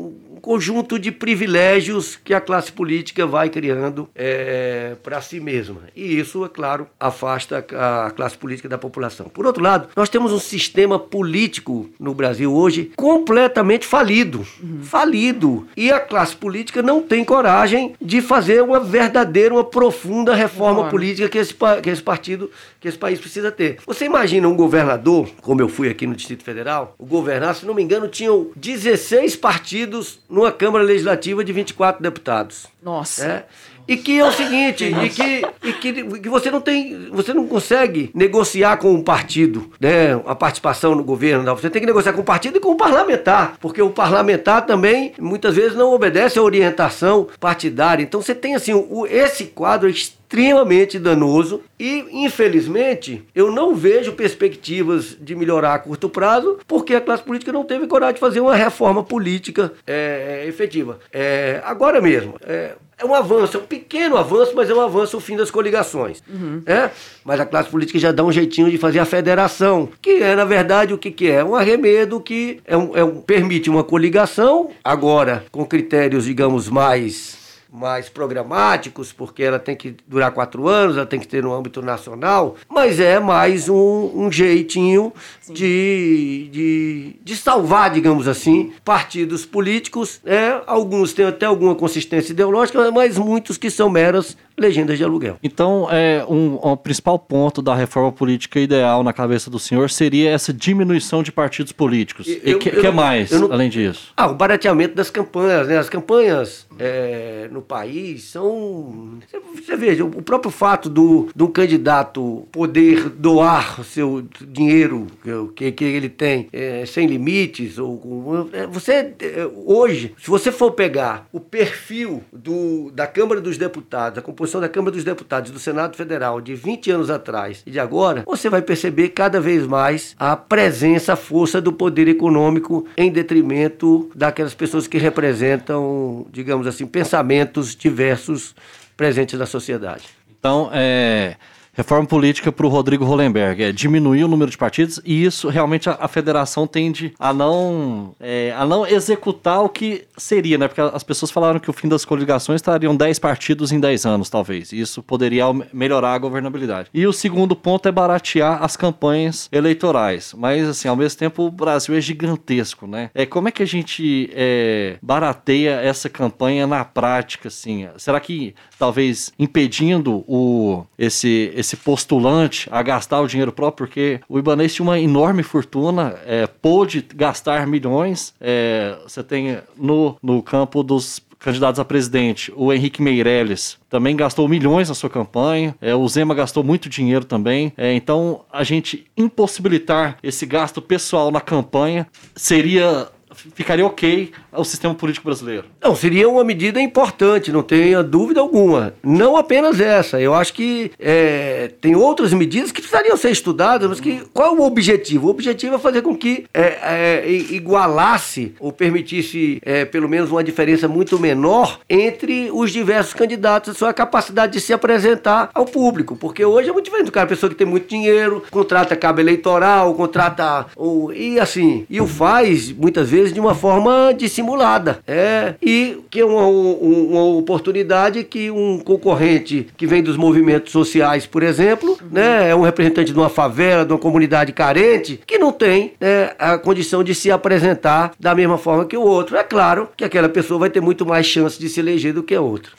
conjunto 0.47 0.97
de 0.97 1.11
privilégios 1.11 2.17
que 2.23 2.33
a 2.33 2.39
classe 2.39 2.71
política 2.71 3.27
vai 3.27 3.49
criando 3.49 4.07
é, 4.15 4.95
para 5.03 5.19
si 5.19 5.41
mesma. 5.41 5.81
E 5.93 6.17
isso, 6.17 6.45
é 6.45 6.47
claro, 6.47 6.87
afasta 6.97 7.57
a 7.57 8.11
classe 8.11 8.37
política 8.37 8.69
da 8.69 8.77
população. 8.77 9.27
Por 9.27 9.45
outro 9.45 9.61
lado, 9.61 9.89
nós 9.93 10.07
temos 10.07 10.31
um 10.31 10.39
sistema 10.39 10.97
político 10.97 11.89
no 11.99 12.13
Brasil 12.13 12.55
hoje 12.55 12.93
completamente 12.95 13.85
falido. 13.85 14.47
Uhum. 14.63 14.79
Falido. 14.83 15.67
E 15.75 15.91
a 15.91 15.99
classe 15.99 16.33
política 16.33 16.81
não 16.81 17.01
tem 17.01 17.25
coragem 17.25 17.93
de 18.01 18.21
fazer 18.21 18.63
uma 18.63 18.79
verdadeira, 18.79 19.53
uma 19.53 19.65
profunda 19.65 20.33
reforma 20.33 20.89
política 20.89 21.27
que 21.27 21.39
esse, 21.39 21.53
que 21.83 21.89
esse 21.89 22.01
partido, 22.01 22.49
que 22.79 22.87
esse 22.87 22.97
país 22.97 23.19
precisa 23.19 23.51
ter. 23.51 23.79
Você 23.85 24.05
imagina 24.05 24.47
um 24.47 24.55
governador, 24.55 25.27
como 25.41 25.59
eu 25.59 25.67
fui 25.67 25.89
aqui 25.89 26.07
no 26.07 26.15
Distrito 26.15 26.45
Federal, 26.45 26.95
o 26.97 27.05
governador, 27.05 27.55
se 27.55 27.65
não 27.65 27.73
me 27.73 27.83
engano, 27.83 28.07
tinham 28.07 28.47
16 28.55 29.35
partidos 29.35 30.21
numa 30.37 30.51
Câmara 30.51 30.83
Legislativa 30.83 31.43
de 31.43 31.51
24 31.51 32.01
deputados. 32.01 32.67
Nossa. 32.81 33.25
É? 33.25 33.45
E 33.87 33.95
que 33.95 34.19
é 34.19 34.25
o 34.25 34.31
seguinte, 34.31 34.83
e 34.85 35.09
que, 35.09 35.41
e 35.63 35.73
que, 35.73 36.19
que, 36.19 36.29
você 36.29 36.51
não 36.51 36.59
tem, 36.59 37.07
você 37.09 37.33
não 37.33 37.47
consegue 37.47 38.11
negociar 38.13 38.77
com 38.77 38.91
um 38.91 39.01
partido, 39.01 39.71
né, 39.79 40.13
a 40.25 40.35
participação 40.35 40.93
no 40.93 41.03
governo, 41.03 41.43
não. 41.43 41.55
você 41.55 41.69
tem 41.69 41.79
que 41.79 41.85
negociar 41.85 42.11
com 42.11 42.21
o 42.21 42.25
partido 42.25 42.57
e 42.57 42.59
com 42.59 42.71
o 42.71 42.75
parlamentar, 42.75 43.55
porque 43.61 43.81
o 43.81 43.89
parlamentar 43.89 44.65
também 44.65 45.13
muitas 45.17 45.55
vezes 45.55 45.77
não 45.77 45.93
obedece 45.93 46.37
à 46.37 46.41
orientação 46.41 47.27
partidária. 47.39 48.03
Então 48.03 48.21
você 48.21 48.35
tem 48.35 48.55
assim, 48.55 48.73
o, 48.73 49.05
esse 49.07 49.45
quadro 49.45 49.87
extremamente 49.87 50.99
danoso 50.99 51.61
e, 51.79 52.05
infelizmente, 52.11 53.23
eu 53.33 53.49
não 53.49 53.73
vejo 53.73 54.11
perspectivas 54.11 55.15
de 55.19 55.33
melhorar 55.33 55.75
a 55.75 55.79
curto 55.79 56.09
prazo 56.09 56.59
porque 56.67 56.93
a 56.93 57.01
classe 57.01 57.23
política 57.23 57.53
não 57.53 57.63
teve 57.63 57.87
coragem 57.87 58.15
de 58.15 58.19
fazer 58.19 58.41
uma 58.41 58.55
reforma 58.55 59.01
política 59.03 59.71
é, 59.85 60.43
efetiva. 60.45 60.99
É, 61.13 61.61
agora 61.63 62.01
mesmo, 62.01 62.35
é, 62.45 62.73
é 62.99 63.05
um 63.05 63.13
avanço, 63.13 63.57
é 63.57 63.59
um 63.59 63.63
pequeno 63.63 64.17
avanço, 64.17 64.53
mas 64.55 64.69
é 64.69 64.73
um 64.73 64.81
avanço 64.81 65.17
o 65.17 65.19
fim 65.19 65.37
das 65.37 65.51
coligações. 65.51 66.21
Uhum. 66.27 66.63
É? 66.65 66.89
Mas 67.23 67.39
a 67.39 67.45
classe 67.45 67.69
política 67.69 67.99
já 67.99 68.11
dá 68.11 68.23
um 68.23 68.31
jeitinho 68.31 68.71
de 68.71 68.77
fazer 68.77 68.99
a 68.99 69.05
federação, 69.05 69.89
que 70.01 70.23
é, 70.23 70.35
na 70.35 70.45
verdade, 70.45 70.93
o 70.93 70.97
que, 70.97 71.11
que 71.11 71.29
é? 71.29 71.43
Um 71.43 71.53
arremedo 71.53 72.19
que 72.19 72.59
é 72.65 72.75
um, 72.75 72.97
é 72.97 73.03
um, 73.03 73.21
permite 73.21 73.69
uma 73.69 73.83
coligação, 73.83 74.71
agora 74.83 75.45
com 75.51 75.63
critérios, 75.63 76.25
digamos, 76.25 76.69
mais 76.69 77.36
mais 77.71 78.09
programáticos, 78.09 79.11
porque 79.11 79.43
ela 79.43 79.59
tem 79.59 79.75
que 79.75 79.95
durar 80.07 80.31
quatro 80.31 80.67
anos, 80.67 80.97
ela 80.97 81.05
tem 81.05 81.19
que 81.19 81.27
ter 81.27 81.43
no 81.43 81.53
âmbito 81.53 81.81
nacional, 81.81 82.55
mas 82.69 82.99
é 82.99 83.19
mais 83.19 83.67
um, 83.69 84.11
um 84.15 84.31
jeitinho 84.31 85.13
de, 85.49 86.49
de, 86.51 87.15
de 87.23 87.35
salvar, 87.35 87.91
digamos 87.91 88.27
assim, 88.27 88.73
partidos 88.83 89.45
políticos. 89.45 90.21
É, 90.25 90.61
alguns 90.65 91.13
têm 91.13 91.25
até 91.25 91.45
alguma 91.45 91.75
consistência 91.75 92.31
ideológica, 92.31 92.91
mas 92.91 93.17
muitos 93.17 93.57
que 93.57 93.69
são 93.69 93.89
meras 93.89 94.37
legendas 94.59 94.97
de 94.97 95.03
aluguel. 95.03 95.37
Então, 95.43 95.87
é, 95.91 96.25
um, 96.27 96.55
o 96.55 96.75
principal 96.75 97.19
ponto 97.19 97.61
da 97.61 97.75
reforma 97.75 98.11
política 98.11 98.59
ideal 98.59 99.03
na 99.03 99.13
cabeça 99.13 99.49
do 99.49 99.59
senhor 99.59 99.89
seria 99.89 100.31
essa 100.31 100.51
diminuição 100.51 101.21
de 101.21 101.31
partidos 101.31 101.71
políticos. 101.71 102.27
Eu, 102.27 102.33
e 102.35 102.55
que, 102.55 102.69
eu, 102.69 102.81
que 102.81 102.91
mais, 102.91 103.31
não, 103.31 103.51
além 103.51 103.69
disso? 103.69 104.11
Ah, 104.17 104.27
o 104.27 104.33
barateamento 104.33 104.95
das 104.95 105.09
campanhas. 105.09 105.67
Né? 105.67 105.77
As 105.77 105.89
campanhas 105.89 106.65
é, 106.79 107.47
no 107.51 107.61
país 107.61 108.23
são... 108.23 109.19
Você 109.55 109.75
veja, 109.75 110.03
o 110.03 110.21
próprio 110.21 110.51
fato 110.51 110.89
do, 110.89 111.29
do 111.35 111.47
candidato 111.49 112.47
poder 112.51 113.09
doar 113.09 113.79
o 113.79 113.83
seu 113.83 114.25
dinheiro 114.41 115.07
que, 115.55 115.71
que 115.71 115.83
ele 115.83 116.09
tem 116.09 116.47
é, 116.51 116.85
sem 116.85 117.05
limites, 117.05 117.77
ou 117.77 118.49
é, 118.53 118.65
você, 118.65 119.13
é, 119.19 119.49
hoje, 119.65 120.13
se 120.17 120.29
você 120.29 120.51
for 120.51 120.71
pegar 120.71 121.27
o 121.31 121.39
perfil 121.39 122.23
do, 122.31 122.91
da 122.91 123.05
Câmara 123.05 123.39
dos 123.39 123.57
Deputados, 123.57 124.17
a 124.17 124.21
composição 124.21 124.46
da 124.61 124.69
Câmara 124.69 124.91
dos 124.91 125.03
Deputados 125.03 125.51
do 125.51 125.59
Senado 125.59 125.95
Federal 125.95 126.39
de 126.39 126.55
20 126.55 126.91
anos 126.91 127.09
atrás 127.09 127.61
e 127.65 127.71
de 127.71 127.79
agora, 127.79 128.23
você 128.25 128.49
vai 128.49 128.61
perceber 128.61 129.09
cada 129.09 129.41
vez 129.41 129.67
mais 129.67 130.15
a 130.17 130.35
presença, 130.35 131.13
a 131.13 131.15
força 131.17 131.59
do 131.59 131.73
poder 131.73 132.07
econômico 132.07 132.87
em 132.95 133.11
detrimento 133.11 134.09
daquelas 134.15 134.53
pessoas 134.53 134.87
que 134.87 134.97
representam, 134.97 136.25
digamos 136.31 136.65
assim, 136.65 136.85
pensamentos 136.85 137.75
diversos 137.75 138.55
presentes 138.95 139.37
na 139.37 139.45
sociedade. 139.45 140.05
Então, 140.39 140.69
é 140.73 141.35
Reforma 141.77 142.07
política 142.07 142.51
para 142.51 142.65
o 142.65 142.69
Rodrigo 142.69 143.05
Hollenberg 143.05 143.63
é 143.63 143.71
diminuir 143.71 144.23
o 144.23 144.27
número 144.27 144.49
de 144.49 144.57
partidos 144.57 144.99
e 145.05 145.23
isso 145.23 145.47
realmente 145.47 145.87
a, 145.87 145.95
a 146.01 146.07
federação 146.07 146.65
tende 146.65 147.13
a 147.19 147.31
não, 147.31 148.15
é, 148.19 148.51
a 148.57 148.65
não 148.65 148.83
executar 148.83 149.63
o 149.63 149.69
que 149.69 150.07
seria, 150.17 150.57
né? 150.57 150.67
Porque 150.67 150.81
as 150.81 151.03
pessoas 151.03 151.29
falaram 151.29 151.59
que 151.59 151.69
o 151.69 151.73
fim 151.73 151.87
das 151.87 152.03
coligações 152.03 152.61
estariam 152.61 152.95
10 152.95 153.19
partidos 153.19 153.71
em 153.71 153.79
10 153.79 154.07
anos, 154.07 154.27
talvez. 154.27 154.73
Isso 154.73 155.03
poderia 155.03 155.45
melhorar 155.71 156.15
a 156.15 156.17
governabilidade. 156.17 156.89
E 156.91 157.05
o 157.05 157.13
segundo 157.13 157.55
ponto 157.55 157.87
é 157.87 157.91
baratear 157.91 158.63
as 158.63 158.75
campanhas 158.75 159.47
eleitorais. 159.51 160.33
Mas, 160.35 160.67
assim, 160.67 160.87
ao 160.87 160.95
mesmo 160.95 161.19
tempo, 161.19 161.43
o 161.43 161.51
Brasil 161.51 161.95
é 161.95 162.01
gigantesco, 162.01 162.87
né? 162.87 163.11
É, 163.13 163.23
como 163.27 163.49
é 163.49 163.51
que 163.51 163.61
a 163.61 163.67
gente 163.67 164.31
é, 164.33 164.97
barateia 164.99 165.79
essa 165.81 166.09
campanha 166.09 166.65
na 166.65 166.83
prática, 166.83 167.49
assim? 167.49 167.87
Será 167.97 168.19
que 168.19 168.55
talvez 168.77 169.31
impedindo 169.37 170.23
o, 170.27 170.85
esse, 170.97 171.51
esse 171.55 171.75
postulante 171.77 172.67
a 172.71 172.81
gastar 172.81 173.21
o 173.21 173.27
dinheiro 173.27 173.51
próprio, 173.51 173.87
porque 173.87 174.19
o 174.29 174.37
Ibanez 174.37 174.73
tinha 174.73 174.83
uma 174.83 174.99
enorme 174.99 175.43
fortuna, 175.43 176.15
é, 176.25 176.47
pôde 176.47 177.05
gastar 177.15 177.65
milhões. 177.67 178.33
É, 178.39 178.97
você 179.03 179.23
tem 179.23 179.57
no, 179.75 180.15
no 180.21 180.41
campo 180.41 180.83
dos 180.83 181.21
candidatos 181.39 181.79
a 181.79 181.85
presidente, 181.85 182.51
o 182.55 182.73
Henrique 182.73 183.01
Meirelles 183.01 183.77
também 183.89 184.15
gastou 184.15 184.47
milhões 184.47 184.89
na 184.89 184.95
sua 184.95 185.09
campanha, 185.09 185.75
é, 185.79 185.93
o 185.93 186.07
Zema 186.07 186.33
gastou 186.33 186.63
muito 186.63 186.89
dinheiro 186.89 187.25
também. 187.25 187.71
É, 187.77 187.93
então, 187.93 188.41
a 188.51 188.63
gente 188.63 189.05
impossibilitar 189.15 190.17
esse 190.23 190.45
gasto 190.45 190.81
pessoal 190.81 191.31
na 191.31 191.39
campanha 191.39 192.07
seria 192.35 193.07
ficaria 193.53 193.85
ok 193.85 194.31
ao 194.51 194.63
sistema 194.63 194.95
político 194.95 195.25
brasileiro? 195.25 195.67
Não, 195.87 195.95
seria 195.95 196.27
uma 196.27 196.43
medida 196.43 196.81
importante, 196.81 197.49
não 197.49 197.63
tenha 197.63 198.03
dúvida 198.03 198.41
alguma. 198.41 198.93
Não 199.01 199.37
apenas 199.37 199.79
essa. 199.79 200.19
Eu 200.19 200.33
acho 200.33 200.53
que 200.53 200.91
é, 200.99 201.71
tem 201.79 201.95
outras 201.95 202.33
medidas 202.33 202.73
que 202.73 202.81
precisariam 202.81 203.15
ser 203.15 203.31
estudadas, 203.31 203.87
mas 203.87 204.01
que 204.01 204.21
qual 204.33 204.53
é 204.53 204.59
o 204.59 204.63
objetivo? 204.65 205.27
O 205.27 205.29
objetivo 205.29 205.75
é 205.75 205.79
fazer 205.79 206.01
com 206.01 206.13
que 206.13 206.43
é, 206.53 207.23
é, 207.23 207.31
igualasse 207.31 208.53
ou 208.59 208.73
permitisse 208.73 209.61
é, 209.63 209.85
pelo 209.85 210.09
menos 210.09 210.29
uma 210.29 210.43
diferença 210.43 210.89
muito 210.89 211.17
menor 211.17 211.79
entre 211.89 212.49
os 212.51 212.69
diversos 212.73 213.13
candidatos, 213.13 213.69
a 213.69 213.73
sua 213.73 213.93
capacidade 213.93 214.51
de 214.51 214.59
se 214.59 214.73
apresentar 214.73 215.51
ao 215.53 215.63
público. 215.63 216.17
Porque 216.17 216.43
hoje 216.43 216.67
é 216.67 216.73
muito 216.73 216.83
diferente. 216.83 217.07
O 217.07 217.13
cara, 217.13 217.27
a 217.27 217.29
pessoa 217.29 217.49
que 217.49 217.55
tem 217.55 217.65
muito 217.65 217.87
dinheiro, 217.87 218.43
contrata 218.51 218.93
cabo 218.93 219.21
eleitoral, 219.21 219.93
contrata. 219.93 220.65
Ou, 220.75 221.13
e 221.13 221.39
assim, 221.39 221.85
e 221.89 222.01
o 222.01 222.07
faz 222.07 222.73
muitas 222.73 223.09
vezes 223.09 223.31
de 223.31 223.39
uma 223.39 223.55
forma 223.55 224.13
dissimulada. 224.13 224.99
É, 225.07 225.53
e 225.61 225.76
que 226.09 226.19
é 226.19 226.25
uma, 226.25 226.45
uma 226.47 227.23
oportunidade 227.23 228.23
que 228.23 228.49
um 228.51 228.79
concorrente 228.79 229.67
que 229.77 229.87
vem 229.87 230.01
dos 230.01 230.17
movimentos 230.17 230.71
sociais, 230.71 231.25
por 231.25 231.43
exemplo, 231.43 231.97
né, 232.11 232.49
é 232.49 232.55
um 232.55 232.61
representante 232.61 233.11
de 233.11 233.17
uma 233.17 233.29
favela, 233.29 233.85
de 233.85 233.91
uma 233.91 233.99
comunidade 233.99 234.51
carente, 234.53 235.19
que 235.25 235.37
não 235.37 235.51
tem 235.51 235.93
né, 235.99 236.31
a 236.37 236.57
condição 236.57 237.03
de 237.03 237.13
se 237.13 237.31
apresentar 237.31 238.11
da 238.19 238.33
mesma 238.33 238.57
forma 238.57 238.85
que 238.85 238.97
o 238.97 239.01
outro. 239.01 239.37
É 239.37 239.43
claro 239.43 239.89
que 239.95 240.03
aquela 240.03 240.29
pessoa 240.29 240.59
vai 240.59 240.69
ter 240.69 240.81
muito 240.81 241.05
mais 241.05 241.25
chance 241.25 241.59
de 241.59 241.69
se 241.69 241.79
eleger 241.79 242.13
do 242.13 242.23
que 242.23 242.35
a 242.35 242.41
outra. 242.41 242.71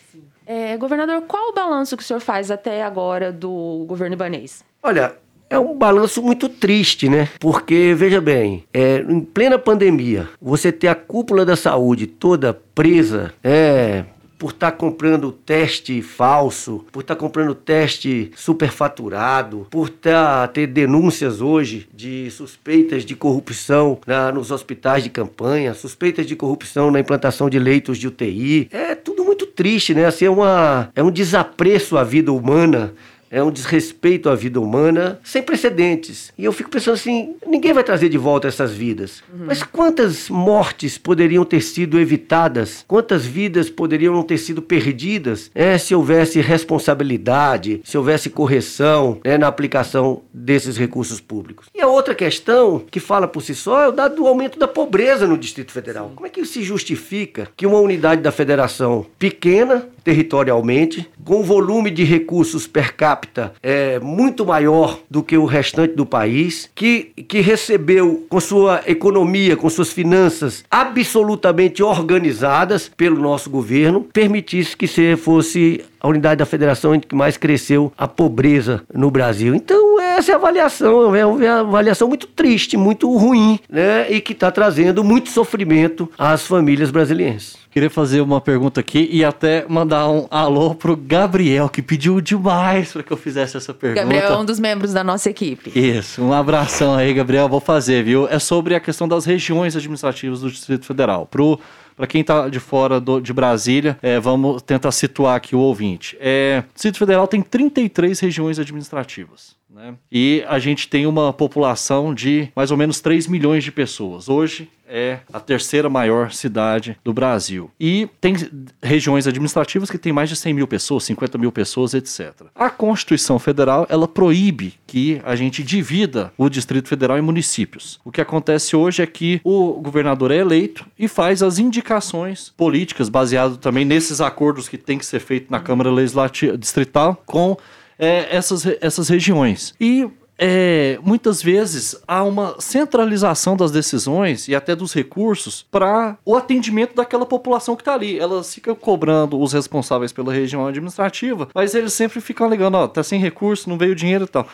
É, 0.46 0.76
governador, 0.78 1.22
qual 1.28 1.50
o 1.50 1.52
balanço 1.52 1.94
que 1.94 2.02
o 2.02 2.06
senhor 2.06 2.20
faz 2.20 2.50
até 2.50 2.82
agora 2.82 3.30
do 3.30 3.84
governo 3.86 4.14
ibanês? 4.14 4.64
Olha, 4.82 5.14
é 5.50 5.58
um 5.58 5.76
balanço 5.76 6.22
muito 6.22 6.48
triste, 6.48 7.08
né? 7.08 7.28
Porque, 7.40 7.94
veja 7.96 8.20
bem, 8.20 8.64
é, 8.72 8.98
em 9.08 9.20
plena 9.20 9.58
pandemia, 9.58 10.28
você 10.40 10.70
ter 10.70 10.88
a 10.88 10.94
cúpula 10.94 11.44
da 11.44 11.56
saúde 11.56 12.06
toda 12.06 12.52
presa, 12.74 13.32
é, 13.42 14.04
por 14.38 14.52
estar 14.52 14.70
tá 14.70 14.76
comprando 14.76 15.32
teste 15.32 16.00
falso, 16.00 16.84
por 16.92 17.00
estar 17.00 17.16
tá 17.16 17.20
comprando 17.20 17.54
teste 17.54 18.30
superfaturado, 18.36 19.66
por 19.68 19.88
tá, 19.88 20.46
ter 20.46 20.68
denúncias 20.68 21.40
hoje 21.40 21.88
de 21.92 22.30
suspeitas 22.30 23.04
de 23.04 23.16
corrupção 23.16 23.98
na, 24.06 24.30
nos 24.30 24.50
hospitais 24.50 25.02
de 25.02 25.10
campanha, 25.10 25.74
suspeitas 25.74 26.24
de 26.24 26.36
corrupção 26.36 26.90
na 26.90 27.00
implantação 27.00 27.50
de 27.50 27.58
leitos 27.58 27.98
de 27.98 28.06
UTI. 28.06 28.68
É 28.70 28.94
tudo 28.94 29.24
muito 29.24 29.44
triste, 29.44 29.92
né? 29.92 30.06
Assim, 30.06 30.26
é, 30.26 30.30
uma, 30.30 30.90
é 30.94 31.02
um 31.02 31.10
desapreço 31.10 31.98
à 31.98 32.04
vida 32.04 32.32
humana 32.32 32.94
é 33.30 33.42
um 33.42 33.50
desrespeito 33.50 34.28
à 34.28 34.34
vida 34.34 34.60
humana 34.60 35.20
sem 35.22 35.42
precedentes. 35.42 36.32
E 36.36 36.44
eu 36.44 36.52
fico 36.52 36.70
pensando 36.70 36.94
assim: 36.94 37.36
ninguém 37.46 37.72
vai 37.72 37.84
trazer 37.84 38.08
de 38.08 38.18
volta 38.18 38.48
essas 38.48 38.72
vidas. 38.72 39.22
Uhum. 39.32 39.46
Mas 39.46 39.62
quantas 39.62 40.28
mortes 40.28 40.98
poderiam 40.98 41.44
ter 41.44 41.60
sido 41.60 41.98
evitadas? 41.98 42.84
Quantas 42.86 43.24
vidas 43.24 43.70
poderiam 43.70 44.14
não 44.14 44.22
ter 44.22 44.38
sido 44.38 44.62
perdidas 44.62 45.50
é, 45.54 45.78
se 45.78 45.94
houvesse 45.94 46.40
responsabilidade, 46.40 47.80
se 47.84 47.96
houvesse 47.96 48.30
correção 48.30 49.20
é, 49.24 49.36
na 49.36 49.46
aplicação 49.46 50.22
desses 50.32 50.76
recursos 50.76 51.20
públicos? 51.20 51.66
E 51.74 51.80
a 51.80 51.86
outra 51.86 52.14
questão 52.14 52.82
que 52.90 53.00
fala 53.00 53.28
por 53.28 53.42
si 53.42 53.54
só 53.54 53.82
é 53.82 53.88
o 53.88 53.92
dado 53.92 54.16
do 54.16 54.26
aumento 54.26 54.58
da 54.58 54.68
pobreza 54.68 55.26
no 55.26 55.38
Distrito 55.38 55.72
Federal. 55.72 56.12
Como 56.14 56.26
é 56.26 56.30
que 56.30 56.44
se 56.44 56.62
justifica 56.62 57.48
que 57.56 57.66
uma 57.66 57.78
unidade 57.78 58.22
da 58.22 58.32
federação 58.32 59.06
pequena, 59.18 59.88
territorialmente, 60.08 61.06
com 61.22 61.42
volume 61.42 61.90
de 61.90 62.02
recursos 62.02 62.66
per 62.66 62.94
capita 62.94 63.52
é, 63.62 64.00
muito 64.00 64.46
maior 64.46 65.00
do 65.10 65.22
que 65.22 65.36
o 65.36 65.44
restante 65.44 65.94
do 65.94 66.06
país, 66.06 66.70
que, 66.74 67.12
que 67.28 67.40
recebeu 67.40 68.24
com 68.26 68.40
sua 68.40 68.80
economia, 68.86 69.54
com 69.54 69.68
suas 69.68 69.92
finanças 69.92 70.64
absolutamente 70.70 71.82
organizadas 71.82 72.90
pelo 72.96 73.20
nosso 73.20 73.50
governo, 73.50 74.08
permitisse 74.10 74.74
que 74.74 74.88
se 74.88 75.14
fosse 75.14 75.84
a 76.00 76.08
unidade 76.08 76.38
da 76.38 76.46
federação 76.46 76.98
que 76.98 77.14
mais 77.14 77.36
cresceu 77.36 77.92
a 77.96 78.06
pobreza 78.06 78.82
no 78.92 79.10
Brasil. 79.10 79.54
Então, 79.54 80.00
essa 80.00 80.32
é 80.32 80.34
a 80.34 80.38
avaliação, 80.38 81.14
é 81.14 81.24
uma 81.24 81.60
avaliação 81.60 82.08
muito 82.08 82.26
triste, 82.26 82.76
muito 82.76 83.14
ruim, 83.16 83.58
né? 83.68 84.10
E 84.10 84.20
que 84.20 84.32
está 84.32 84.50
trazendo 84.50 85.02
muito 85.02 85.30
sofrimento 85.30 86.10
às 86.18 86.46
famílias 86.46 86.90
brasileiras. 86.90 87.56
Queria 87.70 87.90
fazer 87.90 88.20
uma 88.20 88.40
pergunta 88.40 88.80
aqui 88.80 89.08
e 89.12 89.24
até 89.24 89.64
mandar 89.68 90.08
um 90.08 90.26
alô 90.30 90.74
pro 90.74 90.96
Gabriel, 90.96 91.68
que 91.68 91.82
pediu 91.82 92.20
demais 92.20 92.92
para 92.92 93.02
que 93.02 93.12
eu 93.12 93.16
fizesse 93.16 93.56
essa 93.56 93.74
pergunta. 93.74 94.02
Gabriel 94.02 94.32
é 94.32 94.38
um 94.38 94.44
dos 94.44 94.58
membros 94.58 94.92
da 94.92 95.04
nossa 95.04 95.28
equipe. 95.30 95.70
Isso, 95.78 96.22
um 96.22 96.32
abração 96.32 96.94
aí, 96.94 97.12
Gabriel. 97.12 97.48
Vou 97.48 97.60
fazer, 97.60 98.02
viu? 98.02 98.26
É 98.28 98.38
sobre 98.38 98.74
a 98.74 98.80
questão 98.80 99.06
das 99.06 99.24
regiões 99.24 99.76
administrativas 99.76 100.40
do 100.40 100.50
Distrito 100.50 100.86
Federal. 100.86 101.26
Pro 101.26 101.60
para 101.98 102.06
quem 102.06 102.20
está 102.20 102.48
de 102.48 102.60
fora 102.60 103.00
do, 103.00 103.20
de 103.20 103.32
Brasília, 103.32 103.98
é, 104.00 104.20
vamos 104.20 104.62
tentar 104.62 104.92
situar 104.92 105.34
aqui 105.34 105.56
o 105.56 105.58
ouvinte. 105.58 106.16
É, 106.20 106.62
o 106.70 106.72
Distrito 106.72 106.96
Federal 106.96 107.26
tem 107.26 107.42
33 107.42 108.20
regiões 108.20 108.56
administrativas. 108.60 109.56
Né? 109.68 109.94
E 110.10 110.44
a 110.48 110.60
gente 110.60 110.88
tem 110.88 111.08
uma 111.08 111.32
população 111.32 112.14
de 112.14 112.50
mais 112.54 112.70
ou 112.70 112.76
menos 112.76 113.00
3 113.00 113.26
milhões 113.26 113.64
de 113.64 113.72
pessoas. 113.72 114.28
Hoje, 114.28 114.70
é 114.88 115.20
a 115.32 115.40
terceira 115.40 115.88
maior 115.88 116.32
cidade 116.32 116.98
do 117.04 117.12
Brasil. 117.12 117.70
E 117.78 118.08
tem 118.20 118.34
regiões 118.82 119.26
administrativas 119.26 119.90
que 119.90 119.98
tem 119.98 120.12
mais 120.12 120.28
de 120.28 120.36
100 120.36 120.54
mil 120.54 120.66
pessoas, 120.66 121.04
50 121.04 121.38
mil 121.38 121.52
pessoas, 121.52 121.94
etc. 121.94 122.46
A 122.54 122.70
Constituição 122.70 123.38
Federal, 123.38 123.86
ela 123.88 124.08
proíbe 124.08 124.74
que 124.86 125.20
a 125.24 125.36
gente 125.36 125.62
divida 125.62 126.32
o 126.36 126.48
Distrito 126.48 126.88
Federal 126.88 127.18
em 127.18 127.22
municípios. 127.22 128.00
O 128.04 128.10
que 128.10 128.20
acontece 128.20 128.74
hoje 128.74 129.02
é 129.02 129.06
que 129.06 129.40
o 129.44 129.74
governador 129.74 130.30
é 130.30 130.36
eleito 130.36 130.86
e 130.98 131.06
faz 131.06 131.42
as 131.42 131.58
indicações 131.58 132.52
políticas, 132.56 133.08
baseado 133.08 133.56
também 133.56 133.84
nesses 133.84 134.20
acordos 134.20 134.68
que 134.68 134.78
tem 134.78 134.98
que 134.98 135.06
ser 135.06 135.20
feito 135.20 135.50
na 135.50 135.60
Câmara 135.60 135.90
Legislativa 135.90 136.56
Distrital 136.56 137.22
com 137.26 137.56
é, 137.98 138.34
essas, 138.34 138.64
essas 138.80 139.08
regiões. 139.08 139.74
E 139.80 140.08
é, 140.38 140.98
muitas 141.02 141.42
vezes 141.42 142.00
há 142.06 142.22
uma 142.22 142.54
centralização 142.60 143.56
das 143.56 143.72
decisões 143.72 144.46
e 144.46 144.54
até 144.54 144.76
dos 144.76 144.94
recursos 144.94 145.66
para 145.70 146.16
o 146.24 146.36
atendimento 146.36 146.94
daquela 146.94 147.26
população 147.26 147.74
que 147.74 147.82
está 147.82 147.94
ali. 147.94 148.18
Elas 148.18 148.54
ficam 148.54 148.74
cobrando 148.74 149.40
os 149.40 149.52
responsáveis 149.52 150.12
pela 150.12 150.32
região 150.32 150.64
administrativa, 150.66 151.48
mas 151.52 151.74
eles 151.74 151.92
sempre 151.92 152.20
ficam 152.20 152.46
alegando, 152.46 152.76
ó, 152.76 152.86
tá 152.86 153.02
sem 153.02 153.20
recurso, 153.20 153.68
não 153.68 153.76
veio 153.76 153.96
dinheiro 153.96 154.24
e 154.24 154.28
tal. 154.28 154.46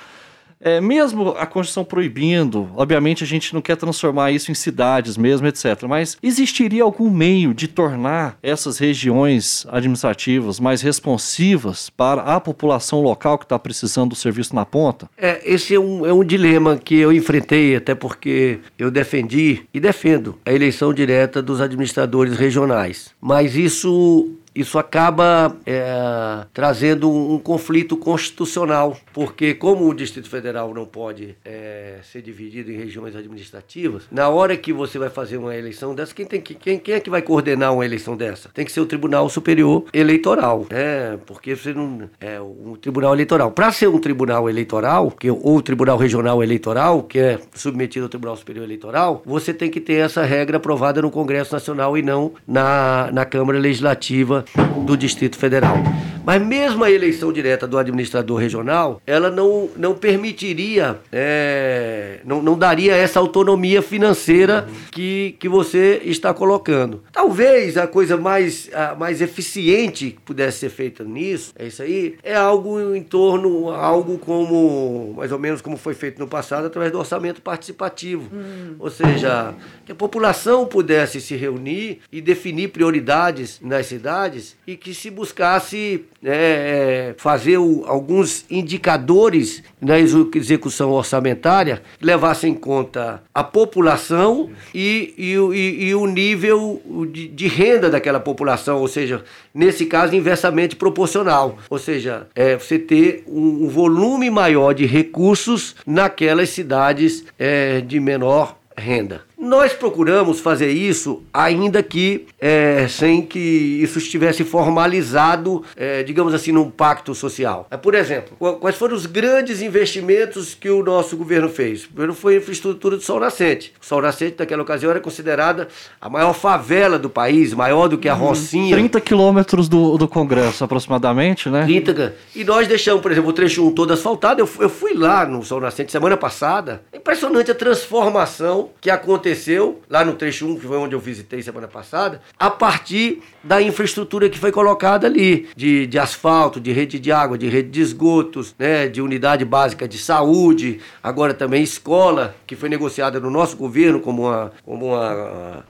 É, 0.65 0.81
mesmo 0.81 1.29
a 1.39 1.45
Constituição 1.45 1.85
proibindo, 1.85 2.71
obviamente 2.75 3.23
a 3.23 3.27
gente 3.27 3.53
não 3.53 3.61
quer 3.61 3.77
transformar 3.77 4.33
isso 4.33 4.51
em 4.51 4.55
cidades 4.55 5.15
mesmo, 5.19 5.47
etc. 5.47 5.83
Mas 5.87 6.17
existiria 6.23 6.83
algum 6.83 7.11
meio 7.11 7.53
de 7.53 7.69
tornar 7.69 8.39
essas 8.43 8.79
regiões 8.79 9.67
administrativas 9.71 10.59
mais 10.59 10.81
responsivas 10.81 11.91
para 11.91 12.23
a 12.23 12.41
população 12.41 13.03
local 13.03 13.37
que 13.37 13.45
está 13.45 13.59
precisando 13.59 14.11
do 14.11 14.17
serviço 14.17 14.55
na 14.55 14.65
ponta? 14.65 15.11
É, 15.19 15.43
esse 15.45 15.75
é 15.75 15.79
um, 15.79 16.07
é 16.07 16.13
um 16.15 16.25
dilema 16.25 16.79
que 16.79 16.95
eu 16.95 17.13
enfrentei, 17.13 17.77
até 17.77 17.95
porque 17.95 18.61
eu 18.79 18.91
defendi 18.91 19.67
e 19.75 19.79
defendo 19.79 20.39
a 20.47 20.53
eleição 20.53 20.95
direta 20.95 21.43
dos 21.43 21.61
administradores 21.61 22.39
regionais. 22.39 23.11
Mas 23.21 23.55
isso 23.55 24.31
isso 24.55 24.79
acaba 24.79 25.57
é, 25.67 26.45
trazendo 26.53 27.11
um, 27.11 27.35
um, 27.35 27.39
conflito 27.39 27.97
constitucional, 27.97 28.97
porque 29.13 29.53
como 29.55 29.89
o 29.89 29.95
Distrito 29.95 30.29
Federal 30.29 30.73
não 30.73 30.87
pode 30.87 31.37
é, 31.45 31.99
ser 32.03 32.23
dividido 32.23 32.71
em 32.71 32.77
regiões 32.77 33.17
administrativas, 33.17 34.05
na 34.11 34.29
hora 34.29 34.57
que 34.57 34.73
você 34.73 34.99
vai 34.99 35.11
fazer 35.11 35.37
uma 35.39 35.57
eleição 35.57 35.95
dessa, 35.95 36.15
quem, 36.15 36.25
tem 36.25 36.41
que, 36.41 36.55
quem, 36.55 36.79
quem 36.79 36.95
é 36.95 37.01
que 37.01 37.11
vai 37.11 37.21
coordenar 37.21 37.75
uma 37.75 37.85
eleição 37.85 38.17
dessa? 38.17 38.49
Tem 38.55 38.65
que 38.65 38.71
ser 38.71 38.81
o 38.81 38.87
Tribunal 38.87 39.29
Superior 39.29 39.85
Eleitoral, 39.93 40.67
né? 40.71 41.19
Porque 41.27 41.57
você 41.57 41.73
não 41.73 42.09
é 42.21 42.41
um 42.41 42.77
Tribunal 42.77 43.15
Eleitoral. 43.15 43.51
Para 43.51 43.73
ser 43.73 43.89
um 43.89 43.99
Tribunal 43.99 44.49
Eleitoral, 44.49 45.11
que 45.11 45.31
ou 45.31 45.61
Tribunal 45.63 45.99
Regional 45.99 46.43
Eleitoral, 46.43 47.03
que 47.03 47.19
é 47.19 47.39
submetido 47.55 48.05
ao 48.05 48.09
Tribunal 48.09 48.37
Superior 48.37 48.65
Eleitoral, 48.65 49.23
você 49.27 49.53
tem 49.53 49.71
que 49.71 49.81
ter 49.81 49.95
essa 49.95 50.23
regra 50.23 50.59
aprovada 50.59 51.03
no 51.03 51.11
Congresso 51.11 51.53
Nacional 51.53 51.99
e 51.99 52.03
não 52.03 52.33
na, 52.47 53.11
na 53.13 53.25
Câmara 53.25 53.59
Legislativa 53.59 54.44
do 54.85 54.97
Distrito 54.97 55.37
Federal. 55.37 55.77
Mas 56.25 56.41
mesmo 56.41 56.83
a 56.83 56.91
eleição 56.91 57.31
direta 57.31 57.67
do 57.67 57.77
administrador 57.77 58.39
regional, 58.39 59.01
ela 59.07 59.31
não, 59.31 59.69
não 59.77 59.95
permitiria, 59.95 60.99
é, 61.13 62.21
não, 62.25 62.43
não 62.43 62.57
daria 62.57 62.97
essa 62.97 63.21
autonomia 63.21 63.83
financeira 63.83 64.67
que, 64.91 65.37
que 65.39 65.49
você 65.49 66.01
está 66.05 66.33
colocando. 66.33 67.03
Talvez 67.13 67.77
a 67.77 67.87
coisa 67.87 68.17
mais, 68.17 68.71
a, 68.73 68.95
mais 68.95 69.21
eficiente 69.21 70.13
que 70.13 70.21
pudesse 70.21 70.61
ser 70.61 70.71
feita 70.71 71.05
nisso, 71.05 71.53
é 71.59 71.67
isso 71.67 71.83
aí, 71.83 72.17
é 72.23 72.35
algo 72.35 72.95
em 72.95 73.03
torno, 73.03 73.69
algo 73.69 74.17
como, 74.17 75.15
mais 75.19 75.31
ou 75.31 75.39
menos 75.39 75.61
como 75.61 75.77
foi 75.77 75.93
feito 75.93 76.19
no 76.19 76.27
passado, 76.27 76.67
através 76.67 76.91
do 76.91 76.99
orçamento 76.99 77.43
participativo. 77.43 78.31
Hum. 78.33 78.77
Ou 78.79 78.91
seja, 78.91 79.53
que 79.85 79.93
a 79.93 79.95
população 79.95 80.65
pudesse 80.65 81.21
se 81.21 81.37
reunir 81.37 82.01
e 82.11 82.23
definir 82.23 82.69
prioridades 82.69 83.61
nas 83.63 83.87
cidades 83.87 84.34
e 84.67 84.77
que 84.77 84.95
se 84.95 85.11
buscasse 85.11 86.05
é, 86.23 87.11
é, 87.11 87.15
fazer 87.17 87.59
o, 87.59 87.85
alguns 87.87 88.45
indicadores 88.51 89.63
na 89.81 89.99
execução 89.99 90.91
orçamentária 90.91 91.83
que 91.99 92.05
levassem 92.05 92.53
em 92.53 92.55
conta 92.55 93.23
a 93.35 93.45
população 93.45 94.51
e, 94.75 95.15
e, 95.17 95.33
e, 95.35 95.89
e 95.89 95.95
o 95.95 96.07
nível 96.07 96.81
de, 97.13 97.29
de, 97.29 97.47
renda 97.47 97.91
daquela 97.91 98.21
população, 98.21 98.81
ou 98.81 98.89
seja, 98.89 99.23
nesse 99.55 99.87
caso, 99.87 100.15
inversamente 100.15 100.77
proporcional. 100.77 101.59
Ou 101.69 101.79
seja, 101.79 102.27
é, 102.35 102.57
você 102.57 102.79
ter 102.79 103.25
um, 103.27 103.65
um 103.65 103.69
volume 103.69 104.31
maior 104.31 104.73
de 104.73 104.87
recursos 104.87 105.77
naquelas 105.87 106.51
cidades 106.51 107.25
é, 107.39 107.81
de 107.81 108.01
menor 108.01 108.57
renda. 108.77 109.23
Nós 109.45 109.75
procuramos 109.75 110.41
fazer 110.41 110.71
isso, 110.71 111.23
ainda 111.33 111.83
que 111.83 112.27
é, 112.41 112.89
sem 112.89 113.21
que 113.21 113.39
isso 113.39 113.99
estivesse 113.99 114.43
formalizado, 114.43 115.63
é, 115.77 116.03
digamos 116.03 116.33
assim, 116.33 116.51
num 116.51 116.71
pacto 116.71 117.15
social. 117.15 117.67
É, 117.71 117.77
por 117.77 117.95
exemplo, 117.95 118.35
quais 118.59 118.75
foram 118.77 118.97
os 118.97 119.05
grandes 119.05 119.61
investimentos 119.61 120.55
que 120.55 120.71
o 120.71 120.83
nosso 120.83 121.15
governo 121.15 121.51
fez? 121.51 121.85
Primeiro 121.85 122.15
foi 122.15 122.37
a 122.37 122.39
infraestrutura 122.39 122.97
do 122.97 123.03
Sol 123.03 123.21
Nascente. 123.21 123.75
O 123.83 123.85
Sol 123.85 124.01
Nascente, 124.01 124.37
naquela 124.39 124.63
ocasião, 124.63 124.91
era 124.91 124.99
considerada 124.99 125.69
a 126.01 126.09
maior 126.09 126.33
favela 126.33 126.99
do 126.99 127.11
país, 127.11 127.53
maior 127.53 127.87
do 127.87 127.99
que 127.99 128.09
a 128.09 128.15
uhum. 128.15 128.29
Rocinha. 128.29 128.75
30 128.75 128.99
quilômetros 129.03 129.69
do, 129.69 129.99
do 129.99 130.09
Congresso, 130.09 130.65
aproximadamente, 130.65 131.51
né? 131.51 131.65
30. 131.65 132.15
E 132.35 132.45
nós 132.45 132.67
deixamos, 132.67 133.03
por 133.03 133.13
exemplo, 133.13 133.29
o 133.29 133.33
trecho 133.35 133.67
1 133.67 133.73
todo 133.73 133.93
asfaltado. 133.93 134.41
Eu, 134.41 134.49
eu 134.59 134.71
fui 134.71 134.95
lá 134.95 135.27
no 135.27 135.43
Sol 135.43 135.61
Nascente 135.61 135.93
semana 135.93 136.17
passada. 136.17 136.81
É 136.91 136.97
impressionante 136.97 137.51
a 137.51 137.55
transformação 137.55 138.71
que 138.81 138.89
aconteceu 138.89 139.34
aconteceu 139.35 139.83
lá 139.91 140.05
no 140.05 140.15
trecho 140.15 140.47
1, 140.47 140.61
que 140.61 140.67
foi 140.67 140.77
onde 140.79 140.95
eu 140.95 141.01
visitei 141.01 141.43
semana 141.43 141.67
passada, 141.69 142.23
a 142.39 142.49
partir 142.49 143.23
da 143.43 143.61
infraestrutura 143.61 144.31
que 144.31 144.39
foi 144.39 144.53
colocada 144.53 145.07
ali, 145.07 145.49
de, 145.57 145.87
de 145.87 145.99
asfalto, 145.99 146.61
de 146.61 146.73
rede 146.73 146.99
de 146.99 147.11
água, 147.13 147.37
de 147.37 147.49
rede 147.49 147.69
de 147.69 147.81
esgotos, 147.81 148.55
né, 148.59 148.89
de 148.89 149.03
unidade 149.03 149.45
básica 149.45 149.87
de 149.87 149.99
saúde, 149.99 150.81
agora 151.03 151.35
também 151.35 151.63
escola, 151.63 152.35
que 152.47 152.57
foi 152.57 152.69
negociada 152.69 153.19
no 153.21 153.31
nosso 153.31 153.57
governo 153.57 154.01
como 154.01 154.23
uma, 154.23 154.53
como 154.65 154.87
uma 154.87 155.65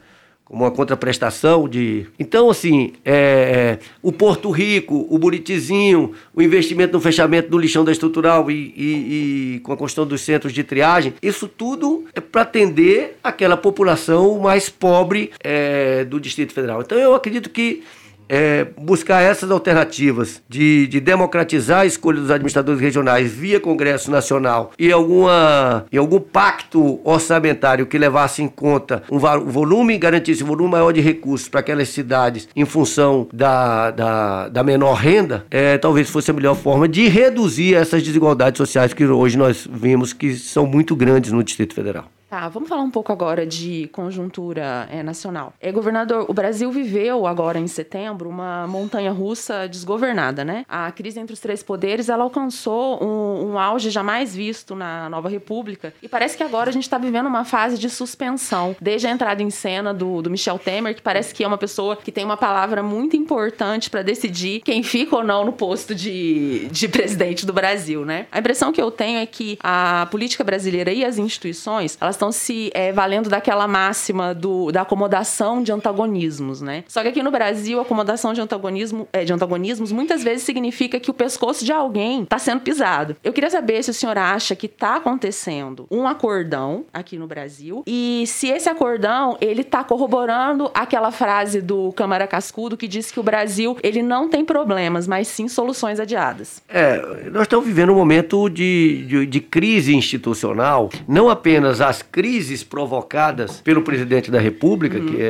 como 0.45 0.65
uma 0.65 0.71
contraprestação 0.71 1.69
de. 1.69 2.07
Então, 2.19 2.51
assim, 2.51 2.93
é, 3.05 3.79
o 4.03 4.13
Porto 4.13 4.51
Rico, 4.51 5.07
o 5.09 5.19
Buritizinho, 5.19 6.13
o 6.35 6.43
investimento 6.43 6.93
no 6.93 7.01
fechamento 7.01 7.49
do 7.49 7.59
lixão 7.59 7.85
da 7.85 7.91
estrutural 7.91 8.51
e, 8.51 8.75
e, 8.77 9.55
e 9.57 9.61
com 9.61 9.73
a 9.73 9.77
construção 9.77 10.07
dos 10.07 10.21
centros 10.21 10.53
de 10.53 10.63
triagem, 10.63 11.15
isso 11.23 11.49
tudo 11.49 12.05
é 12.15 12.21
para 12.21 12.43
atender 12.43 13.17
aquela 13.25 13.57
população 13.57 14.39
mais 14.39 14.69
pobre 14.69 15.31
é, 15.43 16.05
do 16.05 16.21
Distrito 16.21 16.53
Federal. 16.53 16.83
Então, 16.83 16.99
eu 16.99 17.15
acredito 17.15 17.49
que 17.49 17.83
é, 18.29 18.67
buscar 18.79 19.21
essas 19.23 19.51
alternativas 19.51 20.43
de, 20.49 20.87
de 20.87 21.01
democratizar 21.01 21.81
a 21.81 21.87
escolha 21.87 22.21
dos 22.21 22.31
administradores 22.31 22.81
regionais 22.81 23.31
via 23.31 23.61
Congresso 23.61 24.11
Nacional 24.11 24.73
e 24.79 24.91
alguma, 24.91 25.87
e 25.91 25.99
algum 25.99 26.21
pacto 26.21 27.01
orçamentário 27.05 27.87
que 27.87 27.99
levasse 27.99 28.43
em 28.43 28.49
conta 28.49 29.03
um 29.11 29.19
volume, 29.19 29.99
garantisse 29.99 30.43
um 30.43 30.47
volume 30.47 30.71
maior 30.71 30.93
de 30.93 31.01
recursos 31.01 31.49
para 31.49 31.61
aquelas 31.61 31.89
cidades 31.89 32.49
em 32.55 32.65
função 32.65 33.29
da, 33.33 33.91
da, 33.91 34.49
da 34.49 34.63
menor 34.63 34.95
renda, 34.95 35.45
é, 35.51 35.79
talvez 35.79 36.09
fosse 36.09 36.31
a 36.31 36.35
melhor 36.35 36.55
forma 36.55 36.89
de 36.89 37.09
reduzir 37.09 37.75
essas 37.75 38.03
desigualdades 38.03 38.59
sociais 38.59 38.93
que 38.93 39.05
hoje 39.05 39.37
nós 39.37 39.69
vimos 39.71 40.13
que 40.13 40.35
são 40.35 40.67
muito 40.67 40.97
grandes 40.97 41.33
no 41.33 41.43
Distrito 41.43 41.75
Federal. 41.75 42.14
Tá, 42.35 42.49
vamos 42.49 42.69
falar 42.69 42.83
um 42.83 42.91
pouco 42.91 43.13
agora 43.13 43.47
de 43.47 43.89
conjuntura 43.93 44.89
é, 44.91 45.05
nacional. 45.05 45.55
É, 45.61 45.71
governador, 45.71 46.27
o 46.29 46.35
Brasil 46.35 46.69
viveu 46.73 47.29
agora 47.29 47.61
em 47.61 47.69
setembro 47.69 48.29
uma 48.29 48.67
montanha 48.67 49.13
russa 49.13 49.69
desgovernada, 49.69 50.45
né? 50.45 50.67
A 50.69 50.91
crise 50.91 51.21
entre 51.21 51.33
os 51.33 51.39
três 51.39 51.63
poderes 51.63 52.09
ela 52.09 52.25
alcançou 52.25 53.01
um, 53.01 53.53
um 53.53 53.57
auge 53.57 53.89
jamais 53.89 54.35
visto 54.35 54.75
na 54.75 55.09
nova 55.09 55.29
república 55.29 55.95
e 56.03 56.09
parece 56.09 56.37
que 56.37 56.43
agora 56.43 56.71
a 56.71 56.73
gente 56.73 56.83
está 56.83 56.99
vivendo 56.99 57.27
uma 57.27 57.45
fase 57.45 57.79
de 57.79 57.89
suspensão 57.89 58.75
desde 58.81 59.07
a 59.07 59.13
entrada 59.13 59.41
em 59.41 59.51
cena 59.51 59.95
do, 59.95 60.21
do 60.21 60.29
Michel 60.29 60.59
Temer, 60.59 60.97
que 60.97 61.03
parece 61.03 61.33
que 61.33 61.45
é 61.45 61.47
uma 61.47 61.57
pessoa 61.57 61.95
que 61.95 62.11
tem 62.11 62.25
uma 62.25 62.37
palavra 62.37 62.83
muito 62.83 63.17
importante 63.17 63.89
para 63.89 64.03
decidir 64.03 64.61
quem 64.63 64.83
fica 64.83 65.15
ou 65.15 65.23
não 65.23 65.45
no 65.45 65.53
posto 65.53 65.95
de, 65.95 66.67
de 66.73 66.89
presidente 66.89 67.47
do 67.47 67.53
Brasil, 67.53 68.05
né? 68.05 68.27
A 68.33 68.41
impressão 68.41 68.73
que 68.73 68.83
eu 68.83 68.91
tenho 68.91 69.21
é 69.21 69.27
que 69.27 69.57
a 69.63 70.09
política 70.11 70.43
brasileira 70.43 70.93
e 70.93 71.05
as 71.05 71.17
instituições 71.17 71.97
elas 72.01 72.17
estão 72.24 72.24
estão 72.25 72.33
se 72.33 72.71
é, 72.75 72.93
valendo 72.93 73.29
daquela 73.29 73.67
máxima 73.67 74.35
do, 74.35 74.71
da 74.71 74.83
acomodação 74.83 75.63
de 75.63 75.73
antagonismos, 75.73 76.61
né? 76.61 76.85
Só 76.89 77.03
que 77.03 77.09
aqui 77.09 77.23
no 77.23 77.31
Brasil, 77.31 77.81
acomodação 77.81 78.33
de, 78.33 78.41
antagonismo, 78.41 79.07
é, 79.13 79.25
de 79.25 79.33
antagonismos 79.33 79.93
muitas 79.93 80.23
vezes 80.23 80.45
significa 80.45 80.99
que 80.99 81.11
o 81.11 81.15
pescoço 81.15 81.65
de 81.65 81.73
alguém 81.73 82.23
está 82.23 82.39
sendo 82.39 82.61
pisado. 82.61 83.17
Eu 83.23 83.33
queria 83.33 83.51
saber 83.51 83.83
se 83.83 83.91
o 83.91 83.95
senhor 83.95 84.17
acha 84.17 84.55
que 84.57 84.67
está 84.67 84.97
acontecendo 84.97 85.87
um 85.91 86.07
acordão 86.07 86.85
aqui 86.93 87.19
no 87.19 87.27
Brasil 87.27 87.83
e 87.87 88.25
se 88.27 88.49
esse 88.49 88.69
acordão 88.69 89.37
ele 89.41 89.63
está 89.63 89.83
corroborando 89.85 90.71
aquela 90.75 91.11
frase 91.11 91.61
do 91.61 91.93
Câmara 91.93 92.27
Cascudo 92.27 92.77
que 92.77 92.89
diz 92.89 93.11
que 93.11 93.21
o 93.21 93.23
Brasil 93.23 93.77
ele 93.83 94.03
não 94.03 94.29
tem 94.29 94.45
problemas, 94.45 95.07
mas 95.07 95.29
sim 95.29 95.49
soluções 95.49 96.01
adiadas. 96.01 96.63
É, 96.69 97.29
nós 97.31 97.43
estamos 97.43 97.67
vivendo 97.67 97.91
um 97.91 97.97
momento 97.97 98.49
de, 98.49 99.05
de, 99.07 99.27
de 99.27 99.41
crise 99.41 99.95
institucional, 99.95 100.89
não 101.07 101.29
apenas 101.29 101.81
as 101.81 102.03
crises 102.15 102.63
provocadas 102.63 103.61
pelo 103.61 103.83
presidente 103.83 104.31
da 104.31 104.39
República, 104.39 104.99
uhum. 104.99 105.07
que 105.07 105.21
é, 105.21 105.25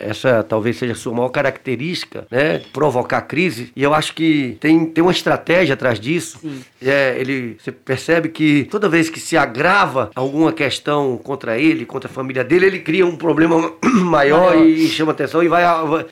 é, 0.00 0.06
essa 0.10 0.42
talvez 0.42 0.76
seja 0.76 0.92
a 0.92 0.96
sua 0.96 1.12
maior 1.14 1.28
característica, 1.28 2.26
né? 2.28 2.62
Provocar 2.72 3.20
crise. 3.22 3.70
E 3.76 3.80
eu 3.80 3.94
acho 3.94 4.12
que 4.12 4.56
tem, 4.58 4.86
tem 4.86 5.02
uma 5.02 5.12
estratégia 5.12 5.74
atrás 5.74 6.00
disso. 6.00 6.40
É, 6.82 7.16
ele, 7.16 7.56
você 7.62 7.70
percebe 7.70 8.28
que 8.28 8.64
toda 8.64 8.88
vez 8.88 9.08
que 9.08 9.20
se 9.20 9.36
agrava 9.36 10.10
alguma 10.16 10.52
questão 10.52 11.16
contra 11.16 11.56
ele, 11.60 11.86
contra 11.86 12.10
a 12.10 12.12
família 12.12 12.42
dele, 12.42 12.66
ele 12.66 12.80
cria 12.80 13.06
um 13.06 13.14
problema 13.14 13.72
maior, 14.02 14.56
maior. 14.56 14.66
e 14.66 14.88
chama 14.88 15.12
atenção 15.12 15.44
e 15.44 15.48
vai, 15.48 15.62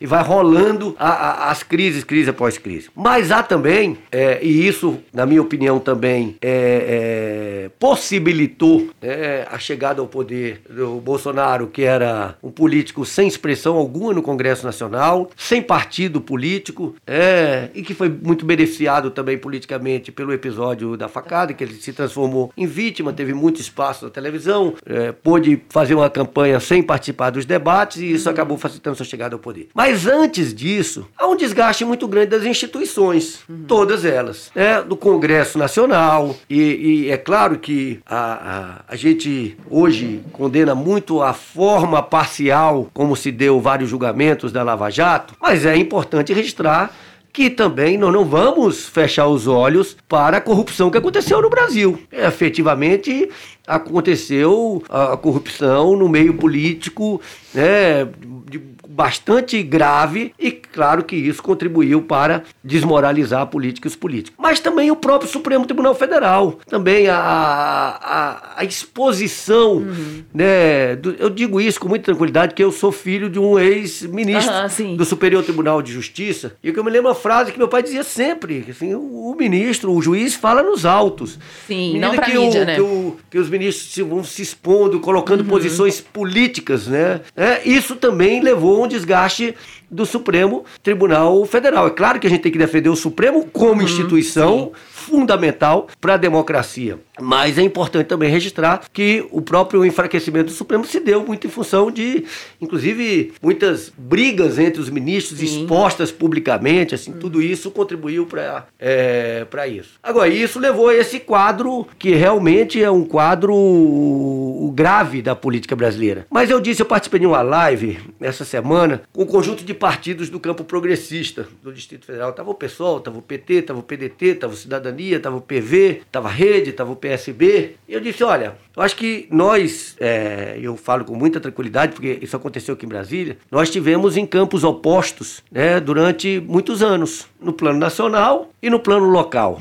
e 0.00 0.06
vai 0.06 0.22
rolando 0.22 0.94
a, 0.96 1.08
a, 1.08 1.50
as 1.50 1.64
crises, 1.64 2.04
crise 2.04 2.30
após 2.30 2.56
crise. 2.56 2.88
Mas 2.94 3.32
há 3.32 3.42
também, 3.42 3.98
é, 4.12 4.38
e 4.40 4.64
isso, 4.64 5.00
na 5.12 5.26
minha 5.26 5.42
opinião, 5.42 5.80
também 5.80 6.36
é, 6.40 7.64
é 7.66 7.70
possibilitou 7.80 8.90
né, 9.02 9.44
a 9.50 9.58
chegada 9.58 10.03
ao 10.04 10.08
poder 10.08 10.62
do 10.68 11.00
Bolsonaro, 11.00 11.66
que 11.66 11.82
era 11.82 12.36
um 12.42 12.50
político 12.50 13.04
sem 13.04 13.26
expressão 13.26 13.76
alguma 13.76 14.12
no 14.12 14.22
Congresso 14.22 14.64
Nacional, 14.64 15.30
sem 15.36 15.62
partido 15.62 16.20
político, 16.20 16.94
é, 17.06 17.70
e 17.74 17.82
que 17.82 17.94
foi 17.94 18.08
muito 18.08 18.44
beneficiado 18.44 19.10
também 19.10 19.36
politicamente 19.38 20.12
pelo 20.12 20.32
episódio 20.32 20.96
da 20.96 21.08
facada, 21.08 21.52
que 21.52 21.64
ele 21.64 21.74
se 21.74 21.92
transformou 21.92 22.52
em 22.56 22.66
vítima, 22.66 23.12
teve 23.12 23.34
muito 23.34 23.60
espaço 23.60 24.04
na 24.04 24.10
televisão, 24.10 24.74
é, 24.86 25.12
pôde 25.12 25.60
fazer 25.68 25.94
uma 25.94 26.10
campanha 26.10 26.60
sem 26.60 26.82
participar 26.82 27.30
dos 27.30 27.44
debates 27.44 27.98
e 27.98 28.12
isso 28.12 28.28
acabou 28.28 28.56
facilitando 28.58 28.96
sua 28.96 29.06
chegada 29.06 29.34
ao 29.34 29.38
poder. 29.38 29.68
Mas 29.74 30.06
antes 30.06 30.54
disso, 30.54 31.06
há 31.16 31.26
um 31.26 31.36
desgaste 31.36 31.84
muito 31.84 32.06
grande 32.06 32.28
das 32.28 32.44
instituições, 32.44 33.40
todas 33.66 34.04
elas, 34.04 34.50
né, 34.54 34.82
do 34.82 34.96
Congresso 34.96 35.58
Nacional, 35.58 36.36
e, 36.48 37.04
e 37.06 37.10
é 37.10 37.16
claro 37.16 37.58
que 37.58 38.00
a, 38.06 38.84
a, 38.88 38.94
a 38.94 38.96
gente 38.96 39.56
hoje 39.70 39.83
hoje 39.84 40.22
condena 40.32 40.74
muito 40.74 41.20
a 41.20 41.34
forma 41.34 42.02
parcial 42.02 42.88
como 42.94 43.14
se 43.14 43.30
deu 43.30 43.60
vários 43.60 43.90
julgamentos 43.90 44.50
da 44.50 44.62
Lava 44.62 44.88
Jato, 44.88 45.34
mas 45.38 45.66
é 45.66 45.76
importante 45.76 46.32
registrar 46.32 46.90
que 47.30 47.50
também 47.50 47.98
nós 47.98 48.12
não 48.12 48.24
vamos 48.24 48.88
fechar 48.88 49.26
os 49.26 49.46
olhos 49.46 49.94
para 50.08 50.38
a 50.38 50.40
corrupção 50.40 50.90
que 50.90 50.96
aconteceu 50.96 51.42
no 51.42 51.50
Brasil. 51.50 51.98
Efetivamente, 52.10 53.28
aconteceu 53.66 54.82
a 54.88 55.16
corrupção 55.18 55.96
no 55.96 56.08
meio 56.08 56.32
político, 56.34 57.20
né, 57.52 58.08
de 58.48 58.58
bastante 58.94 59.60
grave 59.62 60.32
e 60.38 60.52
claro 60.52 61.02
que 61.02 61.16
isso 61.16 61.42
contribuiu 61.42 62.02
para 62.02 62.44
desmoralizar 62.62 63.42
a 63.42 63.46
política 63.46 63.88
e 63.88 63.90
os 63.90 63.96
políticos. 63.96 64.36
Mas 64.38 64.60
também 64.60 64.90
o 64.90 64.96
próprio 64.96 65.28
Supremo 65.28 65.66
Tribunal 65.66 65.96
Federal, 65.96 66.60
também 66.68 67.08
a, 67.08 67.16
a, 67.16 68.60
a 68.60 68.64
exposição, 68.64 69.78
uhum. 69.78 70.22
né, 70.32 70.94
do, 70.94 71.16
eu 71.18 71.28
digo 71.28 71.60
isso 71.60 71.80
com 71.80 71.88
muita 71.88 72.04
tranquilidade, 72.04 72.54
que 72.54 72.62
eu 72.62 72.70
sou 72.70 72.92
filho 72.92 73.28
de 73.28 73.38
um 73.38 73.58
ex-ministro 73.58 74.54
uhum, 74.54 74.96
do 74.96 75.04
Superior 75.04 75.42
Tribunal 75.42 75.82
de 75.82 75.92
Justiça 75.92 76.54
e 76.62 76.72
que 76.72 76.78
eu 76.78 76.84
me 76.84 76.90
lembro 76.90 77.08
uma 77.08 77.16
frase 77.16 77.50
que 77.50 77.58
meu 77.58 77.68
pai 77.68 77.82
dizia 77.82 78.04
sempre, 78.04 78.64
assim, 78.68 78.94
o, 78.94 79.30
o 79.30 79.34
ministro, 79.36 79.92
o 79.92 80.00
juiz 80.00 80.34
fala 80.34 80.62
nos 80.62 80.86
autos. 80.86 81.36
Sim, 81.66 81.98
não 81.98 82.14
pra 82.14 82.26
que 82.26 82.38
mídia, 82.38 82.62
o, 82.62 82.64
né? 82.64 82.74
Que, 82.76 82.80
o, 82.80 83.16
que, 83.30 83.38
os 83.38 83.50
ministros 83.50 84.08
vão 84.08 84.22
se 84.22 84.42
expondo, 84.42 85.00
colocando 85.00 85.40
uhum. 85.40 85.48
posições 85.48 86.00
políticas, 86.00 86.86
né? 86.86 87.20
É, 87.36 87.68
isso 87.68 87.96
também 87.96 88.40
levou 88.40 88.83
um 88.84 88.88
desgaste 88.88 89.54
do 89.90 90.04
Supremo 90.06 90.64
Tribunal 90.82 91.44
Federal. 91.46 91.86
É 91.86 91.90
claro 91.90 92.18
que 92.18 92.26
a 92.26 92.30
gente 92.30 92.42
tem 92.42 92.52
que 92.52 92.58
defender 92.58 92.88
o 92.88 92.96
Supremo 92.96 93.46
como 93.52 93.80
uhum, 93.80 93.82
instituição 93.82 94.72
sim. 94.74 94.93
Fundamental 95.04 95.88
para 96.00 96.14
a 96.14 96.16
democracia. 96.16 96.98
Mas 97.20 97.58
é 97.58 97.62
importante 97.62 98.06
também 98.06 98.30
registrar 98.30 98.82
que 98.92 99.24
o 99.30 99.40
próprio 99.40 99.84
enfraquecimento 99.84 100.46
do 100.46 100.52
Supremo 100.52 100.84
se 100.84 100.98
deu 100.98 101.24
muito 101.24 101.46
em 101.46 101.50
função 101.50 101.90
de, 101.90 102.24
inclusive, 102.60 103.32
muitas 103.40 103.92
brigas 103.96 104.58
entre 104.58 104.80
os 104.80 104.90
ministros 104.90 105.38
Sim. 105.38 105.46
expostas 105.62 106.10
publicamente, 106.10 106.94
assim, 106.94 107.12
hum. 107.12 107.18
tudo 107.20 107.40
isso 107.40 107.70
contribuiu 107.70 108.26
para 108.26 108.66
é, 108.80 109.46
isso. 109.68 109.92
Agora, 110.02 110.28
isso 110.28 110.58
levou 110.58 110.88
a 110.88 110.94
esse 110.94 111.20
quadro 111.20 111.86
que 111.98 112.14
realmente 112.14 112.82
é 112.82 112.90
um 112.90 113.04
quadro 113.04 114.72
grave 114.74 115.22
da 115.22 115.36
política 115.36 115.76
brasileira. 115.76 116.26
Mas 116.30 116.50
eu 116.50 116.60
disse, 116.60 116.82
eu 116.82 116.86
participei 116.86 117.20
de 117.20 117.26
uma 117.26 117.42
live 117.42 117.98
essa 118.20 118.44
semana 118.44 119.02
com 119.12 119.22
um 119.22 119.26
conjunto 119.26 119.64
de 119.64 119.74
partidos 119.74 120.28
do 120.28 120.40
campo 120.40 120.64
progressista 120.64 121.46
do 121.62 121.72
Distrito 121.72 122.06
Federal. 122.06 122.32
Tava 122.32 122.50
o 122.50 122.54
PSOL, 122.54 123.00
tava 123.00 123.18
o 123.18 123.22
PT, 123.22 123.62
tava 123.62 123.78
o 123.78 123.82
PDT, 123.82 124.34
tava 124.36 124.52
o 124.52 124.56
Cidadania, 124.56 124.93
tava 125.20 125.36
o 125.36 125.40
PV, 125.40 126.02
tava 126.10 126.28
a 126.28 126.30
Rede, 126.30 126.72
tava 126.72 126.92
o 126.92 126.96
PSB. 126.96 127.76
E 127.88 127.92
eu 127.92 128.00
disse: 128.00 128.22
olha, 128.24 128.56
eu 128.76 128.82
acho 128.82 128.96
que 128.96 129.26
nós, 129.30 129.96
é, 130.00 130.58
eu 130.60 130.76
falo 130.76 131.04
com 131.04 131.14
muita 131.14 131.40
tranquilidade, 131.40 131.92
porque 131.92 132.18
isso 132.20 132.36
aconteceu 132.36 132.74
aqui 132.74 132.86
em 132.86 132.88
Brasília, 132.88 133.38
nós 133.50 133.70
tivemos 133.70 134.16
em 134.16 134.26
campos 134.26 134.64
opostos 134.64 135.42
né, 135.50 135.80
durante 135.80 136.42
muitos 136.46 136.82
anos, 136.82 137.26
no 137.40 137.52
plano 137.52 137.78
nacional 137.78 138.50
e 138.62 138.70
no 138.70 138.80
plano 138.80 139.06
local. 139.06 139.60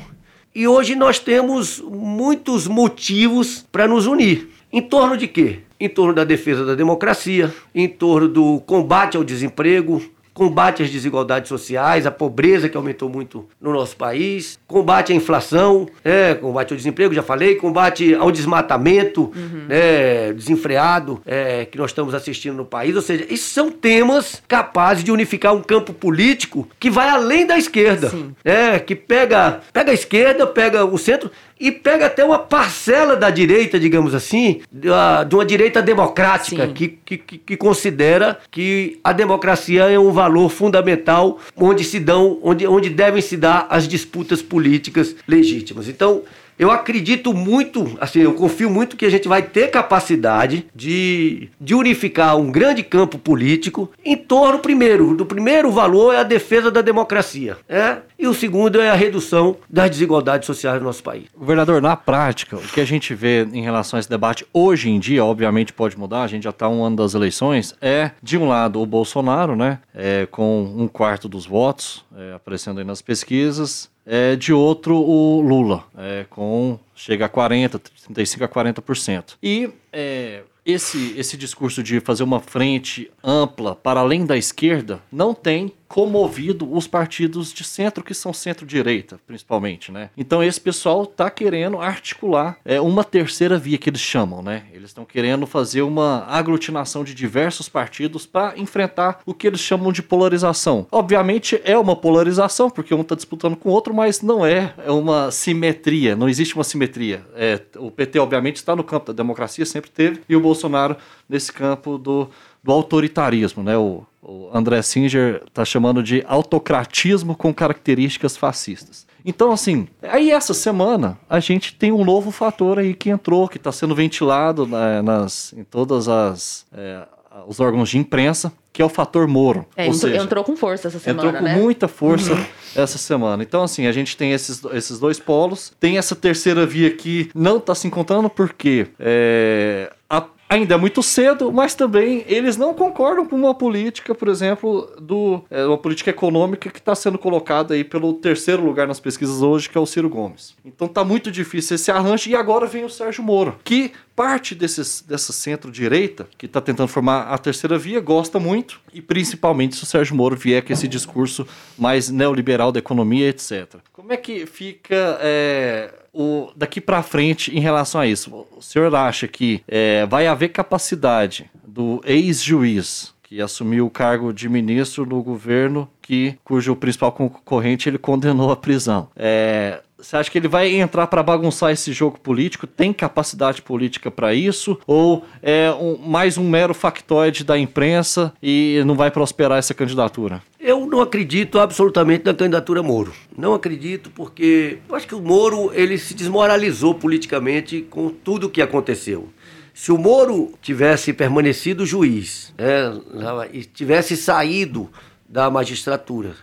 E 0.54 0.68
hoje 0.68 0.94
nós 0.94 1.18
temos 1.18 1.80
muitos 1.80 2.68
motivos 2.68 3.66
para 3.72 3.88
nos 3.88 4.06
unir. 4.06 4.48
Em 4.72 4.80
torno 4.80 5.16
de 5.16 5.26
quê? 5.26 5.60
Em 5.80 5.88
torno 5.88 6.12
da 6.12 6.24
defesa 6.24 6.64
da 6.64 6.74
democracia, 6.74 7.52
em 7.74 7.88
torno 7.88 8.28
do 8.28 8.60
combate 8.60 9.16
ao 9.16 9.24
desemprego, 9.24 10.00
combate 10.34 10.82
às 10.82 10.90
desigualdades 10.90 11.48
sociais, 11.48 12.06
a 12.06 12.10
pobreza 12.10 12.68
que 12.68 12.76
aumentou 12.76 13.08
muito 13.08 13.48
no 13.60 13.72
nosso 13.72 13.96
país, 13.96 14.58
combate 14.66 15.12
à 15.12 15.16
inflação, 15.16 15.88
né, 16.04 16.34
combate 16.34 16.72
ao 16.72 16.76
desemprego, 16.76 17.14
já 17.14 17.22
falei, 17.22 17.54
combate 17.54 18.14
ao 18.14 18.32
desmatamento 18.32 19.32
uhum. 19.34 19.66
né, 19.68 20.32
desenfreado 20.32 21.22
é, 21.24 21.64
que 21.64 21.78
nós 21.78 21.92
estamos 21.92 22.12
assistindo 22.14 22.56
no 22.56 22.64
país. 22.64 22.96
Ou 22.96 23.02
seja, 23.02 23.24
esses 23.24 23.46
são 23.46 23.70
temas 23.70 24.42
capazes 24.48 25.04
de 25.04 25.12
unificar 25.12 25.54
um 25.54 25.62
campo 25.62 25.94
político 25.94 26.68
que 26.80 26.90
vai 26.90 27.08
além 27.08 27.46
da 27.46 27.56
esquerda, 27.56 28.10
né, 28.44 28.80
que 28.80 28.96
pega, 28.96 29.60
pega 29.72 29.92
a 29.92 29.94
esquerda, 29.94 30.46
pega 30.48 30.84
o 30.84 30.98
centro 30.98 31.30
e 31.64 31.72
pega 31.72 32.04
até 32.04 32.22
uma 32.22 32.38
parcela 32.38 33.16
da 33.16 33.30
direita, 33.30 33.80
digamos 33.80 34.14
assim, 34.14 34.60
de 34.70 34.90
uma 34.90 35.44
direita 35.46 35.80
democrática, 35.80 36.68
que, 36.68 36.88
que, 36.88 37.16
que, 37.16 37.56
considera 37.56 38.38
que 38.50 39.00
a 39.02 39.14
democracia 39.14 39.84
é 39.84 39.98
um 39.98 40.12
valor 40.12 40.50
fundamental 40.50 41.38
onde 41.56 41.82
se 41.82 41.98
dão, 41.98 42.38
onde, 42.42 42.66
onde 42.66 42.90
devem 42.90 43.22
se 43.22 43.38
dar 43.38 43.66
as 43.70 43.88
disputas 43.88 44.42
políticas 44.42 45.16
legítimas. 45.26 45.88
Então, 45.88 46.24
eu 46.58 46.70
acredito 46.70 47.32
muito, 47.32 47.96
assim, 48.00 48.20
eu 48.20 48.34
confio 48.34 48.70
muito 48.70 48.96
que 48.96 49.06
a 49.06 49.10
gente 49.10 49.28
vai 49.28 49.42
ter 49.42 49.70
capacidade 49.70 50.66
de, 50.74 51.48
de 51.60 51.74
unificar 51.74 52.36
um 52.36 52.50
grande 52.50 52.82
campo 52.82 53.18
político 53.18 53.90
em 54.04 54.16
torno, 54.16 54.58
primeiro, 54.58 55.14
do 55.14 55.26
primeiro 55.26 55.70
valor 55.70 56.14
é 56.14 56.18
a 56.18 56.22
defesa 56.22 56.70
da 56.70 56.80
democracia, 56.80 57.56
é? 57.68 57.98
e 58.18 58.26
o 58.26 58.34
segundo 58.34 58.80
é 58.80 58.90
a 58.90 58.94
redução 58.94 59.56
das 59.68 59.90
desigualdades 59.90 60.46
sociais 60.46 60.78
no 60.78 60.86
nosso 60.86 61.02
país. 61.02 61.24
Governador, 61.36 61.82
na 61.82 61.96
prática, 61.96 62.56
o 62.56 62.60
que 62.60 62.80
a 62.80 62.84
gente 62.84 63.14
vê 63.14 63.46
em 63.52 63.62
relação 63.62 63.96
a 63.96 64.00
esse 64.00 64.08
debate 64.08 64.46
hoje 64.52 64.88
em 64.90 64.98
dia, 64.98 65.24
obviamente 65.24 65.72
pode 65.72 65.98
mudar, 65.98 66.22
a 66.22 66.26
gente 66.26 66.44
já 66.44 66.50
está 66.50 66.68
um 66.68 66.84
ano 66.84 66.96
das 66.96 67.14
eleições, 67.14 67.74
é, 67.80 68.12
de 68.22 68.38
um 68.38 68.48
lado, 68.48 68.80
o 68.80 68.86
Bolsonaro, 68.86 69.56
né, 69.56 69.80
é, 69.94 70.26
com 70.30 70.62
um 70.76 70.88
quarto 70.88 71.28
dos 71.28 71.46
votos, 71.46 72.04
é, 72.16 72.34
aparecendo 72.34 72.78
aí 72.78 72.84
nas 72.84 73.02
pesquisas, 73.02 73.90
é, 74.06 74.36
de 74.36 74.52
outro 74.52 74.96
o 74.96 75.40
Lula, 75.40 75.84
é, 75.96 76.26
com 76.28 76.78
chega 76.94 77.26
a 77.26 77.28
40, 77.28 77.78
35 77.78 78.44
a 78.44 78.48
40%. 78.48 79.34
E 79.42 79.70
é, 79.92 80.42
esse, 80.64 81.14
esse 81.16 81.36
discurso 81.36 81.82
de 81.82 82.00
fazer 82.00 82.22
uma 82.22 82.40
frente 82.40 83.10
ampla 83.22 83.74
para 83.74 84.00
além 84.00 84.24
da 84.24 84.36
esquerda 84.36 85.00
não 85.12 85.34
tem 85.34 85.72
comovido 85.94 86.68
os 86.76 86.88
partidos 86.88 87.52
de 87.52 87.62
centro, 87.62 88.02
que 88.02 88.14
são 88.14 88.32
centro-direita, 88.32 89.20
principalmente, 89.28 89.92
né? 89.92 90.10
Então 90.16 90.42
esse 90.42 90.60
pessoal 90.60 91.06
tá 91.06 91.30
querendo 91.30 91.80
articular 91.80 92.56
é, 92.64 92.80
uma 92.80 93.04
terceira 93.04 93.56
via 93.56 93.78
que 93.78 93.90
eles 93.90 94.00
chamam, 94.00 94.42
né? 94.42 94.64
Eles 94.72 94.90
estão 94.90 95.04
querendo 95.04 95.46
fazer 95.46 95.82
uma 95.82 96.26
aglutinação 96.26 97.04
de 97.04 97.14
diversos 97.14 97.68
partidos 97.68 98.26
para 98.26 98.58
enfrentar 98.58 99.20
o 99.24 99.32
que 99.32 99.46
eles 99.46 99.60
chamam 99.60 99.92
de 99.92 100.02
polarização. 100.02 100.84
Obviamente 100.90 101.60
é 101.62 101.78
uma 101.78 101.94
polarização, 101.94 102.68
porque 102.68 102.92
um 102.92 103.02
está 103.02 103.14
disputando 103.14 103.54
com 103.54 103.68
o 103.68 103.72
outro, 103.72 103.94
mas 103.94 104.20
não 104.20 104.44
é, 104.44 104.74
é 104.84 104.90
uma 104.90 105.30
simetria, 105.30 106.16
não 106.16 106.28
existe 106.28 106.56
uma 106.56 106.64
simetria. 106.64 107.24
É, 107.36 107.60
o 107.76 107.88
PT, 107.88 108.18
obviamente, 108.18 108.56
está 108.56 108.74
no 108.74 108.82
campo 108.82 109.12
da 109.12 109.22
democracia, 109.22 109.64
sempre 109.64 109.92
teve, 109.92 110.22
e 110.28 110.34
o 110.34 110.40
Bolsonaro 110.40 110.96
nesse 111.28 111.52
campo 111.52 111.96
do, 111.96 112.28
do 112.64 112.72
autoritarismo, 112.72 113.62
né? 113.62 113.76
O, 113.76 114.04
o 114.22 114.48
André 114.52 114.80
Singer 114.80 115.42
está 115.46 115.64
chamando 115.64 116.02
de 116.02 116.24
autocratismo 116.26 117.36
com 117.36 117.52
características 117.52 118.36
fascistas. 118.36 119.06
Então, 119.22 119.52
assim, 119.52 119.86
aí 120.02 120.30
essa 120.30 120.52
semana 120.52 121.18
a 121.28 121.40
gente 121.40 121.74
tem 121.74 121.92
um 121.92 122.04
novo 122.04 122.30
fator 122.30 122.78
aí 122.78 122.94
que 122.94 123.10
entrou, 123.10 123.48
que 123.48 123.58
está 123.58 123.70
sendo 123.70 123.94
ventilado 123.94 124.66
né, 124.66 125.02
nas, 125.02 125.52
em 125.54 125.64
todas 125.64 126.08
as 126.08 126.66
é, 126.72 127.06
os 127.46 127.58
órgãos 127.58 127.88
de 127.88 127.98
imprensa, 127.98 128.52
que 128.72 128.80
é 128.80 128.84
o 128.84 128.88
fator 128.88 129.26
Moro. 129.26 129.66
É, 129.76 129.86
entrou, 129.86 130.00
seja, 130.00 130.22
entrou, 130.22 130.44
com 130.44 130.56
força 130.56 130.88
essa 130.88 130.98
semana. 130.98 131.28
Entrou 131.28 131.42
com 131.42 131.48
né? 131.48 131.56
muita 131.56 131.88
força 131.88 132.34
uhum. 132.34 132.44
essa 132.76 132.98
semana. 132.98 133.42
Então, 133.42 133.62
assim, 133.62 133.86
a 133.86 133.92
gente 133.92 134.16
tem 134.16 134.32
esses, 134.32 134.62
esses 134.72 134.98
dois 134.98 135.18
polos. 135.18 135.72
Tem 135.80 135.98
essa 135.98 136.14
terceira 136.14 136.64
via 136.64 136.90
que 136.90 137.30
não 137.34 137.58
está 137.58 137.74
se 137.74 137.86
encontrando, 137.86 138.30
porque 138.30 138.88
é, 138.98 139.92
a 140.08 140.20
ainda 140.54 140.74
é 140.74 140.78
muito 140.78 141.02
cedo, 141.02 141.52
mas 141.52 141.74
também 141.74 142.24
eles 142.26 142.56
não 142.56 142.72
concordam 142.72 143.26
com 143.26 143.36
uma 143.36 143.54
política, 143.54 144.14
por 144.14 144.28
exemplo, 144.28 144.88
do 145.00 145.42
é, 145.50 145.66
uma 145.66 145.76
política 145.76 146.10
econômica 146.10 146.70
que 146.70 146.78
está 146.78 146.94
sendo 146.94 147.18
colocada 147.18 147.74
aí 147.74 147.82
pelo 147.82 148.12
terceiro 148.14 148.64
lugar 148.64 148.86
nas 148.86 149.00
pesquisas 149.00 149.42
hoje, 149.42 149.68
que 149.68 149.76
é 149.76 149.80
o 149.80 149.86
Ciro 149.86 150.08
Gomes. 150.08 150.54
Então 150.64 150.86
tá 150.86 151.04
muito 151.04 151.30
difícil 151.30 151.74
esse 151.74 151.90
arranjo 151.90 152.30
e 152.30 152.36
agora 152.36 152.66
vem 152.66 152.84
o 152.84 152.90
Sérgio 152.90 153.22
Moro, 153.22 153.56
que 153.64 153.92
parte 154.14 154.54
desses, 154.54 155.02
dessa 155.06 155.32
centro-direita, 155.32 156.26
que 156.38 156.46
está 156.46 156.60
tentando 156.60 156.88
formar 156.88 157.22
a 157.22 157.38
terceira 157.38 157.78
via, 157.78 158.00
gosta 158.00 158.38
muito, 158.38 158.80
e 158.92 159.02
principalmente 159.02 159.76
se 159.76 159.82
o 159.82 159.86
Sérgio 159.86 160.14
Moro 160.14 160.36
vier 160.36 160.62
com 160.62 160.72
esse 160.72 160.86
discurso 160.86 161.46
mais 161.78 162.08
neoliberal 162.08 162.70
da 162.70 162.78
economia, 162.78 163.28
etc. 163.28 163.76
Como 163.92 164.12
é 164.12 164.16
que 164.16 164.46
fica 164.46 165.18
é, 165.20 165.92
o, 166.12 166.50
daqui 166.54 166.80
para 166.80 167.02
frente 167.02 167.54
em 167.56 167.60
relação 167.60 168.00
a 168.00 168.06
isso? 168.06 168.46
O 168.56 168.62
senhor 168.62 168.94
acha 168.94 169.26
que 169.26 169.62
é, 169.66 170.06
vai 170.06 170.26
haver 170.26 170.48
capacidade 170.48 171.50
do 171.66 172.00
ex-juiz 172.04 173.14
que 173.24 173.40
assumiu 173.40 173.86
o 173.86 173.90
cargo 173.90 174.32
de 174.32 174.48
ministro 174.48 175.04
no 175.04 175.20
governo 175.22 175.90
que 176.00 176.38
cujo 176.44 176.76
principal 176.76 177.10
concorrente 177.10 177.88
ele 177.88 177.98
condenou 177.98 178.52
à 178.52 178.56
prisão. 178.56 179.08
É, 179.16 179.80
você 180.04 180.18
acha 180.18 180.30
que 180.30 180.36
ele 180.36 180.48
vai 180.48 180.70
entrar 180.74 181.06
para 181.06 181.22
bagunçar 181.22 181.72
esse 181.72 181.90
jogo 181.92 182.20
político? 182.20 182.66
Tem 182.66 182.92
capacidade 182.92 183.62
política 183.62 184.10
para 184.10 184.34
isso? 184.34 184.78
Ou 184.86 185.24
é 185.42 185.70
um, 185.72 185.96
mais 185.96 186.36
um 186.36 186.46
mero 186.46 186.74
factoide 186.74 187.42
da 187.42 187.58
imprensa 187.58 188.32
e 188.42 188.82
não 188.84 188.94
vai 188.94 189.10
prosperar 189.10 189.58
essa 189.58 189.72
candidatura? 189.72 190.42
Eu 190.60 190.86
não 190.86 191.00
acredito 191.00 191.58
absolutamente 191.58 192.26
na 192.26 192.34
candidatura 192.34 192.82
Moro. 192.82 193.14
Não 193.36 193.54
acredito 193.54 194.10
porque 194.10 194.78
eu 194.86 194.94
acho 194.94 195.06
que 195.06 195.14
o 195.14 195.20
Moro 195.20 195.72
ele 195.72 195.96
se 195.96 196.12
desmoralizou 196.12 196.94
politicamente 196.94 197.80
com 197.88 198.10
tudo 198.10 198.46
o 198.46 198.50
que 198.50 198.60
aconteceu. 198.60 199.30
Se 199.72 199.90
o 199.90 199.96
Moro 199.96 200.52
tivesse 200.60 201.14
permanecido 201.14 201.86
juiz 201.86 202.52
né, 202.58 203.48
e 203.52 203.64
tivesse 203.64 204.16
saído 204.18 204.90
da 205.26 205.50
magistratura, 205.50 206.34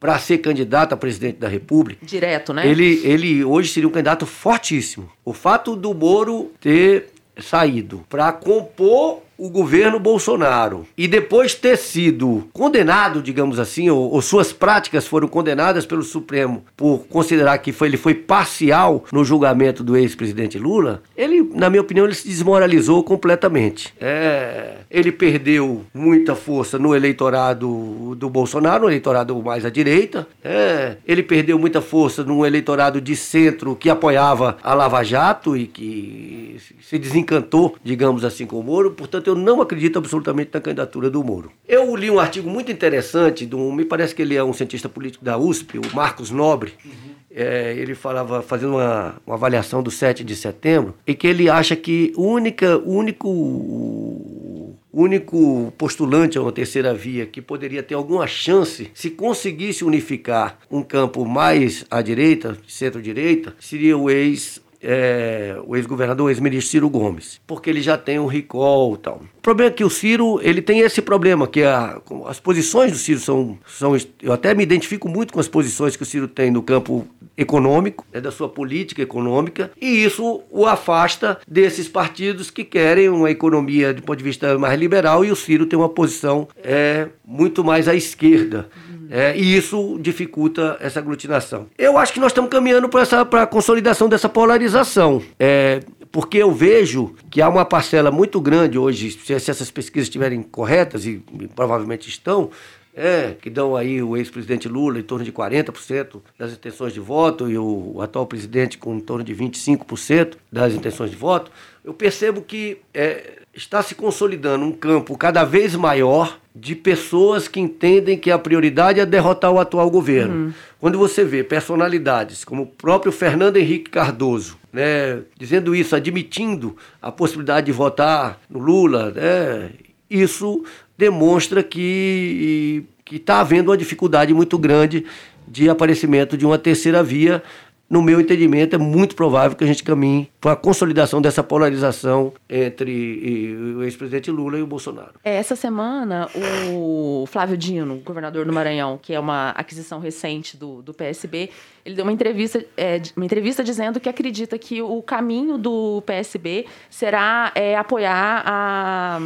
para 0.00 0.18
ser 0.18 0.38
candidato 0.38 0.92
a 0.92 0.96
presidente 0.96 1.38
da 1.38 1.48
República. 1.48 2.04
Direto, 2.04 2.52
né? 2.52 2.66
Ele, 2.66 3.00
ele 3.04 3.44
hoje 3.44 3.70
seria 3.72 3.88
um 3.88 3.92
candidato 3.92 4.26
fortíssimo. 4.26 5.10
O 5.24 5.32
fato 5.32 5.74
do 5.74 5.92
Moro 5.92 6.52
ter 6.60 7.10
saído 7.36 8.04
para 8.08 8.32
compor 8.32 9.22
o 9.38 9.48
governo 9.48 10.00
Bolsonaro 10.00 10.84
e 10.96 11.06
depois 11.06 11.54
ter 11.54 11.78
sido 11.78 12.48
condenado, 12.52 13.22
digamos 13.22 13.60
assim, 13.60 13.88
ou, 13.88 14.12
ou, 14.12 14.20
suas 14.20 14.52
práticas 14.52 15.06
foram 15.06 15.28
condenadas 15.28 15.86
pelo 15.86 16.02
Supremo 16.02 16.64
por 16.76 17.06
considerar 17.08 17.56
que 17.58 17.70
foi, 17.70 17.86
ele 17.86 17.96
foi 17.96 18.14
parcial 18.14 19.04
no 19.12 19.24
julgamento 19.24 19.84
do 19.84 19.96
ex-presidente 19.96 20.58
Lula, 20.58 21.02
ele, 21.16 21.48
na 21.54 21.70
minha 21.70 21.80
opinião, 21.80 22.04
ele 22.04 22.14
se 22.14 22.26
desmoralizou 22.26 23.04
completamente. 23.04 23.94
É, 24.00 24.78
ele 24.90 25.12
perdeu 25.12 25.84
muita 25.94 26.34
força 26.34 26.78
no 26.78 26.94
eleitorado 26.94 28.16
do 28.16 28.28
Bolsonaro, 28.28 28.86
eleitorado 28.86 29.40
mais 29.42 29.64
à 29.64 29.70
direita. 29.70 30.26
É, 30.42 30.96
ele 31.06 31.22
perdeu 31.22 31.58
muita 31.58 31.80
força 31.80 32.24
no 32.24 32.44
eleitorado 32.44 33.00
de 33.00 33.14
centro 33.14 33.76
que 33.76 33.88
apoiava 33.88 34.56
a 34.62 34.74
Lava 34.74 35.02
Jato 35.04 35.56
e 35.56 35.66
que 35.66 36.56
se 36.82 36.98
desencantou, 36.98 37.76
digamos 37.84 38.24
assim, 38.24 38.46
com 38.46 38.58
o 38.58 38.62
Moro. 38.62 38.90
Portanto, 38.90 39.27
eu 39.28 39.34
não 39.34 39.60
acredito 39.60 39.98
absolutamente 39.98 40.50
na 40.52 40.60
candidatura 40.60 41.10
do 41.10 41.22
Moro. 41.22 41.50
Eu 41.66 41.94
li 41.94 42.10
um 42.10 42.18
artigo 42.18 42.48
muito 42.48 42.72
interessante, 42.72 43.46
do, 43.46 43.72
me 43.72 43.84
parece 43.84 44.14
que 44.14 44.22
ele 44.22 44.34
é 44.34 44.42
um 44.42 44.52
cientista 44.52 44.88
político 44.88 45.24
da 45.24 45.36
USP, 45.38 45.78
o 45.78 45.94
Marcos 45.94 46.30
Nobre. 46.30 46.72
Uhum. 46.84 47.18
É, 47.30 47.74
ele 47.76 47.94
falava, 47.94 48.42
fazendo 48.42 48.76
uma, 48.76 49.16
uma, 49.26 49.36
avaliação 49.36 49.82
do 49.82 49.90
7 49.90 50.24
de 50.24 50.34
setembro, 50.34 50.94
e 51.06 51.14
que 51.14 51.26
ele 51.26 51.48
acha 51.48 51.76
que 51.76 52.12
única, 52.16 52.78
único, 52.78 54.74
único 54.92 55.72
postulante 55.76 56.38
a 56.38 56.42
uma 56.42 56.50
terceira 56.50 56.92
via 56.94 57.26
que 57.26 57.40
poderia 57.40 57.82
ter 57.82 57.94
alguma 57.94 58.26
chance, 58.26 58.90
se 58.94 59.10
conseguisse 59.10 59.84
unificar 59.84 60.58
um 60.70 60.82
campo 60.82 61.24
mais 61.24 61.84
à 61.90 62.00
direita, 62.02 62.56
centro-direita, 62.66 63.54
seria 63.60 63.96
o 63.96 64.10
ex 64.10 64.60
é, 64.82 65.56
o 65.66 65.76
ex-governador, 65.76 66.30
ex-ministro 66.30 66.70
Ciro 66.70 66.90
Gomes, 66.90 67.40
porque 67.46 67.68
ele 67.70 67.82
já 67.82 67.98
tem 67.98 68.18
um 68.18 68.26
recall 68.26 68.94
e 68.94 68.98
tal. 68.98 69.22
O 69.48 69.56
problema 69.56 69.70
é 69.70 69.74
que 69.74 69.82
o 69.82 69.88
Ciro, 69.88 70.38
ele 70.42 70.60
tem 70.60 70.80
esse 70.80 71.00
problema, 71.00 71.46
que 71.46 71.62
a, 71.62 72.02
as 72.26 72.38
posições 72.38 72.92
do 72.92 72.98
Ciro 72.98 73.18
são, 73.18 73.58
são... 73.66 73.96
Eu 74.22 74.34
até 74.34 74.52
me 74.52 74.62
identifico 74.62 75.08
muito 75.08 75.32
com 75.32 75.40
as 75.40 75.48
posições 75.48 75.96
que 75.96 76.02
o 76.02 76.04
Ciro 76.04 76.28
tem 76.28 76.50
no 76.50 76.62
campo 76.62 77.06
econômico, 77.34 78.04
né, 78.12 78.20
da 78.20 78.30
sua 78.30 78.50
política 78.50 79.00
econômica, 79.00 79.70
e 79.80 80.04
isso 80.04 80.42
o 80.50 80.66
afasta 80.66 81.38
desses 81.48 81.88
partidos 81.88 82.50
que 82.50 82.62
querem 82.62 83.08
uma 83.08 83.30
economia 83.30 83.94
do 83.94 84.02
ponto 84.02 84.18
de 84.18 84.24
vista 84.24 84.58
mais 84.58 84.78
liberal, 84.78 85.24
e 85.24 85.32
o 85.32 85.36
Ciro 85.36 85.64
tem 85.64 85.78
uma 85.78 85.88
posição 85.88 86.46
é, 86.62 87.08
muito 87.24 87.64
mais 87.64 87.88
à 87.88 87.94
esquerda. 87.94 88.68
É, 89.10 89.34
e 89.34 89.56
isso 89.56 89.98
dificulta 89.98 90.76
essa 90.78 90.98
aglutinação. 90.98 91.68
Eu 91.78 91.96
acho 91.96 92.12
que 92.12 92.20
nós 92.20 92.32
estamos 92.32 92.50
caminhando 92.50 92.86
para 92.90 93.42
a 93.42 93.46
consolidação 93.46 94.10
dessa 94.10 94.28
polarização. 94.28 95.22
É, 95.40 95.80
porque 96.10 96.38
eu 96.38 96.52
vejo 96.52 97.14
que 97.30 97.40
há 97.40 97.48
uma 97.48 97.64
parcela 97.64 98.10
muito 98.10 98.40
grande 98.40 98.78
hoje, 98.78 99.10
se, 99.38 99.46
se 99.46 99.50
essas 99.50 99.70
pesquisas 99.70 100.06
estiverem 100.06 100.42
corretas, 100.42 101.06
e, 101.06 101.22
e 101.40 101.48
provavelmente 101.48 102.08
estão, 102.08 102.50
é, 102.98 103.36
que 103.40 103.48
dão 103.48 103.76
aí 103.76 104.02
o 104.02 104.16
ex-presidente 104.16 104.68
Lula 104.68 104.98
em 104.98 105.02
torno 105.02 105.24
de 105.24 105.30
40% 105.30 106.20
das 106.36 106.52
intenções 106.52 106.92
de 106.92 106.98
voto 106.98 107.48
e 107.48 107.56
o, 107.56 107.92
o, 107.94 108.02
atual 108.02 108.26
presidente 108.26 108.76
com 108.76 108.96
em 108.96 109.00
torno 109.00 109.22
de 109.22 109.32
25% 109.34 110.34
das 110.50 110.74
intenções 110.74 111.10
de 111.10 111.16
voto, 111.16 111.50
eu 111.84 111.94
percebo 111.94 112.42
que 112.42 112.78
é, 112.92 113.38
está 113.54 113.82
se 113.82 113.94
consolidando 113.94 114.64
um 114.64 114.72
campo 114.72 115.16
cada 115.16 115.44
vez 115.44 115.76
maior 115.76 116.40
de 116.54 116.74
pessoas 116.74 117.46
que 117.46 117.60
entendem 117.60 118.18
que 118.18 118.32
a 118.32 118.38
prioridade 118.38 118.98
é 118.98 119.06
derrotar 119.06 119.52
o 119.52 119.60
atual 119.60 119.88
governo. 119.88 120.34
Uhum. 120.34 120.52
Quando 120.80 120.98
você 120.98 121.22
vê 121.22 121.44
personalidades 121.44 122.44
como 122.44 122.62
o 122.62 122.66
próprio 122.66 123.12
Fernando 123.12 123.58
Henrique 123.58 123.90
Cardoso, 123.90 124.58
né, 124.72 125.22
dizendo 125.36 125.74
isso, 125.74 125.96
admitindo 125.96 126.76
a 127.00 127.10
possibilidade 127.10 127.66
de 127.66 127.72
votar 127.72 128.40
no 128.48 128.58
Lula, 128.58 129.10
né, 129.10 129.70
isso 130.10 130.64
demonstra 130.96 131.62
que 131.62 132.86
está 133.10 133.40
havendo 133.40 133.70
uma 133.70 133.76
dificuldade 133.76 134.34
muito 134.34 134.58
grande 134.58 135.04
de 135.46 135.68
aparecimento 135.68 136.36
de 136.36 136.44
uma 136.44 136.58
terceira 136.58 137.02
via 137.02 137.42
no 137.88 138.02
meu 138.02 138.20
entendimento, 138.20 138.76
é 138.76 138.78
muito 138.78 139.16
provável 139.16 139.56
que 139.56 139.64
a 139.64 139.66
gente 139.66 139.82
caminhe 139.82 140.30
para 140.40 140.52
a 140.52 140.56
consolidação 140.56 141.22
dessa 141.22 141.42
polarização 141.42 142.34
entre 142.48 143.56
o 143.76 143.82
ex-presidente 143.82 144.30
Lula 144.30 144.58
e 144.58 144.62
o 144.62 144.66
Bolsonaro. 144.66 145.12
É, 145.24 145.36
essa 145.36 145.56
semana, 145.56 146.28
o 146.70 147.24
Flávio 147.26 147.56
Dino, 147.56 147.96
governador 148.04 148.44
do 148.44 148.52
Maranhão, 148.52 148.98
que 149.00 149.14
é 149.14 149.20
uma 149.20 149.50
aquisição 149.50 150.00
recente 150.00 150.56
do, 150.56 150.82
do 150.82 150.92
PSB, 150.92 151.48
ele 151.84 151.94
deu 151.94 152.04
uma 152.04 152.12
entrevista, 152.12 152.62
é, 152.76 153.00
uma 153.16 153.24
entrevista 153.24 153.64
dizendo 153.64 153.98
que 153.98 154.08
acredita 154.08 154.58
que 154.58 154.82
o 154.82 155.00
caminho 155.00 155.56
do 155.56 156.02
PSB 156.04 156.66
será 156.90 157.50
é, 157.54 157.74
apoiar 157.74 158.42
a, 158.44 159.18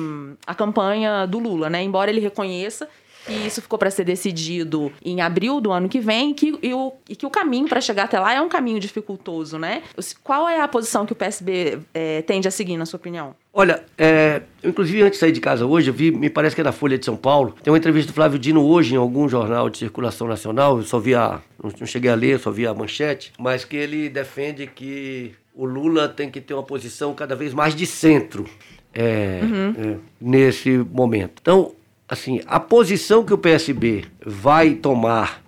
a 0.47 0.55
campanha 0.55 1.27
do 1.27 1.41
Lula, 1.41 1.69
né? 1.69 1.83
Embora 1.83 2.11
ele 2.11 2.21
reconheça 2.21 2.89
que 3.27 3.33
isso 3.33 3.63
ficou 3.63 3.79
para 3.79 3.91
ser 3.91 4.05
decidido 4.05 4.93
em 5.05 5.21
abril 5.21 5.61
do 5.61 5.71
ano 5.71 5.89
que 5.89 6.01
vem 6.01 6.35
que, 6.35 6.59
e, 6.63 6.75
o, 6.75 6.93
e 7.09 7.15
que 7.15 7.27
o 7.27 7.31
caminho 7.31 7.69
para 7.69 7.81
chegar 7.81 8.05
até 8.05 8.19
lá 8.19 8.35
é 8.35 8.41
um 8.41 8.49
caminho 8.49 8.81
dificultoso, 8.81 9.59
né? 9.59 9.83
Qual 10.23 10.49
é 10.49 10.61
a 10.61 10.69
posição 10.69 11.07
que 11.07 11.13
o 11.13 11.17
PSB 11.17 11.79
é, 11.95 12.23
tende 12.23 12.49
a 12.49 12.51
seguir, 12.51 12.77
na 12.77 12.87
sua 12.87 12.97
opinião? 12.97 13.35
Olha, 13.53 13.85
é, 13.99 14.43
inclusive 14.65 15.03
antes 15.03 15.15
de 15.15 15.19
sair 15.19 15.33
de 15.33 15.41
casa 15.41 15.67
hoje, 15.67 15.91
eu 15.91 15.95
vi, 15.95 16.11
me 16.11 16.31
parece 16.31 16.55
que 16.55 16.61
é 16.61 16.65
da 16.65 16.73
Folha 16.73 16.97
de 16.97 17.05
São 17.05 17.17
Paulo, 17.17 17.55
tem 17.63 17.71
uma 17.71 17.77
entrevista 17.77 18.11
do 18.11 18.15
Flávio 18.15 18.39
Dino 18.39 18.65
hoje 18.65 18.95
em 18.95 18.97
algum 18.97 19.29
jornal 19.29 19.69
de 19.69 19.79
circulação 19.79 20.27
nacional, 20.27 20.79
eu 20.79 20.85
só 20.85 20.99
vi 20.99 21.15
a, 21.15 21.41
não 21.63 21.87
cheguei 21.87 22.11
a 22.11 22.15
ler, 22.15 22.39
só 22.39 22.51
vi 22.51 22.67
a 22.67 22.73
manchete, 22.73 23.33
mas 23.39 23.65
que 23.65 23.77
ele 23.77 24.09
defende 24.09 24.67
que 24.67 25.35
o 25.55 25.67
Lula 25.67 26.09
tem 26.09 26.31
que 26.31 26.41
ter 26.41 26.55
uma 26.55 26.63
posição 26.63 27.13
cada 27.15 27.37
vez 27.37 27.53
mais 27.53 27.75
de 27.75 27.87
centro 27.87 28.47
é, 28.95 29.41
uhum. 29.43 29.75
é, 29.79 29.97
nesse 30.21 30.71
momento. 30.79 31.35
Então, 31.41 31.73
assim, 32.13 32.43
a 32.47 32.61
posição 32.61 33.25
que 33.25 33.33
o 33.33 33.39
PSB 33.39 34.05
vai 34.23 34.75
tomar 34.75 35.43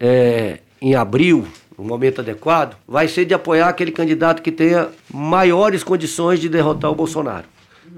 é, 0.00 0.58
em 0.82 0.96
abril, 0.96 1.46
no 1.78 1.84
momento 1.84 2.20
adequado, 2.20 2.76
vai 2.88 3.06
ser 3.06 3.24
de 3.24 3.34
apoiar 3.34 3.68
aquele 3.68 3.92
candidato 3.92 4.42
que 4.42 4.50
tenha 4.50 4.88
maiores 5.08 5.84
condições 5.84 6.40
de 6.40 6.48
derrotar 6.48 6.90
o 6.90 6.94
Bolsonaro. 6.96 7.44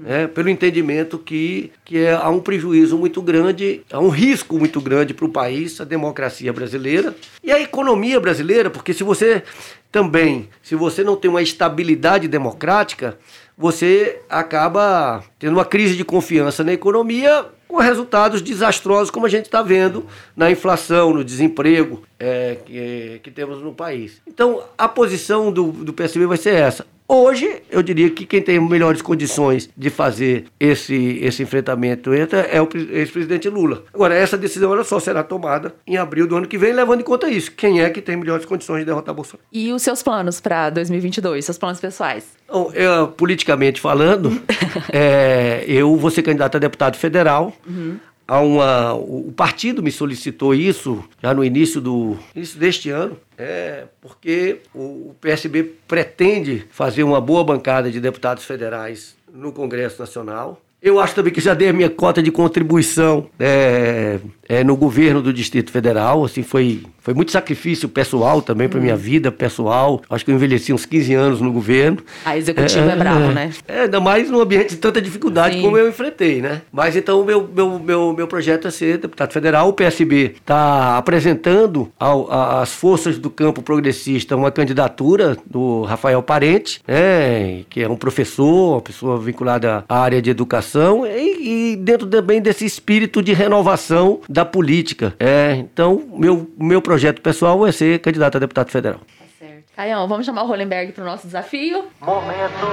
É, 0.05 0.27
pelo 0.27 0.49
entendimento 0.49 1.17
que, 1.17 1.71
que 1.83 1.97
é, 1.97 2.13
há 2.13 2.29
um 2.29 2.39
prejuízo 2.39 2.95
muito 2.95 3.23
grande, 3.23 3.81
há 3.91 3.99
um 3.99 4.09
risco 4.09 4.57
muito 4.57 4.79
grande 4.79 5.15
para 5.15 5.25
o 5.25 5.29
país, 5.29 5.81
a 5.81 5.83
democracia 5.83 6.53
brasileira 6.53 7.15
e 7.43 7.51
a 7.51 7.59
economia 7.59 8.19
brasileira, 8.19 8.69
porque 8.69 8.93
se 8.93 9.03
você 9.03 9.43
também, 9.91 10.47
se 10.61 10.75
você 10.75 11.03
não 11.03 11.15
tem 11.15 11.29
uma 11.29 11.41
estabilidade 11.41 12.27
democrática, 12.27 13.17
você 13.57 14.21
acaba 14.29 15.23
tendo 15.37 15.53
uma 15.53 15.65
crise 15.65 15.95
de 15.95 16.05
confiança 16.05 16.63
na 16.63 16.71
economia 16.71 17.45
com 17.71 17.77
resultados 17.77 18.41
desastrosos, 18.41 19.09
como 19.09 19.25
a 19.25 19.29
gente 19.29 19.45
está 19.45 19.61
vendo 19.61 20.05
na 20.35 20.51
inflação, 20.51 21.13
no 21.13 21.23
desemprego 21.23 22.03
é, 22.19 22.57
que, 22.65 23.21
que, 23.23 23.31
temos 23.31 23.61
no 23.61 23.73
país. 23.73 24.21
Então, 24.27 24.61
a 24.77 24.89
posição 24.89 25.49
do, 25.49 25.71
do 25.71 25.93
PSB 25.93 26.25
vai 26.25 26.37
ser 26.37 26.53
essa. 26.53 26.85
Hoje, 27.13 27.61
eu 27.69 27.83
diria 27.83 28.09
que 28.09 28.25
quem 28.25 28.41
tem 28.41 28.57
melhores 28.57 29.01
condições 29.01 29.69
de 29.75 29.89
fazer 29.89 30.45
esse, 30.57 31.19
esse 31.21 31.43
enfrentamento 31.43 32.13
é 32.13 32.61
o 32.61 32.69
ex-presidente 32.89 33.49
Lula. 33.49 33.83
Agora, 33.93 34.15
essa 34.15 34.37
decisão 34.37 34.71
ela 34.71 34.85
só 34.85 34.97
será 34.97 35.21
tomada 35.21 35.75
em 35.85 35.97
abril 35.97 36.25
do 36.25 36.37
ano 36.37 36.47
que 36.47 36.57
vem, 36.57 36.71
levando 36.71 37.01
em 37.01 37.03
conta 37.03 37.29
isso. 37.29 37.51
Quem 37.51 37.81
é 37.81 37.89
que 37.89 38.01
tem 38.01 38.15
melhores 38.15 38.45
condições 38.45 38.79
de 38.79 38.85
derrotar 38.85 39.13
Bolsonaro? 39.13 39.45
E 39.51 39.73
os 39.73 39.81
seus 39.81 40.01
planos 40.01 40.39
para 40.39 40.69
2022, 40.69 41.43
seus 41.43 41.57
planos 41.57 41.81
pessoais? 41.81 42.23
Então, 42.45 42.71
eu, 42.73 43.09
politicamente 43.09 43.81
falando, 43.81 44.41
é, 44.89 45.65
eu 45.67 45.93
vou 45.97 46.09
ser 46.11 46.21
candidato 46.21 46.55
a 46.55 46.59
deputado 46.59 46.95
federal. 46.95 47.53
Uhum 47.67 47.99
há 48.31 48.39
uma, 48.39 48.93
o 48.93 49.33
partido 49.35 49.83
me 49.83 49.91
solicitou 49.91 50.55
isso 50.55 51.03
já 51.21 51.33
no 51.33 51.43
início, 51.43 51.81
do, 51.81 52.17
início 52.33 52.57
deste 52.57 52.89
ano, 52.89 53.17
é 53.37 53.83
porque 53.99 54.59
o 54.73 55.13
PSB 55.19 55.63
pretende 55.85 56.65
fazer 56.71 57.03
uma 57.03 57.19
boa 57.19 57.43
bancada 57.43 57.91
de 57.91 57.99
deputados 57.99 58.45
federais 58.45 59.17
no 59.33 59.51
Congresso 59.51 59.99
Nacional. 59.99 60.61
Eu 60.81 60.97
acho 61.01 61.13
também 61.13 61.33
que 61.33 61.41
já 61.41 61.53
dei 61.53 61.67
a 61.67 61.73
minha 61.73 61.89
cota 61.89 62.23
de 62.23 62.31
contribuição 62.31 63.29
é, 63.37 64.17
é, 64.51 64.65
no 64.65 64.75
governo 64.75 65.21
do 65.21 65.31
Distrito 65.31 65.71
Federal. 65.71 66.25
Assim, 66.25 66.43
foi, 66.43 66.81
foi 66.99 67.13
muito 67.13 67.31
sacrifício 67.31 67.87
pessoal 67.87 68.41
também 68.41 68.67
para 68.67 68.81
minha 68.81 68.95
hum. 68.95 68.97
vida 68.97 69.31
pessoal. 69.31 70.01
Acho 70.09 70.25
que 70.25 70.31
eu 70.31 70.35
envelheci 70.35 70.73
uns 70.73 70.85
15 70.85 71.13
anos 71.13 71.39
no 71.39 71.53
governo. 71.53 71.99
A 72.25 72.37
executiva 72.37 72.89
é, 72.89 72.93
é 72.93 72.95
bravo, 72.97 73.31
né? 73.31 73.51
É, 73.65 73.83
ainda 73.83 74.01
mais 74.01 74.29
num 74.29 74.41
ambiente 74.41 74.71
de 74.71 74.75
tanta 74.75 75.01
dificuldade 75.01 75.55
Sim. 75.55 75.61
como 75.61 75.77
eu 75.77 75.87
enfrentei, 75.87 76.41
né? 76.41 76.63
Mas 76.69 76.97
então 76.97 77.21
o 77.21 77.25
meu, 77.25 77.49
meu, 77.55 77.79
meu, 77.79 78.13
meu 78.13 78.27
projeto 78.27 78.67
é 78.67 78.71
ser 78.71 78.97
deputado 78.97 79.31
federal. 79.31 79.69
O 79.69 79.73
PSB 79.73 80.33
está 80.35 80.97
apresentando 80.97 81.89
ao, 81.97 82.29
a, 82.29 82.61
as 82.61 82.73
forças 82.73 83.17
do 83.17 83.29
campo 83.29 83.61
progressista 83.61 84.35
uma 84.35 84.51
candidatura 84.51 85.37
do 85.49 85.83
Rafael 85.83 86.21
Parente, 86.21 86.81
né? 86.85 87.61
Que 87.69 87.83
é 87.83 87.87
um 87.87 87.95
professor, 87.95 88.73
uma 88.73 88.81
pessoa 88.81 89.17
vinculada 89.17 89.85
à 89.87 89.99
área 90.01 90.21
de 90.21 90.29
educação 90.29 91.05
e, 91.07 91.71
e, 91.71 91.75
dentro 91.77 92.05
também 92.05 92.41
desse 92.41 92.65
espírito 92.65 93.23
de 93.23 93.31
renovação 93.31 94.19
da 94.27 94.40
política. 94.45 95.13
É, 95.19 95.53
então, 95.55 96.01
meu, 96.13 96.49
meu 96.57 96.81
projeto 96.81 97.21
pessoal 97.21 97.65
é 97.65 97.71
ser 97.71 97.99
candidato 97.99 98.37
a 98.37 98.39
deputado 98.39 98.69
federal. 98.69 98.99
Tá 98.99 99.25
certo. 99.39 99.63
Caião, 99.75 100.07
vamos 100.07 100.25
chamar 100.25 100.43
o 100.43 100.47
Rolenberg 100.47 100.91
para 100.91 101.03
o 101.03 101.07
nosso 101.07 101.27
desafio? 101.27 101.85
Momento 101.99 102.67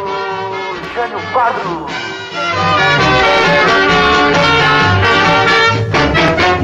Jânio 0.94 1.18
Quadro. 1.32 1.86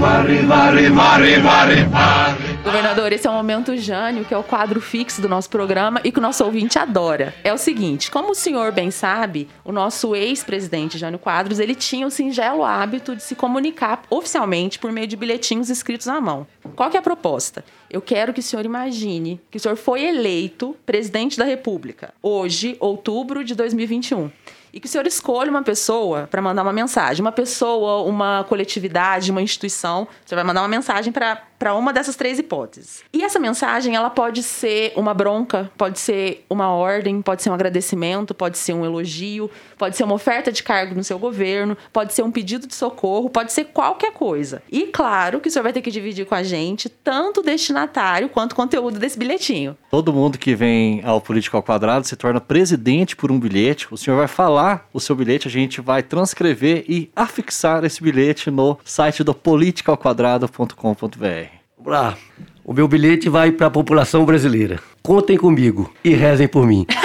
Varre, 0.00 0.42
varre, 0.42 0.88
varre, 0.90 1.38
varre, 1.38 1.84
varre. 1.84 2.53
Governador, 2.64 3.12
esse 3.12 3.26
é 3.26 3.30
o 3.30 3.34
Momento 3.34 3.76
Jânio, 3.76 4.24
que 4.24 4.32
é 4.32 4.38
o 4.38 4.42
quadro 4.42 4.80
fixo 4.80 5.20
do 5.20 5.28
nosso 5.28 5.50
programa 5.50 6.00
e 6.02 6.10
que 6.10 6.18
o 6.18 6.22
nosso 6.22 6.42
ouvinte 6.42 6.78
adora. 6.78 7.34
É 7.44 7.52
o 7.52 7.58
seguinte, 7.58 8.10
como 8.10 8.30
o 8.30 8.34
senhor 8.34 8.72
bem 8.72 8.90
sabe, 8.90 9.46
o 9.62 9.70
nosso 9.70 10.16
ex-presidente 10.16 10.96
Jânio 10.96 11.18
Quadros, 11.18 11.58
ele 11.58 11.74
tinha 11.74 12.06
o 12.06 12.10
singelo 12.10 12.64
hábito 12.64 13.14
de 13.14 13.22
se 13.22 13.34
comunicar 13.34 14.04
oficialmente 14.08 14.78
por 14.78 14.90
meio 14.90 15.06
de 15.06 15.14
bilhetinhos 15.14 15.68
escritos 15.68 16.08
à 16.08 16.18
mão. 16.22 16.46
Qual 16.74 16.88
que 16.88 16.96
é 16.96 17.00
a 17.00 17.02
proposta? 17.02 17.62
Eu 17.90 18.00
quero 18.00 18.32
que 18.32 18.40
o 18.40 18.42
senhor 18.42 18.64
imagine 18.64 19.38
que 19.50 19.58
o 19.58 19.60
senhor 19.60 19.76
foi 19.76 20.02
eleito 20.02 20.74
presidente 20.86 21.36
da 21.36 21.44
República, 21.44 22.14
hoje, 22.22 22.78
outubro 22.80 23.44
de 23.44 23.54
2021 23.54 24.30
e 24.74 24.80
que 24.80 24.88
o 24.88 24.90
senhor 24.90 25.06
escolha 25.06 25.48
uma 25.48 25.62
pessoa 25.62 26.26
para 26.28 26.42
mandar 26.42 26.62
uma 26.62 26.72
mensagem. 26.72 27.20
Uma 27.20 27.30
pessoa, 27.30 28.02
uma 28.02 28.44
coletividade, 28.48 29.30
uma 29.30 29.40
instituição. 29.40 30.08
Você 30.26 30.34
vai 30.34 30.42
mandar 30.42 30.62
uma 30.62 30.68
mensagem 30.68 31.12
para 31.12 31.40
uma 31.74 31.92
dessas 31.92 32.16
três 32.16 32.38
hipóteses. 32.38 33.02
E 33.12 33.22
essa 33.22 33.38
mensagem, 33.38 33.94
ela 33.94 34.10
pode 34.10 34.42
ser 34.42 34.92
uma 34.96 35.14
bronca, 35.14 35.70
pode 35.76 35.98
ser 35.98 36.44
uma 36.48 36.68
ordem, 36.68 37.20
pode 37.22 37.42
ser 37.42 37.50
um 37.50 37.54
agradecimento, 37.54 38.34
pode 38.34 38.58
ser 38.58 38.74
um 38.74 38.84
elogio, 38.84 39.50
pode 39.78 39.96
ser 39.96 40.04
uma 40.04 40.14
oferta 40.14 40.52
de 40.52 40.62
cargo 40.62 40.94
no 40.94 41.02
seu 41.02 41.18
governo, 41.18 41.76
pode 41.92 42.12
ser 42.12 42.22
um 42.22 42.30
pedido 42.30 42.66
de 42.66 42.74
socorro, 42.74 43.30
pode 43.30 43.52
ser 43.52 43.66
qualquer 43.66 44.12
coisa. 44.12 44.62
E 44.70 44.86
claro 44.86 45.40
que 45.40 45.48
o 45.48 45.50
senhor 45.50 45.62
vai 45.62 45.72
ter 45.72 45.82
que 45.82 45.90
dividir 45.90 46.26
com 46.26 46.34
a 46.34 46.42
gente 46.42 46.88
tanto 46.88 47.40
o 47.40 47.42
destinatário 47.42 48.28
quanto 48.28 48.52
o 48.52 48.56
conteúdo 48.56 48.98
desse 48.98 49.18
bilhetinho. 49.18 49.76
Todo 49.90 50.12
mundo 50.12 50.38
que 50.38 50.54
vem 50.54 51.02
ao 51.04 51.20
Político 51.20 51.56
ao 51.56 51.62
Quadrado 51.62 52.06
se 52.06 52.16
torna 52.16 52.40
presidente 52.40 53.16
por 53.16 53.32
um 53.32 53.38
bilhete. 53.38 53.88
O 53.90 53.96
senhor 53.96 54.16
vai 54.16 54.28
falar 54.28 54.88
o 54.92 55.00
seu 55.00 55.16
bilhete, 55.16 55.48
a 55.48 55.50
gente 55.50 55.80
vai 55.80 56.02
transcrever 56.02 56.84
e 56.88 57.10
afixar 57.14 57.84
esse 57.84 58.02
bilhete 58.02 58.50
no 58.50 58.78
site 58.84 59.24
do 59.24 59.34
politicalquadrado.com.br. 59.34 61.53
Lá. 61.84 62.16
O 62.64 62.72
meu 62.72 62.88
bilhete 62.88 63.28
vai 63.28 63.52
para 63.52 63.66
a 63.66 63.70
população 63.70 64.24
brasileira. 64.24 64.80
Contem 65.02 65.36
comigo 65.36 65.92
e 66.02 66.14
rezem 66.14 66.48
por 66.48 66.66
mim. 66.66 66.86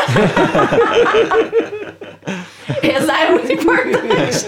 Rezar 2.82 3.24
é 3.24 3.32
muito 3.32 3.52
importante. 3.52 4.46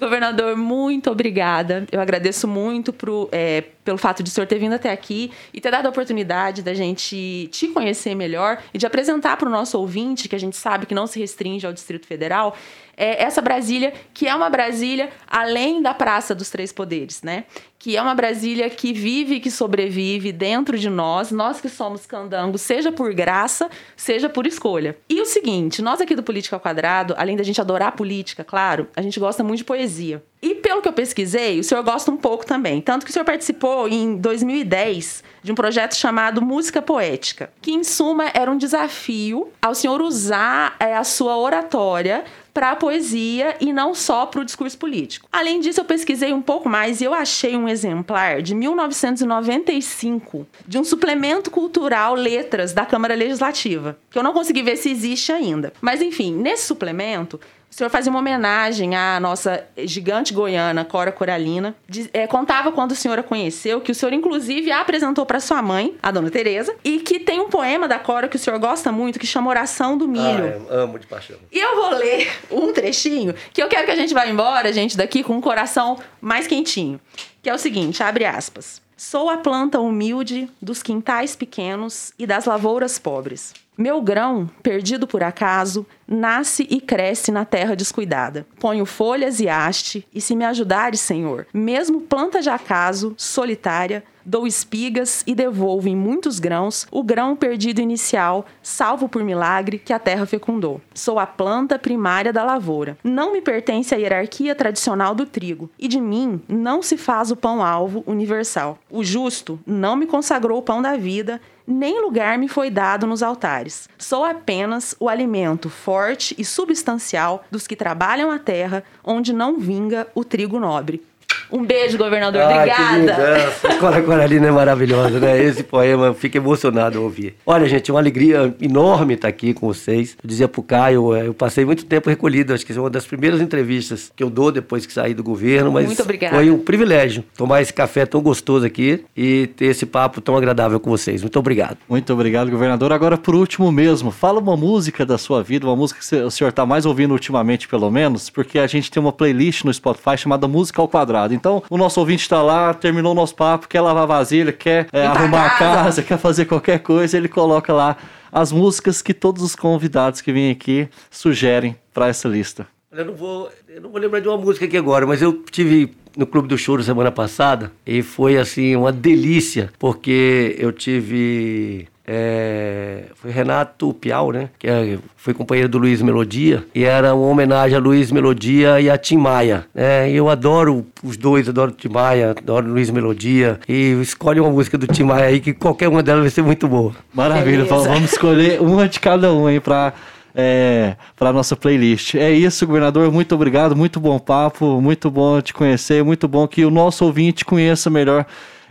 Governador, 0.00 0.56
muito 0.56 1.10
obrigada. 1.10 1.86
Eu 1.92 2.00
agradeço 2.00 2.48
muito 2.48 2.92
pro, 2.92 3.28
é, 3.30 3.62
pelo 3.86 3.96
fato 3.96 4.20
de 4.20 4.28
o 4.28 4.32
senhor 4.32 4.48
ter 4.48 4.58
vindo 4.58 4.74
até 4.74 4.90
aqui 4.90 5.30
e 5.54 5.60
ter 5.60 5.70
dado 5.70 5.86
a 5.86 5.90
oportunidade 5.90 6.60
da 6.60 6.74
gente 6.74 7.48
te 7.52 7.68
conhecer 7.68 8.16
melhor 8.16 8.58
e 8.74 8.78
de 8.78 8.84
apresentar 8.84 9.36
para 9.36 9.48
o 9.48 9.50
nosso 9.50 9.78
ouvinte, 9.78 10.28
que 10.28 10.34
a 10.34 10.40
gente 10.40 10.56
sabe 10.56 10.86
que 10.86 10.94
não 10.94 11.06
se 11.06 11.20
restringe 11.20 11.64
ao 11.64 11.72
Distrito 11.72 12.04
Federal, 12.04 12.56
é 12.96 13.22
essa 13.22 13.40
Brasília, 13.40 13.92
que 14.12 14.26
é 14.26 14.34
uma 14.34 14.50
Brasília 14.50 15.10
além 15.28 15.82
da 15.82 15.94
Praça 15.94 16.34
dos 16.34 16.50
Três 16.50 16.72
Poderes, 16.72 17.22
né? 17.22 17.44
Que 17.78 17.96
é 17.96 18.02
uma 18.02 18.14
Brasília 18.14 18.68
que 18.70 18.92
vive 18.92 19.34
e 19.34 19.40
que 19.40 19.50
sobrevive 19.50 20.32
dentro 20.32 20.78
de 20.78 20.88
nós, 20.88 21.30
nós 21.30 21.60
que 21.60 21.68
somos 21.68 22.06
candangos, 22.06 22.62
seja 22.62 22.90
por 22.90 23.12
graça, 23.12 23.70
seja 23.94 24.28
por 24.28 24.46
escolha. 24.46 24.96
E 25.08 25.20
o 25.20 25.26
seguinte, 25.26 25.82
nós 25.82 26.00
aqui 26.00 26.16
do 26.16 26.22
Política 26.22 26.56
ao 26.56 26.60
Quadrado, 26.60 27.14
além 27.18 27.36
da 27.36 27.44
gente 27.44 27.60
adorar 27.60 27.88
a 27.88 27.92
política, 27.92 28.42
claro, 28.42 28.88
a 28.96 29.02
gente 29.02 29.20
gosta 29.20 29.44
muito 29.44 29.58
de 29.58 29.64
poesia. 29.64 30.22
E 30.46 30.54
pelo 30.54 30.80
que 30.80 30.86
eu 30.86 30.92
pesquisei, 30.92 31.58
o 31.58 31.64
senhor 31.64 31.82
gosta 31.82 32.08
um 32.08 32.16
pouco 32.16 32.46
também. 32.46 32.80
Tanto 32.80 33.04
que 33.04 33.10
o 33.10 33.12
senhor 33.12 33.24
participou 33.24 33.88
em 33.88 34.16
2010 34.16 35.24
de 35.42 35.50
um 35.50 35.56
projeto 35.56 35.96
chamado 35.96 36.40
Música 36.40 36.80
Poética, 36.80 37.50
que 37.60 37.72
em 37.72 37.82
suma 37.82 38.30
era 38.32 38.48
um 38.48 38.56
desafio 38.56 39.48
ao 39.60 39.74
senhor 39.74 40.00
usar 40.00 40.76
é, 40.78 40.94
a 40.96 41.02
sua 41.02 41.36
oratória 41.36 42.22
para 42.54 42.70
a 42.70 42.76
poesia 42.76 43.54
e 43.60 43.70
não 43.70 43.94
só 43.94 44.24
para 44.24 44.40
o 44.40 44.44
discurso 44.44 44.78
político. 44.78 45.28
Além 45.30 45.60
disso, 45.60 45.80
eu 45.80 45.84
pesquisei 45.84 46.32
um 46.32 46.40
pouco 46.40 46.70
mais 46.70 47.02
e 47.02 47.04
eu 47.04 47.12
achei 47.12 47.54
um 47.54 47.68
exemplar 47.68 48.40
de 48.40 48.54
1995 48.54 50.46
de 50.66 50.78
um 50.78 50.84
suplemento 50.84 51.50
cultural 51.50 52.14
Letras 52.14 52.72
da 52.72 52.86
Câmara 52.86 53.14
Legislativa, 53.14 53.98
que 54.10 54.18
eu 54.18 54.22
não 54.22 54.32
consegui 54.32 54.62
ver 54.62 54.76
se 54.76 54.90
existe 54.90 55.30
ainda. 55.32 55.72
Mas 55.82 56.00
enfim, 56.00 56.34
nesse 56.34 56.64
suplemento 56.66 57.38
o 57.76 57.78
senhor 57.78 57.90
fazia 57.90 58.08
uma 58.10 58.20
homenagem 58.20 58.96
à 58.96 59.20
nossa 59.20 59.62
gigante 59.84 60.32
goiana, 60.32 60.82
Cora 60.82 61.12
Coralina. 61.12 61.76
Diz- 61.86 62.08
é, 62.14 62.26
contava 62.26 62.72
quando 62.72 62.92
o 62.92 62.94
senhor 62.96 63.18
a 63.18 63.22
conheceu, 63.22 63.82
que 63.82 63.92
o 63.92 63.94
senhor, 63.94 64.14
inclusive, 64.14 64.72
a 64.72 64.80
apresentou 64.80 65.26
para 65.26 65.38
sua 65.40 65.60
mãe, 65.60 65.94
a 66.02 66.10
dona 66.10 66.30
Tereza, 66.30 66.74
e 66.82 67.00
que 67.00 67.20
tem 67.20 67.38
um 67.38 67.50
poema 67.50 67.86
da 67.86 67.98
Cora 67.98 68.28
que 68.28 68.36
o 68.36 68.38
senhor 68.38 68.58
gosta 68.58 68.90
muito, 68.90 69.18
que 69.18 69.26
chama 69.26 69.50
Oração 69.50 69.98
do 69.98 70.08
Milho. 70.08 70.66
Ah, 70.70 70.74
amo 70.84 70.98
de 70.98 71.06
paixão. 71.06 71.36
E 71.52 71.58
eu 71.58 71.76
vou 71.76 71.90
ler 71.98 72.30
um 72.50 72.72
trechinho 72.72 73.34
que 73.52 73.62
eu 73.62 73.68
quero 73.68 73.84
que 73.84 73.90
a 73.90 73.96
gente 73.96 74.14
vá 74.14 74.26
embora, 74.26 74.72
gente, 74.72 74.96
daqui 74.96 75.22
com 75.22 75.34
um 75.34 75.40
coração 75.42 75.98
mais 76.18 76.46
quentinho. 76.46 76.98
Que 77.42 77.50
é 77.50 77.54
o 77.54 77.58
seguinte, 77.58 78.02
abre 78.02 78.24
aspas. 78.24 78.80
Sou 78.96 79.28
a 79.28 79.36
planta 79.36 79.78
humilde 79.80 80.48
dos 80.62 80.82
quintais 80.82 81.36
pequenos 81.36 82.14
e 82.18 82.26
das 82.26 82.46
lavouras 82.46 82.98
pobres. 82.98 83.52
Meu 83.78 84.00
grão, 84.00 84.48
perdido 84.62 85.06
por 85.06 85.22
acaso, 85.22 85.86
nasce 86.08 86.66
e 86.70 86.80
cresce 86.80 87.30
na 87.30 87.44
terra 87.44 87.76
descuidada. 87.76 88.46
Ponho 88.58 88.86
folhas 88.86 89.38
e 89.38 89.50
haste, 89.50 90.06
e 90.14 90.20
se 90.20 90.34
me 90.34 90.46
ajudares, 90.46 91.00
Senhor, 91.00 91.46
mesmo 91.52 92.00
planta 92.00 92.40
de 92.40 92.48
acaso, 92.48 93.14
solitária, 93.18 94.02
dou 94.24 94.46
espigas 94.46 95.22
e 95.26 95.34
devolvo 95.34 95.88
em 95.88 95.94
muitos 95.94 96.40
grãos 96.40 96.86
o 96.90 97.02
grão 97.02 97.36
perdido 97.36 97.80
inicial, 97.80 98.46
salvo 98.62 99.08
por 99.08 99.22
milagre 99.22 99.78
que 99.78 99.92
a 99.92 99.98
terra 99.98 100.26
fecundou. 100.26 100.80
Sou 100.94 101.18
a 101.18 101.26
planta 101.26 101.78
primária 101.78 102.32
da 102.32 102.42
lavoura. 102.42 102.98
Não 103.04 103.32
me 103.32 103.40
pertence 103.40 103.94
a 103.94 103.98
hierarquia 103.98 104.54
tradicional 104.54 105.14
do 105.14 105.26
trigo, 105.26 105.70
e 105.78 105.86
de 105.86 106.00
mim 106.00 106.40
não 106.48 106.82
se 106.82 106.96
faz 106.96 107.30
o 107.30 107.36
pão-alvo 107.36 108.02
universal. 108.06 108.78
O 108.90 109.04
justo 109.04 109.60
não 109.66 109.94
me 109.94 110.06
consagrou 110.06 110.58
o 110.58 110.62
pão 110.62 110.82
da 110.82 110.96
vida, 110.96 111.40
nem 111.66 112.00
lugar 112.00 112.38
me 112.38 112.48
foi 112.48 112.70
dado 112.70 113.06
nos 113.06 113.22
altares. 113.22 113.88
Sou 113.98 114.24
apenas 114.24 114.94
o 115.00 115.08
alimento 115.08 115.68
forte 115.68 116.34
e 116.38 116.44
substancial 116.44 117.44
dos 117.50 117.66
que 117.66 117.74
trabalham 117.74 118.30
a 118.30 118.38
terra, 118.38 118.84
onde 119.02 119.32
não 119.32 119.58
vinga 119.58 120.06
o 120.14 120.24
trigo 120.24 120.60
nobre. 120.60 121.02
Um 121.50 121.64
beijo, 121.64 121.96
governador. 121.98 122.42
Que 122.42 122.48
lindo. 122.48 123.12
Obrigada. 123.12 123.38
Essa 123.38 123.74
Cora 123.78 124.02
Coralina 124.02 124.46
é 124.48 124.50
maravilhosa, 124.50 125.20
né? 125.20 125.42
Esse 125.42 125.62
poema, 125.62 126.06
eu 126.06 126.14
fico 126.14 126.36
emocionado 126.36 126.98
ao 126.98 127.04
ouvir. 127.04 127.34
Olha, 127.44 127.66
gente, 127.68 127.90
é 127.90 127.94
uma 127.94 128.00
alegria 128.00 128.54
enorme 128.60 129.14
estar 129.14 129.28
aqui 129.28 129.52
com 129.54 129.66
vocês. 129.66 130.16
Eu 130.22 130.28
dizia 130.28 130.48
pro 130.48 130.62
Caio, 130.62 131.14
eh, 131.14 131.26
eu 131.26 131.34
passei 131.34 131.64
muito 131.64 131.84
tempo 131.84 132.08
recolhido, 132.10 132.52
acho 132.52 132.64
que 132.64 132.72
é 132.72 132.80
uma 132.80 132.90
das 132.90 133.06
primeiras 133.06 133.40
entrevistas 133.40 134.10
que 134.14 134.22
eu 134.22 134.30
dou 134.30 134.50
depois 134.50 134.86
que 134.86 134.92
saí 134.92 135.14
do 135.14 135.22
governo, 135.22 135.72
mas 135.72 135.86
Muito 135.86 136.02
obrigada. 136.02 136.34
foi 136.36 136.50
um 136.50 136.58
privilégio 136.58 137.24
tomar 137.36 137.62
esse 137.62 137.72
café 137.72 138.04
tão 138.06 138.20
gostoso 138.20 138.64
aqui 138.66 139.04
e 139.16 139.46
ter 139.56 139.66
esse 139.66 139.86
papo 139.86 140.20
tão 140.20 140.36
agradável 140.36 140.80
com 140.80 140.90
vocês. 140.90 141.22
Muito 141.22 141.38
obrigado. 141.38 141.76
Muito 141.88 142.12
obrigado, 142.12 142.50
governador. 142.50 142.92
Agora, 142.92 143.16
por 143.16 143.34
último 143.34 143.70
mesmo, 143.70 144.10
fala 144.10 144.40
uma 144.40 144.56
música 144.56 145.04
da 145.04 145.18
sua 145.18 145.42
vida, 145.42 145.66
uma 145.66 145.76
música 145.76 146.00
que 146.00 146.16
o 146.16 146.30
senhor 146.30 146.50
está 146.50 146.66
mais 146.66 146.86
ouvindo 146.86 147.12
ultimamente, 147.12 147.68
pelo 147.68 147.90
menos, 147.90 148.30
porque 148.30 148.58
a 148.58 148.66
gente 148.66 148.90
tem 148.90 149.00
uma 149.00 149.12
playlist 149.12 149.64
no 149.64 149.72
Spotify 149.72 150.16
chamada 150.16 150.48
Música 150.48 150.80
ao 150.80 150.88
Quadrado. 150.88 151.34
Então, 151.36 151.62
o 151.70 151.78
nosso 151.78 152.00
ouvinte 152.00 152.22
está 152.22 152.42
lá, 152.42 152.74
terminou 152.74 153.12
o 153.12 153.14
nosso 153.14 153.34
papo, 153.34 153.68
quer 153.68 153.80
lavar 153.80 154.06
vasilha, 154.06 154.52
quer 154.52 154.88
é, 154.92 155.06
arrumar 155.06 155.46
a 155.46 155.50
casa. 155.50 155.76
casa, 155.86 156.02
quer 156.02 156.18
fazer 156.18 156.44
qualquer 156.46 156.80
coisa, 156.80 157.16
ele 157.16 157.28
coloca 157.28 157.72
lá 157.72 157.96
as 158.32 158.52
músicas 158.52 159.00
que 159.00 159.14
todos 159.14 159.42
os 159.42 159.54
convidados 159.54 160.20
que 160.20 160.32
vêm 160.32 160.50
aqui 160.50 160.88
sugerem 161.10 161.76
para 161.94 162.08
essa 162.08 162.28
lista. 162.28 162.66
Eu 162.90 163.04
não 163.04 163.14
vou, 163.14 163.50
eu 163.68 163.80
não 163.80 163.90
vou 163.90 164.00
lembrar 164.00 164.20
de 164.20 164.28
uma 164.28 164.38
música 164.38 164.64
aqui 164.64 164.76
agora, 164.76 165.06
mas 165.06 165.20
eu 165.20 165.42
tive 165.44 165.94
no 166.16 166.26
Clube 166.26 166.48
do 166.48 166.56
Choro 166.56 166.82
semana 166.82 167.12
passada 167.12 167.70
e 167.86 168.02
foi 168.02 168.38
assim 168.38 168.74
uma 168.74 168.90
delícia, 168.90 169.70
porque 169.78 170.56
eu 170.58 170.72
tive 170.72 171.88
é, 172.06 173.04
foi 173.16 173.30
Renato 173.30 173.92
Piau, 173.94 174.30
né? 174.32 174.48
Que 174.58 174.68
é- 174.68 174.98
foi 175.16 175.34
companheiro 175.34 175.68
do 175.68 175.78
Luiz 175.78 176.00
Melodia 176.00 176.64
e 176.74 176.84
era 176.84 177.14
uma 177.14 177.26
homenagem 177.26 177.76
a 177.76 177.80
Luiz 177.80 178.12
Melodia 178.12 178.80
e 178.80 178.88
a 178.88 178.96
Tim 178.96 179.16
Maia. 179.16 179.64
né? 179.74 180.08
Eu 180.10 180.28
adoro 180.28 180.86
os 181.02 181.16
dois, 181.16 181.48
adoro 181.48 181.72
Tim 181.72 181.88
Maia, 181.88 182.30
adoro 182.30 182.68
Luiz 182.68 182.90
Melodia 182.90 183.58
e 183.68 183.98
escolhe 184.00 184.38
uma 184.38 184.50
música 184.50 184.78
do 184.78 184.86
Tim 184.86 185.02
Maia 185.02 185.26
aí 185.26 185.40
que 185.40 185.52
qualquer 185.52 185.88
uma 185.88 186.02
delas 186.02 186.22
vai 186.22 186.30
ser 186.30 186.42
muito 186.42 186.68
boa. 186.68 186.92
Maravilha, 187.12 187.64
Beleza. 187.64 187.74
va- 187.74 187.94
vamos 187.94 188.12
escolher 188.12 188.60
uma 188.60 188.88
de 188.88 189.00
cada 189.00 189.32
um 189.32 189.46
aí 189.46 189.58
para 189.58 189.92
é, 190.38 190.96
para 191.16 191.32
nossa 191.32 191.56
playlist. 191.56 192.14
É 192.14 192.30
isso, 192.30 192.66
governador. 192.66 193.10
Muito 193.10 193.34
obrigado, 193.34 193.74
muito 193.74 193.98
bom 193.98 194.18
papo, 194.18 194.80
muito 194.82 195.10
bom 195.10 195.40
te 195.40 195.54
conhecer, 195.54 196.04
muito 196.04 196.28
bom 196.28 196.46
que 196.46 196.62
o 196.62 196.70
nosso 196.70 197.06
ouvinte 197.06 197.42
conheça 197.42 197.88
melhor 197.88 198.26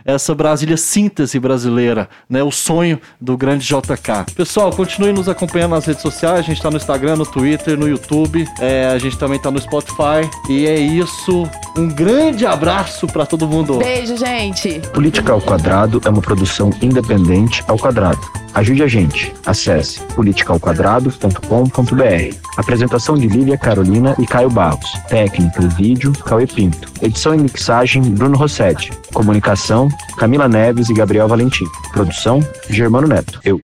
essa 0.06 0.34
Brasília 0.34 0.76
síntese 0.76 1.38
brasileira, 1.38 2.08
né? 2.30 2.42
O 2.42 2.50
sonho 2.50 2.98
do 3.20 3.36
grande 3.36 3.66
JK. 3.66 4.34
Pessoal, 4.34 4.70
continue 4.70 5.12
nos 5.12 5.28
acompanhando 5.28 5.72
nas 5.72 5.84
redes 5.84 6.02
sociais. 6.02 6.38
A 6.38 6.42
gente 6.42 6.62
tá 6.62 6.70
no 6.70 6.76
Instagram, 6.76 7.16
no 7.16 7.26
Twitter, 7.26 7.76
no 7.76 7.88
YouTube. 7.88 8.46
É, 8.60 8.86
a 8.86 8.98
gente 8.98 9.18
também 9.18 9.38
tá 9.38 9.50
no 9.50 9.60
Spotify. 9.60 10.30
E 10.48 10.66
é 10.66 10.78
isso. 10.78 11.48
Um 11.76 11.88
grande 11.88 12.46
abraço 12.46 13.06
para 13.06 13.26
todo 13.26 13.48
mundo. 13.48 13.78
Beijo, 13.78 14.16
gente. 14.16 14.80
Política 14.94 15.32
ao 15.32 15.40
Quadrado 15.40 16.00
é 16.04 16.08
uma 16.08 16.22
produção 16.22 16.70
independente 16.80 17.62
ao 17.66 17.76
quadrado. 17.76 18.46
Ajude 18.56 18.82
a 18.82 18.88
gente. 18.88 19.32
Acesse 19.44 20.00
politicaoquadrado.com.br. 20.14 22.36
Apresentação 22.56 23.14
de 23.14 23.28
Lívia 23.28 23.58
Carolina 23.58 24.16
e 24.18 24.26
Caio 24.26 24.48
Barros. 24.48 24.90
Técnica 25.10 25.62
e 25.62 25.68
vídeo, 25.68 26.10
Cauê 26.24 26.46
Pinto. 26.46 26.90
Edição 27.02 27.34
e 27.34 27.38
mixagem, 27.38 28.00
Bruno 28.02 28.38
Rossetti. 28.38 28.92
Comunicação, 29.12 29.90
Camila 30.16 30.48
Neves 30.48 30.88
e 30.88 30.94
Gabriel 30.94 31.28
Valentim. 31.28 31.66
Produção, 31.92 32.40
Germano 32.68 33.06
Neto. 33.06 33.40
Eu. 33.44 33.54